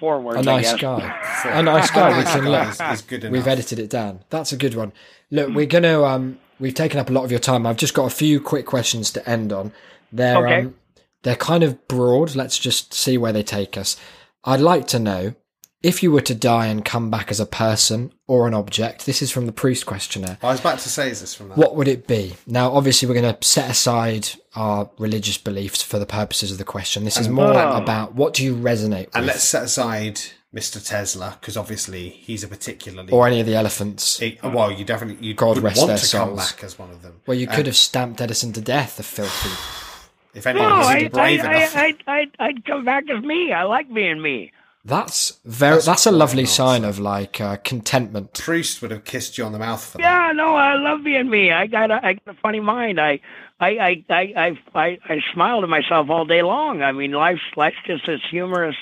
Forward, 0.04 0.36
A 0.36 0.40
I 0.40 0.42
nice 0.42 0.72
guess. 0.74 0.82
guy. 0.82 1.00
A 1.46 1.64
nice 1.64 1.90
guy. 1.92 2.10
We 2.18 2.24
Nice 2.26 2.34
can 2.34 2.44
guy 2.44 2.50
look. 2.66 2.70
is, 2.74 3.00
is 3.00 3.02
good 3.06 3.24
enough. 3.24 3.32
We've 3.32 3.48
edited 3.48 3.80
it 3.80 3.90
down. 3.90 4.20
That's 4.30 4.52
a 4.52 4.58
good 4.58 4.76
one. 4.76 4.92
Look, 5.32 5.54
we're 5.56 5.66
gonna 5.66 6.04
um 6.04 6.40
we've 6.60 6.74
taken 6.74 7.00
up 7.00 7.10
a 7.10 7.14
lot 7.14 7.24
of 7.24 7.32
your 7.32 7.40
time. 7.40 7.66
I've 7.66 7.78
just 7.78 7.94
got 7.94 8.08
a 8.08 8.10
few 8.14 8.42
quick 8.42 8.66
questions 8.66 9.12
to 9.12 9.30
end 9.30 9.54
on. 9.54 9.72
They're 10.12 10.46
Okay. 10.46 10.60
um 10.68 10.76
they're 11.22 11.38
kind 11.38 11.64
of 11.64 11.88
broad. 11.88 12.36
Let's 12.36 12.60
just 12.60 12.94
see 12.94 13.18
where 13.18 13.32
they 13.32 13.44
take 13.44 13.78
us. 13.78 13.96
I'd 14.44 14.60
like 14.60 14.88
to 14.88 15.00
know 15.00 15.36
if 15.84 16.02
you 16.02 16.12
were 16.12 16.22
to 16.22 16.34
die 16.34 16.68
and 16.68 16.84
come 16.86 17.12
back 17.12 17.30
as 17.30 17.40
a 17.42 17.46
person 17.46 18.14
or 18.26 18.48
an 18.48 18.54
object. 18.54 19.06
This 19.06 19.22
is 19.22 19.30
from 19.32 19.46
the 19.46 19.52
Proust 19.52 19.86
questionnaire. 19.86 20.38
I 20.42 20.48
was 20.48 20.62
about 20.62 20.80
to 20.80 20.90
say, 20.90 21.10
is 21.10 21.20
this 21.22 21.36
from 21.36 21.50
that? 21.50 21.58
What 21.58 21.76
would 21.76 21.88
it 21.90 22.08
be? 22.08 22.36
Now, 22.48 22.72
obviously, 22.72 23.08
we're 23.08 23.20
going 23.22 23.36
to 23.36 23.46
set 23.46 23.70
aside 23.70 24.30
our 24.56 24.90
religious 24.98 25.38
beliefs 25.38 25.82
for 25.84 26.00
the 26.00 26.06
purposes 26.06 26.52
of 26.54 26.58
the 26.58 26.64
question. 26.64 27.04
This 27.04 27.18
is 27.20 27.28
more 27.28 27.54
Oh. 27.54 27.74
about 27.78 28.16
what 28.16 28.34
do 28.34 28.44
you 28.46 28.56
resonate 28.56 29.08
with 29.08 29.16
And 29.16 29.26
with, 29.26 29.34
let's 29.36 29.44
set 29.44 29.64
aside 29.64 30.22
Mr. 30.56 30.86
Tesla 30.88 31.38
because 31.42 31.58
obviously 31.58 32.10
he's 32.10 32.44
a 32.44 32.48
particularly. 32.48 33.12
or 33.12 33.28
any 33.28 33.42
of 33.42 33.46
the 33.46 33.56
elephants. 33.56 34.20
He- 34.20 34.40
well, 34.42 34.72
you 34.72 34.86
definitely 34.86 35.28
you 35.28 35.34
God 35.34 35.56
would 35.56 35.64
rest 35.64 35.80
want 35.80 35.90
their 35.90 35.98
to 35.98 36.18
come 36.18 36.36
back 36.38 36.64
as 36.64 36.80
one 36.80 36.92
of 36.92 37.02
them. 37.02 37.20
Well, 37.28 37.36
you 37.38 37.48
could 37.48 37.66
have 37.66 37.76
stamped 37.76 38.22
Edison 38.22 38.54
to 38.54 38.62
death, 38.62 38.96
the 38.98 39.04
filthy. 39.04 39.50
If 40.36 40.46
No, 40.46 40.52
anyone 40.52 40.72
I, 40.72 40.78
was 40.78 40.88
I, 40.88 41.08
brave 41.10 41.42
I, 41.42 41.56
enough. 41.58 41.76
I, 41.76 41.96
I, 42.08 42.26
I'd 42.40 42.66
come 42.66 42.84
back 42.86 43.04
as 43.08 43.22
me. 43.24 43.52
I 43.54 43.64
like 43.66 43.94
being 43.94 44.20
me. 44.20 44.52
That's 44.86 45.40
very. 45.46 45.76
That's, 45.76 45.86
That's 45.86 46.06
a 46.06 46.12
lovely 46.12 46.42
an 46.42 46.48
sign 46.48 46.84
of 46.84 47.00
like 47.00 47.40
uh, 47.40 47.56
contentment. 47.64 48.34
Proust 48.34 48.82
would 48.82 48.92
have 48.92 49.06
kissed 49.06 49.38
you 49.38 49.46
on 49.46 49.54
the 49.54 49.60
mouth 49.60 49.84
for 49.84 49.98
that. 49.98 50.04
Yeah, 50.04 50.32
no, 50.34 50.56
I 50.56 50.76
love 50.76 51.04
being 51.04 51.30
me. 51.30 51.52
I 51.52 51.68
got 51.68 51.90
a, 51.90 52.06
I 52.06 52.14
got 52.14 52.36
a 52.36 52.40
funny 52.42 52.60
mind. 52.60 53.00
I, 53.00 53.22
I, 53.62 53.70
I, 53.70 54.04
I, 54.10 54.34
I, 54.36 54.60
I, 54.76 55.00
I 55.08 55.22
smile 55.34 55.62
to 55.62 55.68
myself 55.68 56.10
all 56.10 56.26
day 56.26 56.42
long. 56.42 56.82
I 56.82 56.92
mean, 56.92 57.12
life's 57.14 57.42
life's 57.56 57.78
just 57.88 58.06
this 58.08 58.20
humorous, 58.30 58.76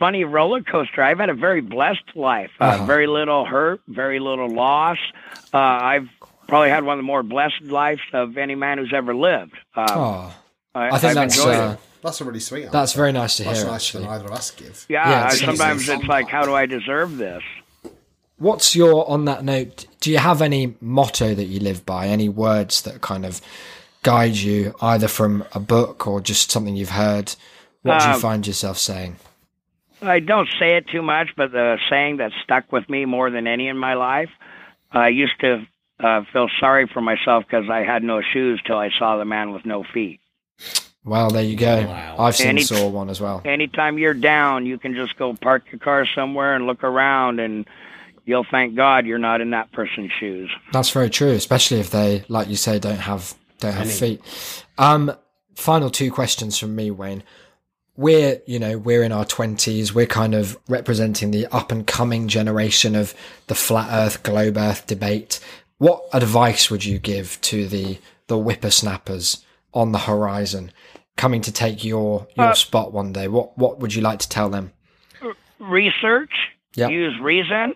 funny 0.00 0.24
roller 0.24 0.62
coaster. 0.62 1.00
I've 1.02 1.18
had 1.20 1.30
a 1.30 1.34
very 1.34 1.60
blessed 1.60 2.16
life. 2.16 2.50
Uh, 2.60 2.64
Uh-huh. 2.64 2.86
Very 2.86 3.06
little 3.06 3.44
hurt, 3.44 3.80
very 3.86 4.18
little 4.18 4.48
loss. 4.48 4.98
Uh, 5.54 5.58
I've 5.58 6.08
probably 6.48 6.70
had 6.70 6.82
one 6.82 6.94
of 6.94 6.98
the 6.98 7.06
more 7.06 7.22
blessed 7.22 7.62
lives 7.62 8.00
of 8.12 8.36
any 8.36 8.56
man 8.56 8.78
who's 8.78 8.92
ever 8.92 9.14
lived. 9.14 9.54
Uh, 9.76 9.86
Oh, 9.90 10.34
I, 10.74 10.88
I 10.88 10.98
think 10.98 11.04
I've 11.10 11.14
that's 11.14 11.38
enjoyed 11.38 11.54
uh, 11.54 11.72
it. 11.74 11.78
That's 12.06 12.20
a 12.20 12.24
really 12.24 12.40
sweet 12.40 12.62
answer. 12.62 12.72
that's 12.72 12.92
very 12.94 13.12
nice 13.12 13.36
to 13.36 13.44
Much 13.44 13.58
hear. 13.58 13.66
nicer 13.66 13.98
than 13.98 14.06
Actually, 14.06 14.16
either 14.16 14.24
of 14.26 14.38
us 14.38 14.50
give. 14.52 14.86
Yeah, 14.88 15.08
Yeah, 15.10 15.26
it's 15.26 15.40
sometimes 15.40 15.82
easy. 15.82 15.92
it's 15.92 16.04
like, 16.04 16.28
how 16.28 16.44
do 16.44 16.54
I 16.54 16.64
deserve 16.66 17.16
this? 17.18 17.42
what's 18.38 18.76
your 18.76 19.08
on 19.10 19.24
that 19.24 19.44
note? 19.44 19.86
Do 20.00 20.10
you 20.10 20.18
have 20.18 20.42
any 20.42 20.74
motto 20.80 21.34
that 21.34 21.44
you 21.44 21.58
live 21.60 21.86
by? 21.86 22.06
Any 22.08 22.28
words 22.28 22.82
that 22.82 23.00
kind 23.00 23.24
of 23.24 23.40
guide 24.02 24.36
you, 24.36 24.74
either 24.80 25.08
from 25.08 25.44
a 25.54 25.60
book 25.60 26.06
or 26.06 26.20
just 26.20 26.50
something 26.50 26.76
you've 26.76 26.90
heard? 26.90 27.34
What 27.82 28.00
do 28.00 28.06
you 28.08 28.14
Um, 28.14 28.20
find 28.20 28.46
yourself 28.46 28.78
saying? 28.78 29.16
I 30.02 30.20
don't 30.20 30.48
say 30.60 30.76
it 30.76 30.86
too 30.88 31.02
much, 31.02 31.28
but 31.36 31.50
the 31.52 31.78
saying 31.88 32.18
that 32.18 32.32
stuck 32.44 32.70
with 32.70 32.88
me 32.90 33.04
more 33.06 33.30
than 33.30 33.46
any 33.46 33.68
in 33.68 33.78
my 33.78 33.94
life, 33.94 34.28
I 34.92 35.08
used 35.08 35.40
to 35.40 35.66
uh, 35.98 36.22
feel 36.32 36.48
sorry 36.60 36.86
for 36.92 37.00
myself 37.00 37.44
because 37.48 37.70
I 37.70 37.78
had 37.84 38.02
no 38.02 38.20
shoes 38.20 38.60
till 38.66 38.76
I 38.76 38.90
saw 38.98 39.16
the 39.16 39.24
man 39.24 39.52
with 39.52 39.64
no 39.64 39.82
feet. 39.94 40.20
Well, 41.06 41.30
there 41.30 41.44
you 41.44 41.56
go. 41.56 41.86
Wow. 41.86 42.16
I've 42.18 42.36
seen 42.36 42.48
Any- 42.48 42.62
saw 42.62 42.88
one 42.88 43.08
as 43.08 43.20
well. 43.20 43.40
Anytime 43.44 43.96
you're 43.96 44.12
down, 44.12 44.66
you 44.66 44.76
can 44.76 44.92
just 44.94 45.16
go 45.16 45.34
park 45.34 45.64
your 45.70 45.78
car 45.78 46.04
somewhere 46.14 46.54
and 46.56 46.66
look 46.66 46.82
around, 46.82 47.38
and 47.38 47.64
you'll 48.24 48.46
thank 48.50 48.74
God 48.74 49.06
you're 49.06 49.16
not 49.16 49.40
in 49.40 49.50
that 49.50 49.70
person's 49.70 50.10
shoes. 50.18 50.50
That's 50.72 50.90
very 50.90 51.08
true, 51.08 51.30
especially 51.30 51.78
if 51.78 51.90
they, 51.90 52.24
like 52.28 52.48
you 52.48 52.56
say, 52.56 52.80
don't 52.80 52.98
have 52.98 53.34
don't 53.60 53.72
have 53.72 53.90
feet. 53.90 54.20
Um, 54.78 55.12
final 55.54 55.90
two 55.90 56.10
questions 56.10 56.58
from 56.58 56.74
me, 56.74 56.90
Wayne. 56.90 57.22
We're, 57.96 58.42
you 58.44 58.58
know, 58.58 58.76
we're 58.76 59.04
in 59.04 59.12
our 59.12 59.24
twenties. 59.24 59.94
We're 59.94 60.06
kind 60.06 60.34
of 60.34 60.58
representing 60.68 61.30
the 61.30 61.46
up 61.46 61.70
and 61.70 61.86
coming 61.86 62.26
generation 62.26 62.96
of 62.96 63.14
the 63.46 63.54
flat 63.54 63.88
Earth, 63.90 64.24
globe 64.24 64.58
Earth 64.58 64.86
debate. 64.88 65.38
What 65.78 66.02
advice 66.12 66.68
would 66.68 66.84
you 66.84 66.98
give 66.98 67.40
to 67.42 67.68
the 67.68 67.98
the 68.26 68.36
whippersnappers 68.36 69.44
on 69.72 69.92
the 69.92 70.00
horizon, 70.00 70.72
coming 71.16 71.40
to 71.42 71.52
take 71.52 71.84
your 71.84 72.26
your 72.36 72.48
Uh, 72.48 72.54
spot 72.54 72.92
one 72.92 73.12
day? 73.12 73.28
What 73.28 73.56
what 73.58 73.78
would 73.80 73.94
you 73.94 74.02
like 74.02 74.18
to 74.20 74.28
tell 74.28 74.48
them? 74.50 74.72
Research, 75.58 76.32
Yep. 76.74 76.90
use 76.90 77.18
reason, 77.20 77.74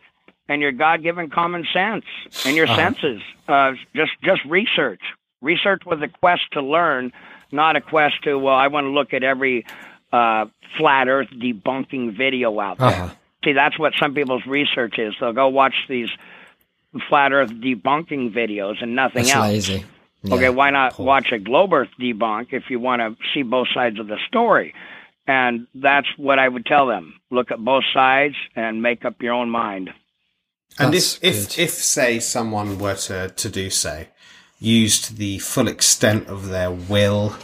and 0.49 0.61
your 0.61 0.72
God-given 0.72 1.30
common 1.30 1.66
sense 1.72 2.05
and 2.45 2.55
your 2.57 2.66
Uh-huh. 2.66 2.76
senses. 2.76 3.22
Uh, 3.49 3.72
just 3.97 4.12
just 4.22 4.45
research. 4.45 5.01
Research 5.41 5.82
with 5.86 6.03
a 6.03 6.09
quest 6.09 6.43
to 6.53 6.61
learn, 6.61 7.12
not 7.51 7.76
a 7.76 7.80
quest 7.80 8.22
to 8.24 8.38
well, 8.38 8.55
I 8.55 8.66
want 8.66 8.84
to 8.84 8.91
look 8.91 9.14
at 9.14 9.22
every 9.22 9.64
uh, 10.12 10.47
flat 10.76 11.09
Earth 11.09 11.28
debunking 11.30 12.12
video 12.16 12.59
out 12.61 12.78
there. 12.78 12.88
Uh-huh. 12.88 13.09
See, 13.45 13.53
that's 13.55 13.78
what 13.78 13.95
some 13.99 14.12
people's 14.12 14.45
research 14.45 14.99
is. 14.99 15.14
They'll 15.18 15.32
go 15.32 15.49
watch 15.49 15.74
these 15.88 16.11
flat 17.09 17.32
Earth 17.32 17.51
debunking 17.51 18.32
videos 18.34 18.82
and 18.82 18.95
nothing 18.95 19.22
That's 19.24 19.34
else. 19.36 19.47
lazy. 19.47 19.84
Okay, 20.28 20.50
why 20.50 20.70
not 20.70 20.98
watch 20.98 21.32
a 21.32 21.38
globe 21.38 21.72
Earth 21.72 21.88
debunk 21.98 22.52
if 22.52 22.64
you 22.68 22.78
want 22.78 23.00
to 23.00 23.16
see 23.32 23.42
both 23.42 23.68
sides 23.72 23.98
of 23.98 24.06
the 24.06 24.18
story? 24.28 24.74
And 25.26 25.66
that's 25.74 26.08
what 26.16 26.38
I 26.38 26.48
would 26.48 26.66
tell 26.66 26.86
them. 26.86 27.20
Look 27.30 27.50
at 27.50 27.64
both 27.64 27.84
sides 27.94 28.34
and 28.54 28.82
make 28.82 29.04
up 29.04 29.22
your 29.22 29.32
own 29.32 29.48
mind. 29.48 29.90
And 30.78 30.92
That's 30.92 31.16
if, 31.16 31.24
if, 31.24 31.48
good. 31.56 31.58
if, 31.62 31.70
say, 31.70 32.20
someone 32.20 32.78
were 32.78 32.96
to, 32.96 33.28
to 33.28 33.48
do 33.48 33.70
so, 33.70 34.06
used 34.58 35.16
the 35.16 35.38
full 35.38 35.68
extent 35.68 36.28
of 36.28 36.48
their 36.48 36.70
will, 36.70 37.34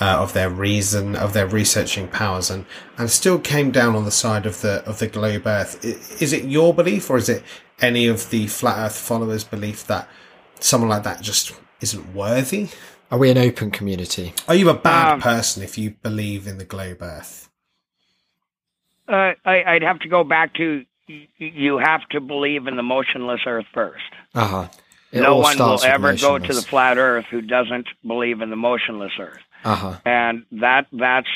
uh, 0.00 0.18
of 0.18 0.32
their 0.32 0.50
reason, 0.50 1.14
of 1.16 1.32
their 1.32 1.46
researching 1.46 2.08
powers, 2.08 2.50
and, 2.50 2.66
and 2.98 3.10
still 3.10 3.38
came 3.38 3.70
down 3.70 3.94
on 3.94 4.04
the 4.04 4.10
side 4.10 4.46
of 4.46 4.60
the 4.60 4.84
of 4.84 4.98
the 4.98 5.06
globe 5.06 5.46
Earth, 5.46 5.82
is 6.20 6.32
it 6.32 6.44
your 6.44 6.74
belief, 6.74 7.08
or 7.08 7.16
is 7.16 7.28
it 7.28 7.42
any 7.80 8.06
of 8.06 8.30
the 8.30 8.46
flat 8.46 8.86
Earth 8.86 8.98
followers' 8.98 9.44
belief 9.44 9.86
that 9.86 10.08
someone 10.60 10.90
like 10.90 11.04
that 11.04 11.22
just 11.22 11.54
isn't 11.86 12.14
worthy? 12.14 12.68
Are 13.10 13.18
we 13.18 13.30
an 13.30 13.38
open 13.38 13.70
community? 13.70 14.34
Are 14.48 14.54
you 14.56 14.68
a 14.68 14.74
bad 14.74 15.12
Um, 15.14 15.20
person 15.20 15.62
if 15.62 15.78
you 15.78 15.90
believe 16.02 16.46
in 16.48 16.58
the 16.58 16.64
globe 16.64 17.00
Earth? 17.00 17.48
Uh, 19.08 19.32
I, 19.44 19.62
I'd 19.64 19.82
have 19.82 20.00
to 20.00 20.08
go 20.08 20.24
back 20.24 20.54
to 20.54 20.84
y- 21.08 21.28
you 21.38 21.78
have 21.78 22.08
to 22.08 22.20
believe 22.20 22.66
in 22.66 22.74
the 22.76 22.82
motionless 22.82 23.42
Earth 23.46 23.66
first. 23.72 24.02
Uh 24.34 24.46
huh. 24.48 24.68
no 25.12 25.36
one 25.36 25.56
will 25.58 25.82
ever 25.84 26.14
go 26.16 26.38
to 26.38 26.52
the 26.52 26.62
flat 26.62 26.98
Earth 26.98 27.26
who 27.30 27.40
doesn't 27.40 27.86
believe 28.04 28.40
in 28.40 28.50
the 28.50 28.56
motionless 28.56 29.12
Earth. 29.20 29.38
Uh 29.64 29.76
huh. 29.76 29.94
and 30.04 30.44
that 30.52 30.86
that's 30.92 31.28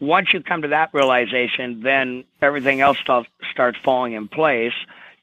once 0.00 0.32
you 0.32 0.40
come 0.42 0.62
to 0.62 0.68
that 0.68 0.88
realization, 0.94 1.82
then 1.82 2.24
everything 2.40 2.80
else 2.80 2.98
start, 2.98 3.26
starts 3.52 3.76
falling 3.84 4.12
in 4.14 4.28
place. 4.28 4.72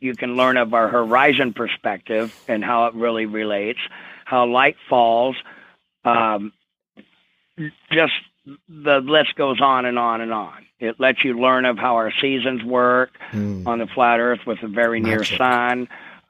You 0.01 0.13
can 0.15 0.35
learn 0.35 0.57
of 0.57 0.73
our 0.73 0.89
horizon 0.89 1.53
perspective 1.53 2.35
and 2.47 2.63
how 2.63 2.85
it 2.87 2.93
really 2.93 3.25
relates, 3.25 3.79
how 4.25 4.45
light 4.47 4.75
falls. 4.89 5.35
Um, 6.03 6.51
just 7.91 8.13
the 8.67 8.99
list 8.99 9.35
goes 9.35 9.59
on 9.61 9.85
and 9.85 9.97
on 9.97 10.21
and 10.21 10.33
on. 10.33 10.65
It 10.79 10.99
lets 10.99 11.23
you 11.23 11.39
learn 11.39 11.65
of 11.65 11.77
how 11.77 11.95
our 11.95 12.11
seasons 12.21 12.63
work 12.63 13.11
Mm. 13.31 13.65
on 13.65 13.79
the 13.79 13.87
flat 13.87 14.19
Earth 14.19 14.41
with 14.45 14.61
a 14.61 14.67
very 14.67 14.99
near 14.99 15.23
sun. 15.23 15.87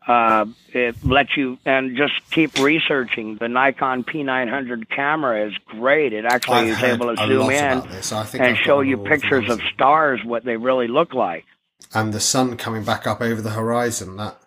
Uh, 0.08 0.46
it 0.72 1.04
lets 1.04 1.36
you 1.36 1.58
and 1.66 1.98
just 1.98 2.14
keep 2.30 2.60
researching. 2.60 3.38
The 3.38 3.48
Nikon 3.50 4.04
P900 4.04 4.88
camera 4.90 5.48
is 5.48 5.54
great. 5.66 6.14
It 6.14 6.26
actually 6.26 6.72
I've 6.72 6.78
is 6.78 6.84
able 6.84 7.16
to 7.16 7.28
zoom 7.28 7.50
in 7.50 7.80
about 7.80 7.90
this. 7.90 8.12
I 8.14 8.24
think 8.24 8.44
and 8.44 8.56
show 8.56 8.82
you 8.82 8.98
pictures 8.98 9.50
of 9.50 9.60
stars, 9.74 10.20
what 10.24 10.46
they 10.46 10.58
really 10.58 10.88
look 10.88 11.14
like. 11.16 11.46
and 11.94 12.14
the 12.14 12.20
sun 12.20 12.56
coming 12.56 12.84
back 12.84 13.08
up 13.08 13.20
over 13.20 13.42
the 13.42 13.50
horizon. 13.52 14.16
That 14.18 14.38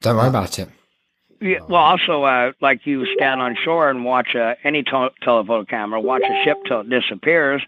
Don't 0.00 0.16
worry 0.16 0.28
about 0.28 0.58
it. 0.58 0.68
Yeah, 1.40 1.58
well, 1.68 1.82
also, 1.82 2.24
uh, 2.24 2.52
like 2.60 2.86
you 2.86 3.06
stand 3.14 3.40
on 3.40 3.56
shore 3.64 3.90
and 3.90 4.04
watch 4.04 4.34
uh, 4.34 4.54
any 4.64 4.82
to- 4.82 5.10
telephoto 5.22 5.64
camera, 5.64 6.00
watch 6.00 6.22
a 6.24 6.44
ship 6.44 6.58
till 6.66 6.80
it 6.80 6.90
disappears, 6.90 7.62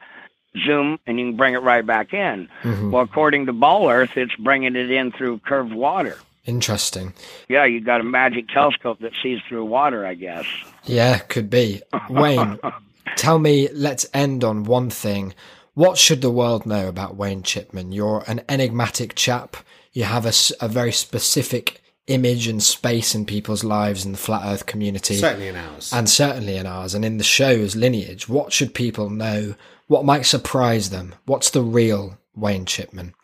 zoom, 0.65 0.99
and 1.07 1.19
you 1.21 1.27
can 1.27 1.37
bring 1.37 1.55
it 1.55 1.63
right 1.63 1.87
back 1.87 2.13
in. 2.13 2.49
Mhm. 2.63 2.91
Well, 2.91 3.03
according 3.03 3.47
to 3.47 3.53
Ball 3.53 3.89
Earth, 3.89 4.17
it's 4.17 4.35
bringing 4.37 4.75
it 4.77 4.91
in 4.91 5.13
through 5.13 5.39
curved 5.47 5.73
water. 5.73 6.17
Interesting. 6.47 7.13
Yeah, 7.49 7.65
you 7.65 7.81
got 7.81 8.01
a 8.01 8.05
magic 8.05 8.49
telescope 8.49 8.99
that 9.01 9.13
sees 9.23 9.41
through 9.49 9.67
water, 9.67 10.05
I 10.05 10.15
guess. 10.15 10.47
Yeah, 10.85 11.19
could 11.19 11.49
be. 11.51 11.83
Wayne, 12.09 12.59
tell 13.17 13.39
me, 13.39 13.69
let's 13.73 14.07
end 14.13 14.43
on 14.43 14.65
one 14.65 14.91
thing. 14.91 15.35
What 15.75 15.97
should 15.99 16.23
the 16.23 16.31
world 16.31 16.67
know 16.67 16.89
about 16.89 17.15
Wayne 17.17 17.43
Chipman? 17.45 17.93
You're 17.93 18.25
an 18.27 18.41
enigmatic 18.49 19.15
chap. 19.15 19.57
You 19.93 20.05
have 20.05 20.27
a 20.27 20.69
very 20.69 20.93
specific 20.93 21.80
image 22.11 22.47
and 22.47 22.63
space 22.63 23.15
in 23.15 23.25
people's 23.25 23.65
lives 23.65 24.05
in 24.05 24.13
the 24.13 24.19
flat 24.19 24.43
earth 24.45 24.67
community. 24.67 25.17
certainly 25.17 25.49
in 25.49 25.57
ours. 25.57 25.93
and 25.93 26.09
certainly 26.09 26.57
in 26.57 26.67
ours 26.67 26.95
and 26.95 27.05
in 27.05 27.17
the 27.19 27.25
show's 27.25 27.77
lineage. 27.77 28.29
What 28.29 28.53
should 28.53 28.75
people 28.75 29.09
know? 29.11 29.55
What 29.87 30.05
might 30.05 30.23
surprise 30.27 30.91
them? 30.91 31.15
What's 31.27 31.51
the 31.51 31.63
real 31.63 32.19
Wayne 32.35 32.65
Chipman? 32.67 33.15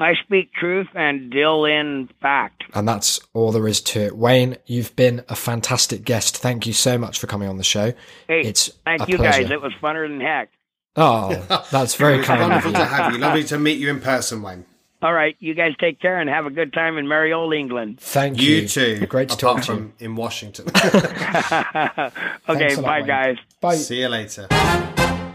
I 0.00 0.14
speak 0.24 0.52
truth 0.52 0.86
and 0.94 1.28
deal 1.30 1.64
in 1.64 2.08
fact. 2.22 2.62
And 2.72 2.86
that's 2.88 3.18
all 3.34 3.50
there 3.50 3.66
is 3.66 3.80
to 3.80 4.00
it. 4.00 4.16
Wayne, 4.16 4.56
you've 4.66 4.94
been 4.94 5.24
a 5.28 5.34
fantastic 5.34 6.04
guest. 6.04 6.36
Thank 6.36 6.66
you 6.68 6.72
so 6.72 6.98
much 6.98 7.18
for 7.18 7.26
coming 7.26 7.48
on 7.48 7.56
the 7.56 7.64
show. 7.64 7.92
Hey, 8.28 8.42
It's 8.42 8.68
thank 8.84 9.02
a 9.02 9.10
you 9.10 9.16
pleasure. 9.16 9.42
guys. 9.42 9.50
It 9.50 9.60
was 9.60 9.72
funner 9.82 10.08
than 10.08 10.20
heck. 10.20 10.50
Oh, 10.94 11.64
that's 11.72 11.96
very 11.96 12.22
kind 12.24 12.40
of 12.42 12.48
Wonderful 12.48 12.70
you. 12.72 12.76
to 12.78 12.84
have 12.84 13.12
you. 13.12 13.18
Lovely 13.18 13.44
to 13.44 13.58
meet 13.58 13.78
you 13.78 13.90
in 13.90 14.00
person, 14.00 14.40
Wayne. 14.40 14.64
All 15.00 15.12
right, 15.12 15.36
you 15.38 15.54
guys 15.54 15.74
take 15.78 16.00
care 16.00 16.18
and 16.20 16.28
have 16.28 16.46
a 16.46 16.50
good 16.50 16.72
time 16.72 16.98
in 16.98 17.06
merry 17.06 17.32
old 17.32 17.54
England. 17.54 18.00
Thank 18.00 18.40
you. 18.40 18.56
You 18.56 18.68
too. 18.68 19.06
Great 19.06 19.28
to 19.28 19.34
apart 19.36 19.62
talk 19.62 19.76
to 19.76 19.82
you. 19.82 19.92
in 20.00 20.16
Washington. 20.16 20.66
okay, 20.76 22.10
Thanks 22.46 22.76
a 22.76 22.80
lot, 22.80 22.82
bye 22.82 22.98
Wayne. 22.98 23.06
guys. 23.06 23.36
Bye. 23.60 23.76
See 23.76 24.00
you 24.00 24.08
later. 24.08 24.48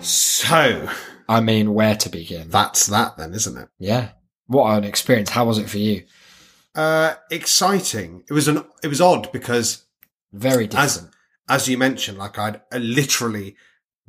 So 0.02 0.90
I 1.30 1.40
mean, 1.40 1.74
where 1.74 1.96
to 1.96 2.10
begin? 2.10 2.50
that's 2.50 2.88
that 2.88 3.16
then, 3.18 3.34
isn't 3.34 3.58
it? 3.58 3.70
Yeah. 3.80 4.10
What 4.48 4.78
an 4.78 4.84
experience. 4.84 5.30
How 5.30 5.46
was 5.46 5.58
it 5.58 5.70
for 5.70 5.78
you? 5.78 6.04
Uh, 6.76 7.14
exciting. 7.32 8.24
It 8.30 8.34
was 8.34 8.48
an. 8.48 8.66
It 8.84 8.88
was 8.88 9.00
odd 9.00 9.32
because 9.32 9.86
Very 10.34 10.66
as 10.76 10.96
different. 10.96 11.16
as 11.48 11.70
you 11.70 11.78
mentioned, 11.78 12.18
like 12.18 12.38
I'd 12.38 12.58
uh, 12.72 12.78
literally 12.78 13.56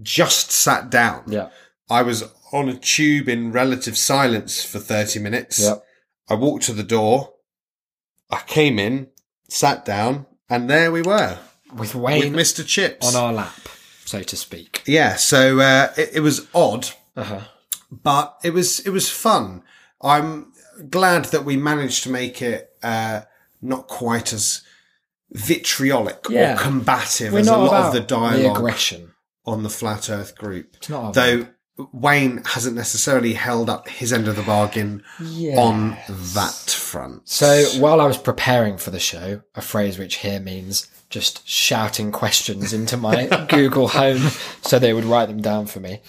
just 0.03 0.51
sat 0.51 0.91
down. 0.91 1.23
yeah. 1.29 1.51
I 1.91 2.03
was 2.03 2.25
on 2.53 2.69
a 2.69 2.77
tube 2.77 3.29
in 3.29 3.53
relative 3.53 3.97
silence 3.99 4.65
for 4.65 4.79
30 4.79 5.19
minutes. 5.21 5.61
Yeah. 5.61 5.77
I 6.29 6.35
walked 6.35 6.65
to 6.65 6.73
the 6.73 6.83
door. 6.83 7.35
I 8.31 8.41
came 8.47 8.79
in, 8.79 9.09
sat 9.49 9.85
down, 9.85 10.27
and 10.49 10.69
there 10.71 10.91
we 10.91 11.03
were 11.03 11.39
With 11.71 11.81
with 11.81 11.95
Wayne 11.95 12.33
Mr. 12.33 12.67
Chips. 12.67 13.07
on 13.15 13.23
our 13.23 13.33
lap, 13.33 13.55
so 14.05 14.23
to 14.23 14.37
speak. 14.37 14.83
yeah, 14.87 15.17
so 15.17 15.61
uh, 15.61 15.93
it, 15.97 16.11
it 16.15 16.21
was 16.21 16.47
odd, 16.55 16.89
Uh 17.17 17.25
huh. 17.25 17.41
but 17.91 18.39
it 18.43 18.51
was 18.55 18.81
it 18.81 18.91
was 18.91 19.11
fun. 19.11 19.63
I'm 20.01 20.53
glad 20.89 21.27
that 21.27 21.45
we 21.45 21.57
managed 21.57 22.03
to 22.05 22.11
make 22.11 22.41
it 22.43 22.71
uh, 22.83 23.23
not 23.61 23.87
quite 23.89 24.33
as 24.33 24.63
vitriolic 25.31 26.27
Yeah. 26.29 26.55
or 26.55 26.59
combative 26.59 27.33
We're 27.33 27.41
as 27.41 27.49
a 27.49 27.57
lot 27.57 27.87
of 27.87 27.93
the 27.93 28.01
dialogue 28.01 28.57
aggression. 28.57 29.13
on 29.47 29.63
the 29.63 29.71
Flat 29.71 30.09
Earth 30.09 30.37
group. 30.37 30.77
It's 30.77 30.89
not 30.89 31.05
our 31.05 31.13
Though 31.13 31.47
Wayne 31.93 32.43
hasn't 32.45 32.77
necessarily 32.77 33.33
held 33.33 33.69
up 33.69 33.89
his 33.89 34.13
end 34.13 34.29
of 34.29 34.37
the 34.37 34.43
bargain 34.43 35.03
Yeah. 35.21 35.59
on 35.61 35.97
that 36.09 36.53
front. 36.71 37.29
So 37.29 37.65
while 37.79 38.01
I 38.01 38.07
was 38.07 38.17
preparing 38.19 38.77
for 38.79 38.91
the 38.91 39.01
show, 39.01 39.43
a 39.55 39.61
phrase 39.63 39.99
which 39.99 40.17
here 40.17 40.39
means 40.41 40.87
just 41.11 41.47
shouting 41.49 42.13
questions 42.13 42.73
into 42.73 42.97
my 42.97 43.27
Google 43.49 43.89
Home 43.89 44.29
so 44.63 44.79
they 44.79 44.93
would 44.93 45.05
write 45.05 45.27
them 45.27 45.43
down 45.43 45.67
for 45.67 45.81
me, 45.81 46.01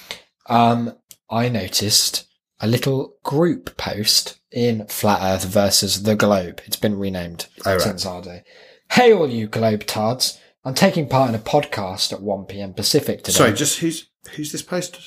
um, 0.47 0.95
I 1.29 1.49
noticed 1.49 2.25
a 2.59 2.67
little 2.67 3.15
group 3.23 3.75
post 3.77 4.39
in 4.51 4.85
Flat 4.87 5.19
Earth 5.21 5.45
versus 5.45 6.03
the 6.03 6.15
Globe. 6.15 6.61
It's 6.65 6.77
been 6.77 6.97
renamed 6.97 7.47
Oh, 7.65 7.71
right. 7.73 7.81
since 7.81 8.05
our 8.05 8.21
day. 8.21 8.43
Hey, 8.91 9.11
all 9.11 9.27
you 9.29 9.47
Globe 9.47 9.85
tards! 9.87 10.39
I'm 10.63 10.75
taking 10.75 11.09
part 11.09 11.29
in 11.29 11.35
a 11.35 11.39
podcast 11.39 12.13
at 12.13 12.21
1 12.21 12.45
p.m. 12.45 12.73
Pacific 12.73 13.23
today. 13.23 13.37
Sorry, 13.37 13.53
just 13.53 13.79
who's 13.79 14.09
who's 14.35 14.51
this 14.51 14.61
posted 14.61 15.03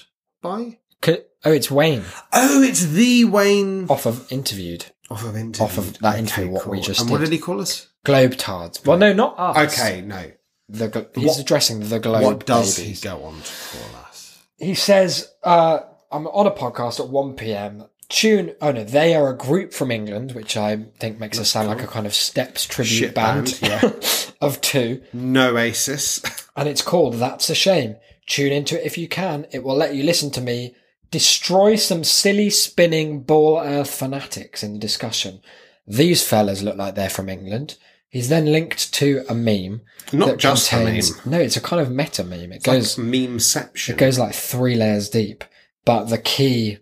by? 0.48 0.78
C- 1.04 1.18
oh, 1.44 1.52
it's 1.52 1.70
Wayne 1.70 2.04
Oh, 2.32 2.62
it's 2.62 2.84
the 2.86 3.24
Wayne 3.24 3.86
off 3.88 4.06
of 4.06 4.30
interviewed 4.32 4.86
off 5.10 5.24
of 5.24 5.36
interview. 5.36 5.64
off 5.64 5.78
of 5.78 5.98
that 6.00 6.18
interview, 6.18 6.50
what 6.50 6.66
we 6.66 6.80
just 6.80 7.00
And 7.00 7.10
what 7.10 7.18
did. 7.18 7.26
did 7.26 7.32
he 7.34 7.38
call 7.38 7.60
us? 7.60 7.88
Globe 8.04 8.36
tards. 8.36 8.84
Well, 8.84 8.98
no, 8.98 9.12
not 9.12 9.34
us. 9.38 9.78
Okay, 9.80 10.00
no. 10.02 10.32
The, 10.68 10.88
gl- 10.88 11.14
he's 11.16 11.26
What- 11.28 11.38
addressing 11.40 11.88
the 11.88 11.98
globe 11.98 12.22
what 12.24 12.46
does 12.46 12.76
babies. 12.78 13.00
he 13.02 13.08
go 13.08 13.22
on 13.24 13.40
to 13.40 13.52
call 13.78 14.00
us? 14.06 14.38
He 14.58 14.74
says, 14.74 15.32
uh, 15.44 15.78
I'm 16.12 16.26
on 16.26 16.46
a 16.46 16.50
podcast 16.50 17.00
at 17.00 17.08
1 17.08 17.34
p.m. 17.36 17.84
Tune, 18.10 18.54
oh 18.62 18.72
no, 18.72 18.84
they 18.84 19.14
are 19.14 19.28
a 19.30 19.36
group 19.36 19.72
from 19.74 19.90
England, 19.90 20.32
which 20.32 20.56
I 20.56 20.76
think 20.98 21.20
makes 21.20 21.38
us 21.38 21.50
sound 21.50 21.68
like 21.68 21.82
a 21.82 21.86
kind 21.86 22.06
of 22.06 22.14
Steps 22.14 22.64
tribute 22.64 22.88
Shit 22.90 23.14
band, 23.14 23.58
band, 23.60 23.82
yeah. 23.82 23.92
of 24.40 24.60
two. 24.62 25.02
No 25.12 25.52
Oasis. 25.52 26.22
And 26.56 26.68
it's 26.68 26.80
called 26.82 27.14
That's 27.14 27.50
a 27.50 27.54
Shame. 27.54 27.96
Tune 28.28 28.52
into 28.52 28.78
it 28.78 28.86
if 28.86 28.96
you 28.98 29.08
can. 29.08 29.46
It 29.52 29.62
will 29.64 29.74
let 29.76 29.94
you 29.94 30.04
listen 30.04 30.30
to 30.32 30.40
me 30.40 30.74
destroy 31.10 31.74
some 31.76 32.04
silly 32.04 32.50
spinning 32.50 33.22
ball 33.22 33.58
earth 33.60 33.90
fanatics 33.94 34.62
in 34.62 34.74
the 34.74 34.78
discussion. 34.78 35.40
These 35.86 36.22
fellas 36.26 36.62
look 36.62 36.76
like 36.76 36.94
they're 36.94 37.08
from 37.08 37.30
England. 37.30 37.76
He's 38.10 38.28
then 38.28 38.52
linked 38.52 38.92
to 38.94 39.24
a 39.28 39.34
meme. 39.34 39.80
Not 40.12 40.26
that 40.28 40.38
just 40.38 40.70
a 40.72 40.76
meme. 40.84 41.00
No, 41.24 41.38
it's 41.40 41.56
a 41.56 41.60
kind 41.62 41.80
of 41.80 41.90
meta 41.90 42.24
meme. 42.24 42.52
It 42.52 42.56
It's 42.56 42.66
like 42.66 42.76
goes, 42.78 42.96
memeception. 42.96 43.90
it 43.90 43.96
goes 43.98 44.18
like 44.18 44.34
three 44.34 44.74
layers 44.74 45.08
deep, 45.08 45.44
but 45.86 46.04
the 46.04 46.18
key 46.18 46.78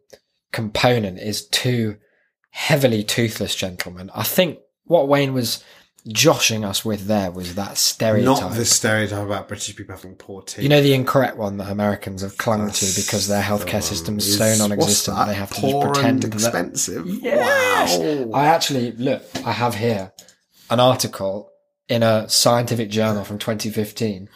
component 0.52 1.18
is 1.18 1.46
two 1.46 1.96
heavily 2.50 3.04
toothless 3.04 3.54
gentlemen. 3.54 4.10
I 4.14 4.22
think 4.22 4.58
what 4.84 5.08
Wayne 5.08 5.32
was 5.34 5.62
joshing 6.08 6.64
us 6.64 6.84
with 6.84 7.06
there 7.06 7.30
was 7.30 7.54
that 7.56 7.76
stereotype. 7.76 8.40
Not 8.42 8.54
the 8.54 8.64
stereotype 8.64 9.24
about 9.26 9.48
British 9.48 9.74
people 9.74 9.94
having 9.94 10.14
poor 10.14 10.42
teeth. 10.42 10.62
you 10.62 10.68
know 10.68 10.80
the 10.80 10.94
incorrect 10.94 11.36
one 11.36 11.56
that 11.56 11.68
Americans 11.70 12.22
have 12.22 12.38
clung 12.38 12.70
to 12.70 12.84
because 12.94 13.26
their 13.28 13.42
healthcare 13.42 13.82
system 13.82 14.18
is 14.18 14.38
so 14.38 14.54
non-existent 14.56 15.16
that 15.16 15.26
they 15.26 15.34
have 15.34 15.50
to 15.54 15.60
Poor 15.60 15.82
just 15.84 15.94
pretend 15.94 16.24
and 16.24 16.32
that. 16.32 16.36
expensive. 16.36 17.06
Yes! 17.06 17.98
Wow. 18.26 18.38
I 18.38 18.46
actually 18.46 18.92
look. 18.92 19.22
I 19.44 19.52
have 19.52 19.74
here 19.74 20.12
an 20.70 20.80
article 20.80 21.50
in 21.88 22.02
a 22.02 22.28
scientific 22.28 22.90
journal 22.90 23.24
from 23.24 23.38
2015 23.38 24.28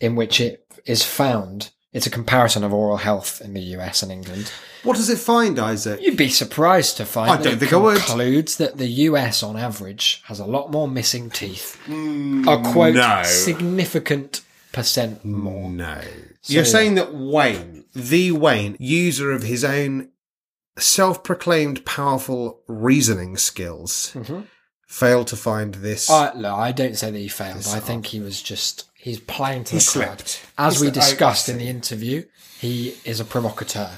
in 0.00 0.16
which 0.16 0.40
it 0.40 0.64
is 0.86 1.02
found. 1.04 1.70
It's 1.92 2.06
a 2.06 2.10
comparison 2.10 2.62
of 2.62 2.72
oral 2.72 2.98
health 2.98 3.40
in 3.40 3.52
the 3.54 3.60
US 3.76 4.02
and 4.02 4.12
England. 4.12 4.52
What 4.84 4.96
does 4.96 5.10
it 5.10 5.18
find, 5.18 5.58
Isaac? 5.58 6.00
You'd 6.00 6.16
be 6.16 6.28
surprised 6.28 6.96
to 6.98 7.04
find 7.04 7.30
I 7.30 7.36
that 7.36 7.44
don't 7.44 7.54
it 7.54 7.58
think 7.58 7.72
I 7.72 7.76
would. 7.76 7.98
concludes 7.98 8.56
that 8.58 8.78
the 8.78 8.86
US 8.86 9.42
on 9.42 9.56
average 9.56 10.22
has 10.26 10.38
a 10.38 10.46
lot 10.46 10.70
more 10.70 10.86
missing 10.86 11.30
teeth. 11.30 11.80
Mm, 11.86 12.46
a 12.46 12.72
quote 12.72 12.94
no. 12.94 13.22
significant 13.24 14.42
percent 14.72 15.24
more. 15.24 15.68
No. 15.68 16.00
You're 16.44 16.64
saying 16.64 16.94
that 16.94 17.12
Wayne, 17.12 17.84
the 17.92 18.32
Wayne, 18.32 18.76
user 18.78 19.32
of 19.32 19.42
his 19.42 19.64
own 19.64 20.10
self 20.78 21.22
proclaimed 21.22 21.84
powerful 21.84 22.62
reasoning 22.66 23.36
skills, 23.36 24.12
mm-hmm. 24.14 24.42
failed 24.86 25.26
to 25.28 25.36
find 25.36 25.74
this. 25.74 26.08
I, 26.08 26.32
look, 26.34 26.52
I 26.52 26.72
don't 26.72 26.96
say 26.96 27.10
that 27.10 27.18
he 27.18 27.28
failed. 27.28 27.66
I 27.68 27.80
think 27.80 28.06
he 28.06 28.20
was 28.20 28.40
just 28.40 28.89
he's 29.00 29.20
playing 29.20 29.64
to 29.64 29.72
He 29.72 29.78
the 29.78 29.90
crowd. 29.90 30.36
As 30.58 30.80
we 30.80 30.88
slipped. 30.88 30.94
Discussed 30.94 31.48
in 31.48 31.58
the 31.58 31.68
interview, 31.68 32.24
he 32.58 32.94
is 33.04 33.20
a 33.20 33.24
provocateur 33.24 33.90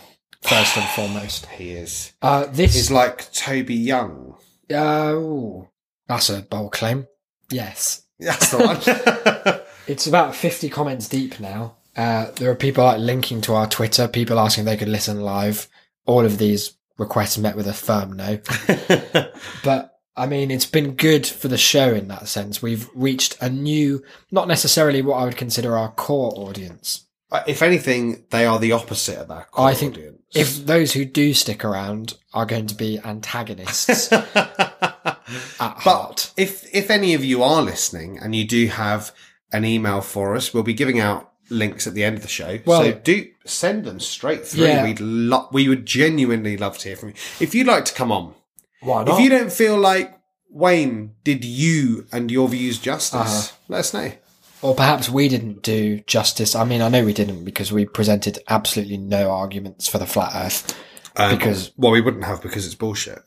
first 0.43 0.77
and 0.77 0.89
foremost. 0.91 1.47
he 1.57 1.73
is. 1.73 2.13
Uh, 2.23 2.47
this 2.47 2.77
is 2.77 2.91
like 2.91 3.31
Toby 3.33 3.75
Young. 3.75 4.37
uh, 4.75 5.67
that's 6.07 6.31
a 6.31 6.43
bold 6.43 6.73
claim. 6.73 7.07
Yes, 7.51 8.05
That's 8.19 8.51
the 8.51 8.59
one. 8.59 9.61
it's 9.87 10.07
about 10.07 10.35
fifty 10.35 10.69
comments 10.69 11.09
deep 11.09 11.41
now. 11.41 11.77
Uh, 11.97 12.31
there 12.37 12.51
are 12.51 12.55
people 12.55 12.85
like 12.85 12.99
linking 12.99 13.41
to 13.43 13.55
our 13.55 13.67
Twitter, 13.67 14.09
people 14.09 14.39
asking 14.39 14.63
if 14.63 14.67
they 14.67 14.77
could 14.77 14.89
listen 14.89 15.21
live. 15.21 15.69
All 16.07 16.25
of 16.25 16.39
these 16.39 16.75
requests 16.99 17.37
met 17.37 17.57
with 17.57 17.67
a 17.67 17.73
firm 17.73 18.13
no. 18.15 18.39
but 19.65 19.92
I 20.17 20.27
mean, 20.27 20.51
it's 20.51 20.67
been 20.67 20.95
good 20.95 21.27
for 21.27 21.49
the 21.49 21.57
show 21.59 21.95
in 21.95 22.09
that 22.09 22.29
sense. 22.29 22.61
We've 22.61 22.89
reached 22.95 23.37
a 23.41 23.49
new, 23.49 24.03
not 24.31 24.47
necessarily 24.49 25.01
what 25.03 25.15
I 25.17 25.25
would 25.25 25.37
consider 25.37 25.77
our 25.77 25.91
core 25.91 26.33
audience. 26.37 27.07
if 27.47 27.63
anything, 27.63 28.25
they 28.31 28.45
are 28.45 28.59
the 28.59 28.73
opposite 28.73 29.17
of 29.19 29.29
that. 29.29 29.51
core 29.51 29.67
I 29.69 29.75
think 29.75 29.95
audience. 29.95 30.19
if 30.35 30.67
those 30.67 30.93
who 30.93 31.05
do 31.07 31.33
stick 31.33 31.65
around 31.65 32.15
are 32.35 32.45
going 32.45 32.67
to 32.67 32.75
be 32.75 32.99
antagonists 33.03 34.13
at 34.13 34.29
But 34.35 35.79
heart. 35.81 36.33
if 36.37 36.69
if 36.75 36.91
any 36.91 37.15
of 37.15 37.25
you 37.25 37.43
are 37.43 37.63
listening 37.63 38.19
and 38.19 38.35
you 38.35 38.45
do 38.47 38.67
have 38.67 39.13
an 39.53 39.65
email 39.65 40.01
for 40.03 40.35
us, 40.37 40.53
we'll 40.53 40.63
be 40.63 40.75
giving 40.75 41.01
out 41.01 41.31
links 41.49 41.87
at 41.87 41.95
the 41.95 42.05
end 42.05 42.17
of 42.17 42.23
the 42.23 42.29
show. 42.29 42.59
Well- 42.67 42.83
so 42.83 42.93
do 42.93 43.27
send 43.45 43.85
them 43.85 44.01
straight 44.01 44.47
through. 44.47 44.65
Yeah. 44.67 44.85
We'd 44.85 45.01
lo- 45.01 45.49
we 45.53 45.69
would 45.69 45.87
genuinely 45.87 46.57
love 46.57 46.79
to 46.79 46.89
hear 46.89 46.97
from 46.97 47.11
you. 47.11 47.15
If 47.41 47.55
you'd 47.55 47.67
like 47.67 47.85
to 47.87 47.95
come 47.95 48.13
on, 48.13 48.35
Why 48.83 49.05
not? 49.05 49.15
if 49.19 49.21
you 49.25 49.31
don't 49.31 49.53
feel 49.53 49.79
like 49.79 50.19
Wayne 50.51 51.15
did 51.25 51.45
you 51.45 52.07
and 52.13 52.31
your 52.31 52.49
views 52.49 52.79
justice, 52.79 53.21
Uh-huh. 53.49 53.57
let 53.69 53.81
us 53.81 53.95
know. 53.95 54.13
Or 54.61 54.75
perhaps 54.75 55.09
we 55.09 55.29
didn't 55.29 55.63
do 55.63 56.01
justice. 56.07 56.55
I 56.55 56.65
mean, 56.65 56.83
I 56.83 56.89
know 56.89 57.05
we 57.05 57.13
didn't 57.13 57.45
because 57.45 57.73
we 57.73 57.85
presented 57.85 58.39
absolutely 58.49 58.97
no 58.97 59.31
arguments 59.33 59.89
for 59.89 59.99
the 59.99 60.07
flat 60.07 60.33
earth. 60.35 60.77
Um, 61.17 61.37
Because- 61.37 61.73
well, 61.77 61.91
we 61.93 62.01
wouldn't 62.01 62.25
have 62.25 62.41
because 62.43 62.65
it's 62.67 62.75
bullshit. 62.77 63.23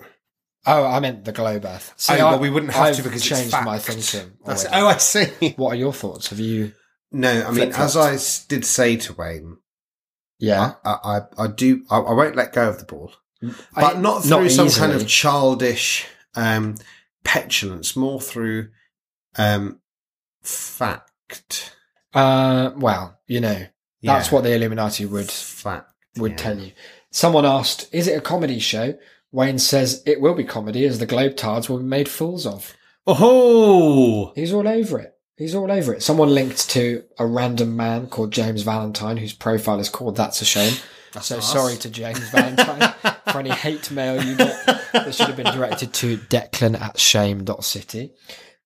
Oh, 0.65 0.85
I 0.85 0.99
meant 0.99 1.25
the 1.25 1.31
globe 1.31 1.65
earth. 1.65 1.93
See, 1.97 2.13
oh, 2.13 2.27
I- 2.27 2.31
well, 2.31 2.39
we 2.39 2.49
wouldn't 2.49 2.71
have 2.73 2.85
I've 2.87 2.95
to 2.95 3.03
because 3.03 3.23
changed 3.23 3.51
my 3.63 3.77
thinking. 3.79 4.31
That's, 4.45 4.65
oh, 4.71 4.87
I 4.87 4.97
see. 4.97 5.53
What 5.57 5.73
are 5.73 5.77
your 5.77 5.93
thoughts? 5.93 6.29
Have 6.29 6.39
you? 6.39 6.71
No, 7.11 7.45
I 7.47 7.51
mean, 7.51 7.71
as 7.73 7.95
I 7.95 8.17
did 8.47 8.65
say 8.65 8.95
to 8.97 9.13
Wayne, 9.13 9.57
Yeah, 10.39 10.73
I, 10.83 11.21
I, 11.37 11.43
I 11.43 11.47
do, 11.47 11.83
I, 11.89 11.97
I 11.99 12.13
won't 12.13 12.35
let 12.35 12.51
go 12.53 12.67
of 12.69 12.79
the 12.79 12.85
ball. 12.85 13.13
But 13.73 13.95
I- 13.97 13.99
not 13.99 14.23
through 14.23 14.49
some 14.49 14.69
kind 14.69 14.91
of 14.93 15.07
childish 15.07 16.05
um, 16.35 16.75
petulance, 17.23 17.95
more 17.95 18.19
through 18.21 18.69
um, 19.37 19.79
fact. 20.43 21.75
Uh, 22.13 22.71
well, 22.77 23.19
you 23.27 23.41
know, 23.41 23.65
that's 24.01 24.27
Yeah, 24.27 24.33
what 24.33 24.43
the 24.43 24.53
Illuminati 24.53 25.05
would 25.05 25.29
fact 25.29 25.91
would 26.17 26.31
yeah. 26.31 26.37
tell 26.37 26.59
you. 26.59 26.71
Someone 27.11 27.45
asked, 27.45 27.87
"Is 27.91 28.07
it 28.07 28.17
a 28.17 28.21
comedy 28.21 28.59
show? 28.59 28.97
Wayne 29.31 29.59
says 29.59 30.01
it 30.05 30.21
will 30.21 30.33
be 30.33 30.43
comedy 30.45 30.85
as 30.85 30.99
the 30.99 31.07
Globetards 31.07 31.67
will 31.67 31.79
be 31.79 31.83
made 31.83 32.07
fools 32.07 32.45
of. 32.45 32.73
Oh, 33.05 34.31
He's 34.35 34.53
all 34.53 34.67
over 34.67 34.99
it. 34.99 35.13
He's 35.37 35.53
all 35.53 35.69
over 35.69 35.93
it. 35.93 36.01
Someone 36.01 36.29
linked 36.33 36.69
to 36.71 37.03
a 37.19 37.25
random 37.25 37.75
man 37.75 38.07
called 38.07 38.31
James 38.31 38.61
Valentine, 38.61 39.17
whose 39.17 39.33
profile 39.33 39.79
is 39.81 39.89
called 39.89 40.15
That's 40.15 40.41
a 40.41 40.45
Shame. 40.45 40.73
so 41.21 41.37
us. 41.37 41.51
sorry 41.51 41.75
to 41.77 41.89
James 41.89 42.19
Valentine 42.29 42.93
for 43.35 43.39
any 43.41 43.49
hate 43.51 43.91
mail 43.91 44.23
you 44.23 44.35
get. 44.35 44.65
That 44.93 45.13
should 45.13 45.27
have 45.27 45.35
been 45.35 45.53
directed 45.53 45.93
to 45.95 46.17
Declan 46.17 46.79
at 46.79 46.97
shame.city. 46.99 48.13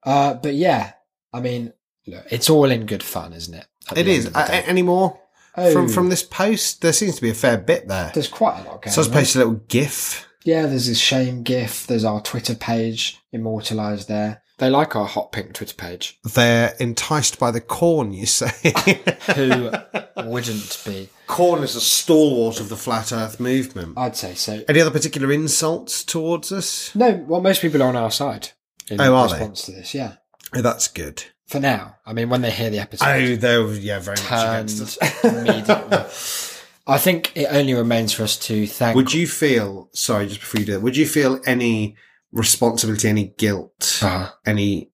Uh, 0.04 0.36
but 0.36 0.54
yeah, 0.54 0.94
I 1.34 1.42
mean, 1.42 1.74
look, 2.06 2.24
it's 2.30 2.50
all 2.50 2.66
in 2.70 2.86
good 2.86 3.02
fun, 3.04 3.34
isn't 3.34 3.54
it? 3.54 3.66
It 3.96 3.98
is. 3.98 4.00
it 4.00 4.04
the 4.06 4.12
is. 4.12 4.18
end 4.18 4.28
of 4.28 4.34
the 4.34 4.40
Uh, 4.40 4.48
day. 4.48 4.64
any 4.68 4.82
more 4.84 5.20
Oh. 5.58 5.74
from 5.74 5.90
from 5.90 6.10
this 6.10 6.22
post? 6.24 6.82
There 6.82 6.94
seems 6.94 7.16
to 7.16 7.22
be 7.22 7.32
a 7.32 7.34
fair 7.34 7.58
bit 7.58 7.88
there. 7.88 8.12
There's 8.14 8.28
quite 8.28 8.60
a 8.60 8.64
lot 8.70 8.84
going 8.84 8.94
So 8.94 9.02
I 9.02 9.06
on. 9.06 9.12
posted 9.12 9.42
a 9.42 9.46
little 9.46 9.62
GIF. 9.68 10.28
Yeah, 10.46 10.68
there's 10.68 10.86
this 10.88 11.00
shame 11.00 11.42
gif. 11.44 11.88
There's 11.88 12.06
our 12.06 12.22
Twitter 12.22 12.54
page 12.56 13.18
immortalised 13.34 14.08
there. 14.08 14.44
They 14.60 14.70
like 14.70 14.96
our 14.96 15.06
hot 15.06 15.32
pink 15.32 15.54
Twitter 15.54 15.74
page. 15.76 16.20
They're 16.24 16.76
enticed 16.80 17.40
by 17.40 17.52
the 17.52 17.62
corn. 17.62 18.12
You 18.14 18.26
say 18.26 18.52
Who 19.36 19.72
wouldn't 20.30 20.82
be? 20.86 21.10
corn 21.28 21.64
is 21.64 21.76
a 21.76 21.82
stalwart 21.82 22.60
of 22.60 22.70
the 22.70 22.76
flat 22.76 23.12
Earth 23.12 23.40
movement. 23.40 23.98
I'd 23.98 24.16
say 24.16 24.34
so. 24.36 24.64
Any 24.68 24.82
other 24.82 24.92
particular 24.92 25.32
insults 25.32 26.04
towards 26.04 26.52
us? 26.52 26.94
No, 26.96 27.24
well, 27.28 27.42
most 27.42 27.62
people 27.62 27.82
are 27.84 27.88
on 27.88 27.96
our 27.96 28.12
side 28.12 28.50
in 28.90 29.00
Oh, 29.00 29.16
are 29.16 29.28
they? 29.28 29.34
response 29.36 29.66
to 29.66 29.72
this. 29.72 29.94
Yeah, 29.94 30.14
Oh, 30.54 30.62
that's 30.62 30.88
good. 30.88 31.24
for 31.48 31.60
now. 31.60 31.96
I 32.06 32.14
mean, 32.14 32.30
when 32.30 32.42
they 32.42 32.52
hear 32.52 32.70
the 32.70 32.80
episode, 32.80 33.06
Oh, 33.08 33.36
they're 33.36 33.68
yeah, 33.76 34.00
very 34.00 34.18
much 34.18 34.32
against 34.32 34.82
us. 35.02 35.24
immediately. 35.24 35.98
I 36.88 36.98
think 36.98 37.32
it 37.38 37.48
only 37.52 37.76
remains 37.76 38.12
for 38.14 38.24
us 38.24 38.36
to 38.48 38.66
thank. 38.66 38.96
Would 38.96 39.14
you 39.14 39.28
feel 39.28 39.90
sorry 39.94 40.28
just 40.28 40.40
before 40.40 40.60
you 40.62 40.66
do 40.66 40.74
it? 40.74 40.82
Would 40.82 40.98
you 40.98 41.06
feel 41.06 41.40
any 41.46 41.96
responsibility, 42.32 43.08
any 43.10 43.34
guilt, 43.38 44.00
Uh, 44.02 44.30
any 44.46 44.92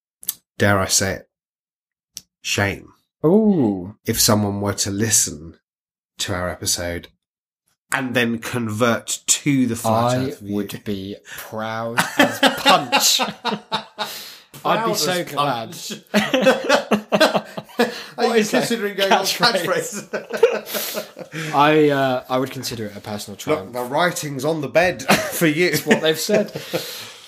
dare 0.58 0.80
I 0.80 0.88
say 0.88 1.14
it, 1.16 1.30
shame 2.42 2.94
ooh, 3.26 3.96
if 4.06 4.20
someone 4.22 4.62
were 4.62 4.74
to 4.74 4.92
listen 4.92 5.58
to 6.20 6.34
our 6.34 6.48
episode 6.50 7.08
and 7.94 8.16
then 8.16 8.40
convert 8.40 9.20
to 9.28 9.68
the 9.68 9.76
flat 9.76 10.18
I 10.18 10.26
Earth 10.28 10.40
view? 10.40 10.56
would 10.56 10.84
be 10.84 11.16
proud 11.38 12.00
as 12.18 12.40
punch. 12.40 13.22
I'd 14.66 14.86
be 14.88 14.94
so 14.96 15.24
glad. 15.26 15.76
Are 18.18 18.28
What 18.28 18.38
you 18.38 18.44
that? 18.44 18.50
considering 18.50 18.96
going 18.96 19.12
on 19.12 19.26
Catchphrase? 19.26 20.10
catchphrase? 20.10 21.52
I 21.56 21.90
uh, 21.90 22.24
I 22.30 22.38
would 22.40 22.50
consider 22.52 22.86
it 22.86 22.96
a 22.96 23.02
personal 23.02 23.36
triumph. 23.38 23.74
Look, 23.74 23.74
the 23.74 23.84
writing's 23.94 24.46
on 24.46 24.62
the 24.62 24.70
bed 24.70 25.04
for 25.04 25.46
you. 25.48 25.76
what 25.84 26.02
they've 26.02 26.18
said. 26.20 26.52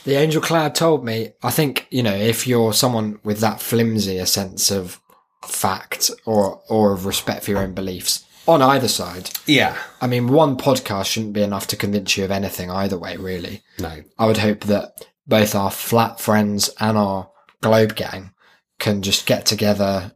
The 0.07 0.15
angel 0.15 0.41
cloud 0.41 0.73
told 0.73 1.03
me, 1.03 1.33
I 1.43 1.51
think, 1.51 1.85
you 1.91 2.01
know, 2.01 2.15
if 2.15 2.47
you're 2.47 2.71
someone 2.71 3.19
with 3.25 3.41
that 3.41 3.59
flimsy 3.59 4.19
a 4.19 4.25
sense 4.25 4.71
of 4.71 5.01
fact 5.45 6.09
or, 6.25 6.61
or 6.69 6.93
of 6.93 7.05
respect 7.05 7.43
for 7.43 7.51
your 7.51 7.59
own 7.59 7.73
beliefs 7.73 8.23
on 8.47 8.61
either 8.61 8.87
side, 8.87 9.31
yeah. 9.45 9.75
I 9.99 10.07
mean, 10.07 10.29
one 10.29 10.55
podcast 10.55 11.07
shouldn't 11.07 11.33
be 11.33 11.41
enough 11.43 11.67
to 11.67 11.75
convince 11.75 12.15
you 12.15 12.23
of 12.23 12.31
anything 12.31 12.71
either 12.71 12.97
way, 12.97 13.17
really. 13.17 13.63
No. 13.79 14.01
I 14.17 14.27
would 14.27 14.37
hope 14.37 14.61
that 14.61 15.05
both 15.27 15.53
our 15.53 15.71
flat 15.71 16.21
friends 16.21 16.69
and 16.79 16.97
our 16.97 17.29
globe 17.59 17.97
gang 17.97 18.31
can 18.79 19.01
just 19.01 19.25
get 19.25 19.45
together 19.45 20.13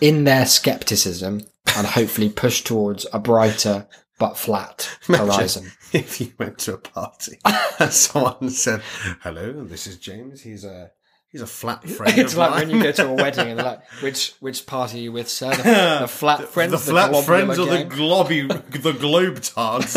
in 0.00 0.22
their 0.22 0.46
skepticism 0.46 1.40
and 1.76 1.88
hopefully 1.88 2.28
push 2.28 2.62
towards 2.62 3.06
a 3.12 3.18
brighter 3.18 3.88
but 4.22 4.36
flat 4.36 4.98
horizon. 5.06 5.72
If 5.92 6.20
you 6.20 6.32
went 6.38 6.58
to 6.60 6.74
a 6.74 6.78
party 6.78 7.38
and 7.80 7.92
someone 7.92 8.48
said, 8.50 8.80
"Hello, 9.20 9.64
this 9.64 9.86
is 9.86 9.98
James. 9.98 10.40
He's 10.40 10.64
a 10.64 10.90
he's 11.30 11.42
a 11.42 11.46
flat 11.46 11.82
friend." 11.96 12.16
It's 12.18 12.34
like 12.36 12.50
mine." 12.52 12.68
when 12.68 12.76
you 12.76 12.82
go 12.82 12.92
to 12.92 13.08
a 13.08 13.12
wedding 13.12 13.48
and 13.50 13.58
they're 13.58 13.66
like, 13.72 13.82
which 14.00 14.34
which 14.40 14.64
party 14.64 15.00
are 15.00 15.02
you 15.02 15.12
with, 15.12 15.28
sir? 15.28 15.50
The, 15.50 15.98
the 16.02 16.08
flat 16.08 16.48
friends, 16.48 16.72
the 16.72 16.78
flat 16.78 17.10
globular 17.10 17.22
friends 17.46 17.58
or 17.58 17.66
the 17.66 17.84
globby, 17.84 18.48
the 18.82 18.92
globe 18.94 19.42
tards. 19.42 19.96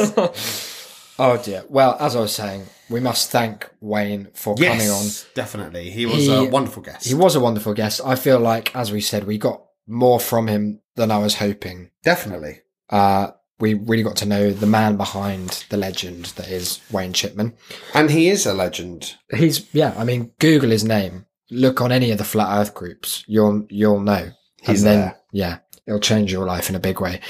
oh 1.17 1.37
dear. 1.43 1.63
Well, 1.69 1.95
as 1.99 2.15
I 2.15 2.19
was 2.19 2.33
saying, 2.35 2.65
we 2.89 2.99
must 2.99 3.31
thank 3.31 3.69
Wayne 3.79 4.27
for 4.33 4.55
coming 4.55 4.89
on. 4.89 5.05
definitely. 5.33 5.91
He 5.91 6.05
was 6.05 6.25
He- 6.25 6.33
a 6.33 6.43
wonderful 6.43 6.83
guest. 6.83 7.07
He 7.07 7.13
was 7.13 7.35
a 7.35 7.39
wonderful 7.39 7.73
guest. 7.73 8.01
I 8.03 8.15
feel 8.15 8.39
like, 8.39 8.75
as 8.75 8.91
we 8.91 8.99
said, 9.01 9.23
we 9.25 9.37
got 9.37 9.61
more 9.87 10.19
from 10.19 10.47
him 10.47 10.81
than 10.95 11.09
I 11.11 11.19
was 11.19 11.35
hoping. 11.35 11.91
definitely. 12.03 12.61
Uh, 12.89 13.27
we 13.59 13.73
really 13.73 14.03
got 14.03 14.17
to 14.17 14.25
know 14.25 14.51
the 14.51 14.65
man 14.65 14.97
behind 14.97 15.65
the 15.69 15.77
legend 15.77 16.25
that 16.37 16.49
is 16.49 16.81
Wayne 16.91 17.13
Chipman. 17.13 17.53
And 17.93 18.11
he 18.11 18.29
is 18.29 18.45
a 18.45 18.53
legend. 18.53 19.15
He's 19.33 19.73
yeah. 19.73 19.93
I 19.97 20.03
mean, 20.03 20.31
Google 20.39 20.69
his 20.71 20.83
name. 20.83 21.25
Look 21.49 21.79
on 21.79 21.91
any 21.91 22.11
of 22.11 22.17
the 22.17 22.23
flat 22.23 22.59
Earth 22.59 22.73
groups. 22.73 23.23
You'll 23.27 23.65
you'll 23.69 23.99
know. 23.99 24.31
He's 24.61 24.83
and 24.83 24.91
then 24.91 24.99
there. 25.01 25.19
yeah, 25.31 25.57
it'll 25.87 25.99
change 25.99 26.31
your 26.31 26.45
life 26.45 26.69
in 26.69 26.75
a 26.75 26.79
big 26.79 26.99
way. 26.99 27.21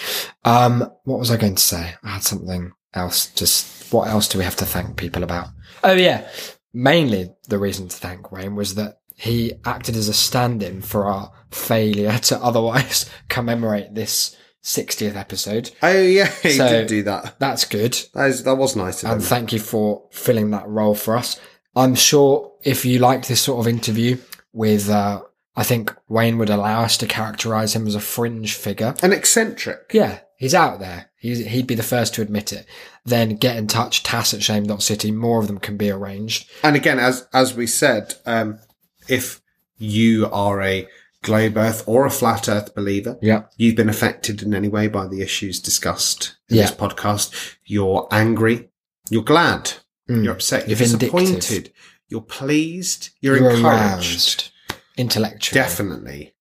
Um, 0.46 0.90
what 1.04 1.20
was 1.20 1.32
I 1.32 1.38
going 1.38 1.56
to 1.56 1.62
say? 1.62 1.96
I 2.04 2.10
had 2.10 2.24
something 2.24 2.72
else. 2.94 3.28
Just 3.28 3.92
what 3.94 4.08
else 4.08 4.28
do 4.28 4.38
we 4.38 4.44
have 4.44 4.56
to 4.58 4.66
thank 4.66 4.98
people 4.98 5.24
about? 5.24 5.50
Oh 5.84 5.94
yeah, 5.94 6.28
mainly 6.74 7.34
the 7.50 7.60
reason 7.60 7.88
to 7.88 7.96
thank 7.96 8.32
Wayne 8.32 8.56
was 8.56 8.76
that 8.76 9.00
he 9.16 9.54
acted 9.64 9.96
as 9.96 10.10
a 10.10 10.14
stand-in 10.14 10.82
for 10.82 11.06
our 11.06 11.32
failure 11.52 12.18
to 12.24 12.38
otherwise 12.38 13.10
commemorate 13.30 13.94
this 13.94 14.36
60th 14.66 15.16
episode. 15.16 15.72
Oh 15.82 16.01
yeah, 16.01 16.28
he 16.43 16.49
So- 16.51 16.68
did 16.68 16.88
do 16.88 17.03
that. 17.03 17.36
That's 17.39 17.63
good. 17.66 17.97
That, 18.13 18.30
is, 18.30 18.43
that 18.43 18.55
was 18.55 18.76
nice 18.76 19.03
of 19.03 19.09
him. 19.09 19.16
And 19.18 19.24
thank 19.24 19.53
you 19.53 19.59
for 19.59 20.03
filling 20.11 20.51
that 20.51 20.68
role 20.68 20.95
for 20.95 21.16
us. 21.16 21.39
I'm 21.76 21.95
sure 21.95 22.51
if 22.63 22.84
you 22.84 22.99
liked 22.99 23.28
this 23.28 23.41
sort 23.41 23.59
of 23.59 23.68
interview 23.68 24.18
with, 24.53 24.89
uh, 24.89 25.22
I 25.55 25.63
think 25.63 25.93
Wayne 26.09 26.38
would 26.38 26.49
allow 26.49 26.82
us 26.84 26.97
to 26.97 27.05
characterize 27.07 27.76
him 27.76 27.86
as 27.86 27.95
a 27.95 27.99
fringe 27.99 28.53
figure. 28.55 28.95
An 29.03 29.13
eccentric. 29.13 29.91
Yeah, 29.93 30.20
he's 30.38 30.55
out 30.55 30.80
there. 30.80 31.11
He's, 31.18 31.45
he'd 31.45 31.68
be 31.68 31.76
the 31.76 31.84
first 31.84 32.13
to 32.16 32.22
admit 32.22 32.51
it. 32.53 32.66
Then 33.05 33.36
get 33.36 33.57
in 33.57 33.68
touch, 33.68 34.03
tass 34.03 34.34
at 34.34 34.41
shame.city. 34.41 35.11
More 35.11 35.39
of 35.41 35.47
them 35.47 35.59
can 35.59 35.78
be 35.78 35.91
arranged. 35.91 36.49
And 36.63 36.76
again, 36.76 36.97
as 36.97 37.28
as 37.34 37.53
we 37.55 37.68
said, 37.68 38.16
um, 38.26 38.59
if 39.07 39.41
you 39.78 40.28
are 40.32 40.61
a 40.61 40.88
globe 41.26 41.58
Earth 41.58 41.84
or 41.88 42.06
a 42.06 42.10
flat 42.12 42.48
Earth 42.48 42.74
believer, 42.76 43.18
Yeah. 43.22 43.44
you've 43.58 43.76
been 43.76 43.90
affected 43.90 44.42
in 44.44 44.54
any 44.54 44.68
way 44.70 44.88
by 44.88 45.08
the 45.08 45.22
issues 45.22 45.60
discussed 45.60 46.36
in 46.50 46.58
this 46.58 46.72
podcast, 46.72 47.32
you're 47.66 48.08
angry, 48.12 48.70
you're 49.10 49.24
glad, 49.34 49.74
you're 50.08 50.34
upset, 50.34 50.62
you're, 50.70 50.78
You're 50.78 50.88
vindictive. 50.88 51.12
disappointed, 51.20 51.74
you're 52.10 52.22
pleased, 52.22 53.10
you're, 53.22 53.38
You're 53.38 53.52
encouraged, 53.52 53.66
aroused. 53.66 54.52
Intellectually. 54.98 55.62
definitely, 55.62 56.34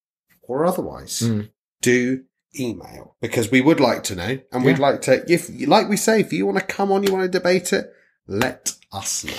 or 0.43 0.65
otherwise. 0.65 1.21
Mm. 1.25 1.51
Do 1.83 2.23
email 2.59 3.17
because 3.21 3.51
we 3.51 3.61
would 3.61 3.81
like 3.81 4.03
to 4.05 4.15
know, 4.15 4.39
and 4.53 4.65
we'd 4.65 4.79
like 4.79 5.03
to. 5.03 5.25
If, 5.31 5.51
like 5.67 5.89
we 5.89 5.97
say, 5.97 6.21
if 6.21 6.33
you 6.33 6.47
want 6.47 6.59
to 6.59 6.65
come 6.65 6.93
on, 6.93 7.03
you 7.03 7.13
want 7.13 7.25
to 7.25 7.39
debate 7.39 7.73
it, 7.73 7.93
let 8.27 8.73
us 8.95 9.25
know. 9.25 9.33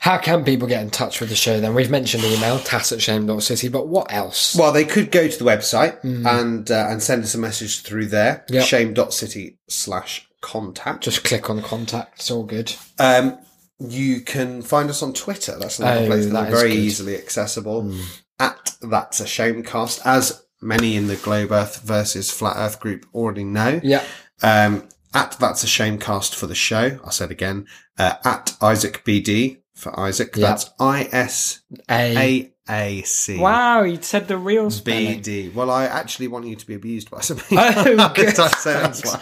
How 0.00 0.18
can 0.18 0.44
people 0.44 0.68
get 0.68 0.82
in 0.82 0.90
touch 0.90 1.20
with 1.20 1.28
the 1.30 1.34
show 1.36 1.60
then? 1.60 1.74
We've 1.74 1.90
mentioned 1.90 2.22
email, 2.24 2.58
tass 2.58 2.92
at 2.92 3.00
shame.city, 3.00 3.68
but 3.68 3.88
what 3.88 4.12
else? 4.12 4.54
Well, 4.56 4.72
they 4.72 4.84
could 4.84 5.10
go 5.10 5.26
to 5.28 5.38
the 5.38 5.44
website 5.44 6.02
and 6.04 6.70
uh, 6.70 6.86
and 6.88 7.02
send 7.02 7.22
us 7.24 7.34
a 7.34 7.38
message 7.38 7.82
through 7.82 8.06
there. 8.06 8.44
Yep. 8.50 8.64
Shame.city 8.64 9.58
slash 9.68 10.28
contact. 10.40 11.04
Just 11.04 11.24
click 11.24 11.50
on 11.50 11.62
contact. 11.62 12.20
It's 12.20 12.30
all 12.30 12.44
good. 12.44 12.74
Um, 12.98 13.38
you 13.78 14.20
can 14.20 14.62
find 14.62 14.90
us 14.90 15.02
on 15.02 15.12
Twitter. 15.14 15.58
That's 15.58 15.78
another 15.78 16.02
Oh, 16.02 16.06
place 16.06 16.26
that 16.26 16.32
that 16.32 16.50
very 16.50 16.68
good. 16.70 16.76
easily 16.78 17.16
accessible. 17.16 17.94
At 18.38 18.74
That's 18.82 19.20
a 19.20 19.24
Shamecast, 19.24 20.00
as 20.04 20.42
many 20.62 20.96
in 20.96 21.06
the 21.06 21.16
Globe 21.16 21.52
Earth 21.52 21.80
versus 21.82 22.30
Flat 22.30 22.56
Earth 22.56 22.80
group 22.80 23.06
already 23.14 23.44
know. 23.44 23.80
Yeah. 23.82 24.04
Um, 24.42 24.88
at 25.14 25.36
That's 25.38 25.64
a 25.64 25.66
Shamecast 25.66 26.34
for 26.34 26.46
the 26.46 26.54
show. 26.54 26.98
I'll 27.04 27.10
say 27.10 27.26
it 27.26 27.30
again. 27.30 27.66
Uh, 27.98 28.14
at 28.24 28.56
Isaac 28.60 29.04
BD 29.04 29.58
for 29.74 29.98
Isaac. 29.98 30.36
Yeah. 30.36 30.48
That's 30.48 30.70
I 30.78 31.08
S 31.12 31.60
A. 31.90 32.52
A 32.68 33.02
C. 33.02 33.36
Wow, 33.36 33.82
you 33.82 34.00
said 34.00 34.28
the 34.28 34.38
real 34.38 34.70
spelling. 34.70 35.20
BD. 35.20 35.52
Well, 35.52 35.70
I 35.70 35.86
actually 35.86 36.28
want 36.28 36.46
you 36.46 36.54
to 36.54 36.66
be 36.66 36.74
abused 36.74 37.10
by 37.10 37.20
some 37.20 37.38
people. 37.38 37.58
Oh, 37.58 38.12
good. 38.14 38.36
So 38.36 38.72
that's 38.72 39.04
why. 39.04 39.20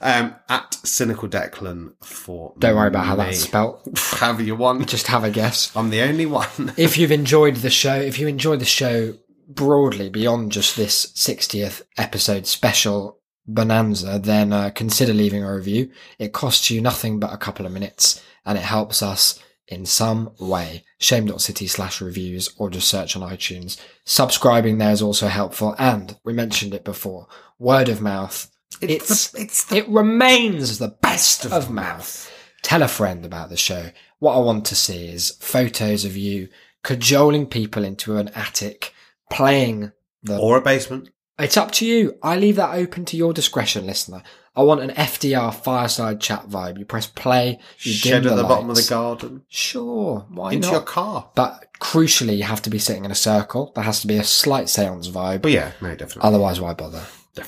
Um, 0.00 0.34
at 0.48 0.72
Cynical 0.82 1.28
Declan 1.28 1.92
for. 2.02 2.54
Don't 2.58 2.74
worry 2.74 2.88
about 2.88 3.04
how 3.04 3.16
that's 3.16 3.40
spelt. 3.40 3.86
However 3.96 4.42
you 4.42 4.56
want. 4.56 4.88
Just 4.88 5.08
have 5.08 5.24
a 5.24 5.30
guess. 5.30 5.74
I'm 5.76 5.90
the 5.90 6.00
only 6.02 6.24
one. 6.26 6.46
If 6.78 6.96
you've 6.96 7.12
enjoyed 7.12 7.56
the 7.56 7.70
show, 7.70 7.96
if 7.96 8.18
you 8.18 8.28
enjoy 8.28 8.56
the 8.56 8.64
show 8.64 9.14
broadly 9.48 10.08
beyond 10.08 10.52
just 10.52 10.76
this 10.76 11.06
60th 11.12 11.82
episode 11.98 12.46
special 12.46 13.18
bonanza, 13.48 14.18
then 14.22 14.52
uh, 14.52 14.70
consider 14.70 15.12
leaving 15.12 15.44
a 15.44 15.54
review. 15.54 15.90
It 16.18 16.32
costs 16.32 16.70
you 16.70 16.80
nothing 16.80 17.18
but 17.20 17.32
a 17.32 17.36
couple 17.38 17.66
of 17.66 17.72
minutes 17.72 18.22
and 18.44 18.56
it 18.58 18.64
helps 18.64 19.02
us 19.02 19.42
in 19.68 19.84
some 19.86 20.30
way. 20.38 20.84
Shame.city 20.98 21.66
slash 21.66 22.00
reviews 22.00 22.54
or 22.58 22.70
just 22.70 22.88
search 22.88 23.16
on 23.16 23.28
iTunes. 23.28 23.80
Subscribing 24.04 24.78
there 24.78 24.92
is 24.92 25.02
also 25.02 25.28
helpful. 25.28 25.74
And 25.78 26.16
we 26.24 26.32
mentioned 26.32 26.74
it 26.74 26.84
before. 26.84 27.26
Word 27.58 27.88
of 27.88 28.00
mouth. 28.00 28.50
It's, 28.80 29.30
the- 29.30 29.40
it's 29.40 29.64
the 29.64 29.76
it 29.78 29.88
remains 29.88 30.78
the 30.78 30.88
best 30.88 31.46
of, 31.46 31.70
mouth. 31.70 32.30
Tell 32.62 32.82
a 32.82 32.88
friend 32.88 33.24
about 33.24 33.48
the 33.48 33.56
show. 33.56 33.90
What 34.18 34.34
I 34.34 34.38
want 34.38 34.64
to 34.66 34.74
see 34.74 35.08
is 35.08 35.36
photos 35.40 36.04
of 36.04 36.16
you 36.16 36.48
cajoling 36.82 37.46
people 37.46 37.84
into 37.84 38.16
an 38.16 38.28
attic, 38.28 38.92
playing 39.30 39.92
the 40.22 40.38
Or 40.38 40.56
a 40.58 40.60
basement. 40.62 41.10
It's 41.38 41.56
up 41.56 41.70
to 41.72 41.86
you. 41.86 42.18
I 42.22 42.36
leave 42.36 42.56
that 42.56 42.74
open 42.74 43.04
to 43.06 43.16
your 43.16 43.32
discretion, 43.32 43.86
listener. 43.86 44.22
I 44.54 44.62
want 44.62 44.80
an 44.80 44.90
FDR 44.90 45.54
fireside 45.54 46.18
chat 46.18 46.48
vibe. 46.48 46.78
You 46.78 46.86
press 46.86 47.06
play, 47.06 47.60
you 47.80 47.92
Shed 47.92 48.22
dim 48.22 48.32
at 48.32 48.36
the, 48.36 48.42
bottom 48.44 48.70
of 48.70 48.76
the 48.76 48.86
garden. 48.88 49.42
Sure, 49.48 50.24
why 50.30 50.52
into 50.52 50.68
not? 50.68 50.72
your 50.72 50.82
car. 50.82 51.30
But 51.34 51.66
crucially, 51.78 52.38
you 52.38 52.44
have 52.44 52.62
to 52.62 52.70
be 52.70 52.78
sitting 52.78 53.04
in 53.04 53.10
a 53.10 53.16
circle. 53.16 53.72
There 53.74 53.84
has 53.84 54.00
to 54.00 54.06
be 54.06 54.16
a 54.16 54.24
slight 54.24 54.70
seance 54.70 55.08
vibe. 55.08 55.42
But 55.42 55.52
yeah, 55.52 55.72
no, 55.82 55.90
definitely. 55.90 56.22
Otherwise, 56.22 56.58
why 56.58 56.72
bother? 56.72 57.02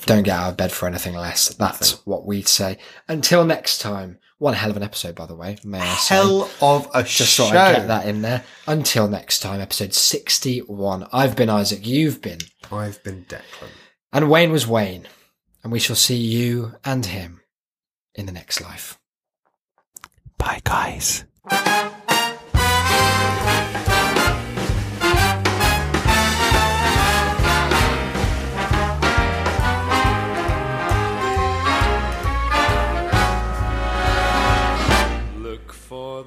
Don't 0.05 0.23
get 0.23 0.39
out 0.39 0.51
of 0.51 0.57
bed 0.59 0.71
for 0.71 0.87
anything 0.87 1.15
less. 1.15 1.49
That's 1.55 2.05
what 2.05 2.27
we'd 2.27 2.47
say. 2.47 2.77
Until 3.09 3.47
next 3.47 3.79
time. 3.79 4.19
One 4.39 4.55
hell 4.55 4.71
of 4.71 4.77
an 4.77 4.85
episode, 4.85 5.17
by 5.17 5.27
the 5.27 5.35
way. 5.35 5.59
May 5.65 5.81
I 5.81 5.95
say? 5.97 6.15
Hell 6.15 6.49
of 6.63 6.89
a 6.95 7.03
Just 7.03 7.35
show. 7.35 7.45
thought 7.47 7.57
I'd 7.57 7.77
get 7.77 7.89
that 7.89 8.07
in 8.07 8.23
there. 8.23 8.45
Until 8.69 9.09
next 9.09 9.41
time, 9.41 9.61
episode 9.61 9.93
61. 9.95 11.09
I've 11.13 11.35
been 11.35 11.51
Isaac, 11.51 11.85
you've 11.87 12.23
been. 12.23 12.39
I've 12.71 13.03
been 13.03 13.25
Declan. 13.25 13.71
And 14.13 14.31
Wayne 14.31 14.53
was 14.53 14.67
Wayne. 14.67 15.09
And 15.65 15.73
we 15.73 15.81
shall 15.81 15.97
see 15.97 16.17
you 16.17 16.75
and 16.85 17.05
him 17.05 17.41
in 18.15 18.27
the 18.27 18.33
next 18.33 18.61
life. 18.61 18.97
Bye, 20.39 20.61
guys. 20.63 21.25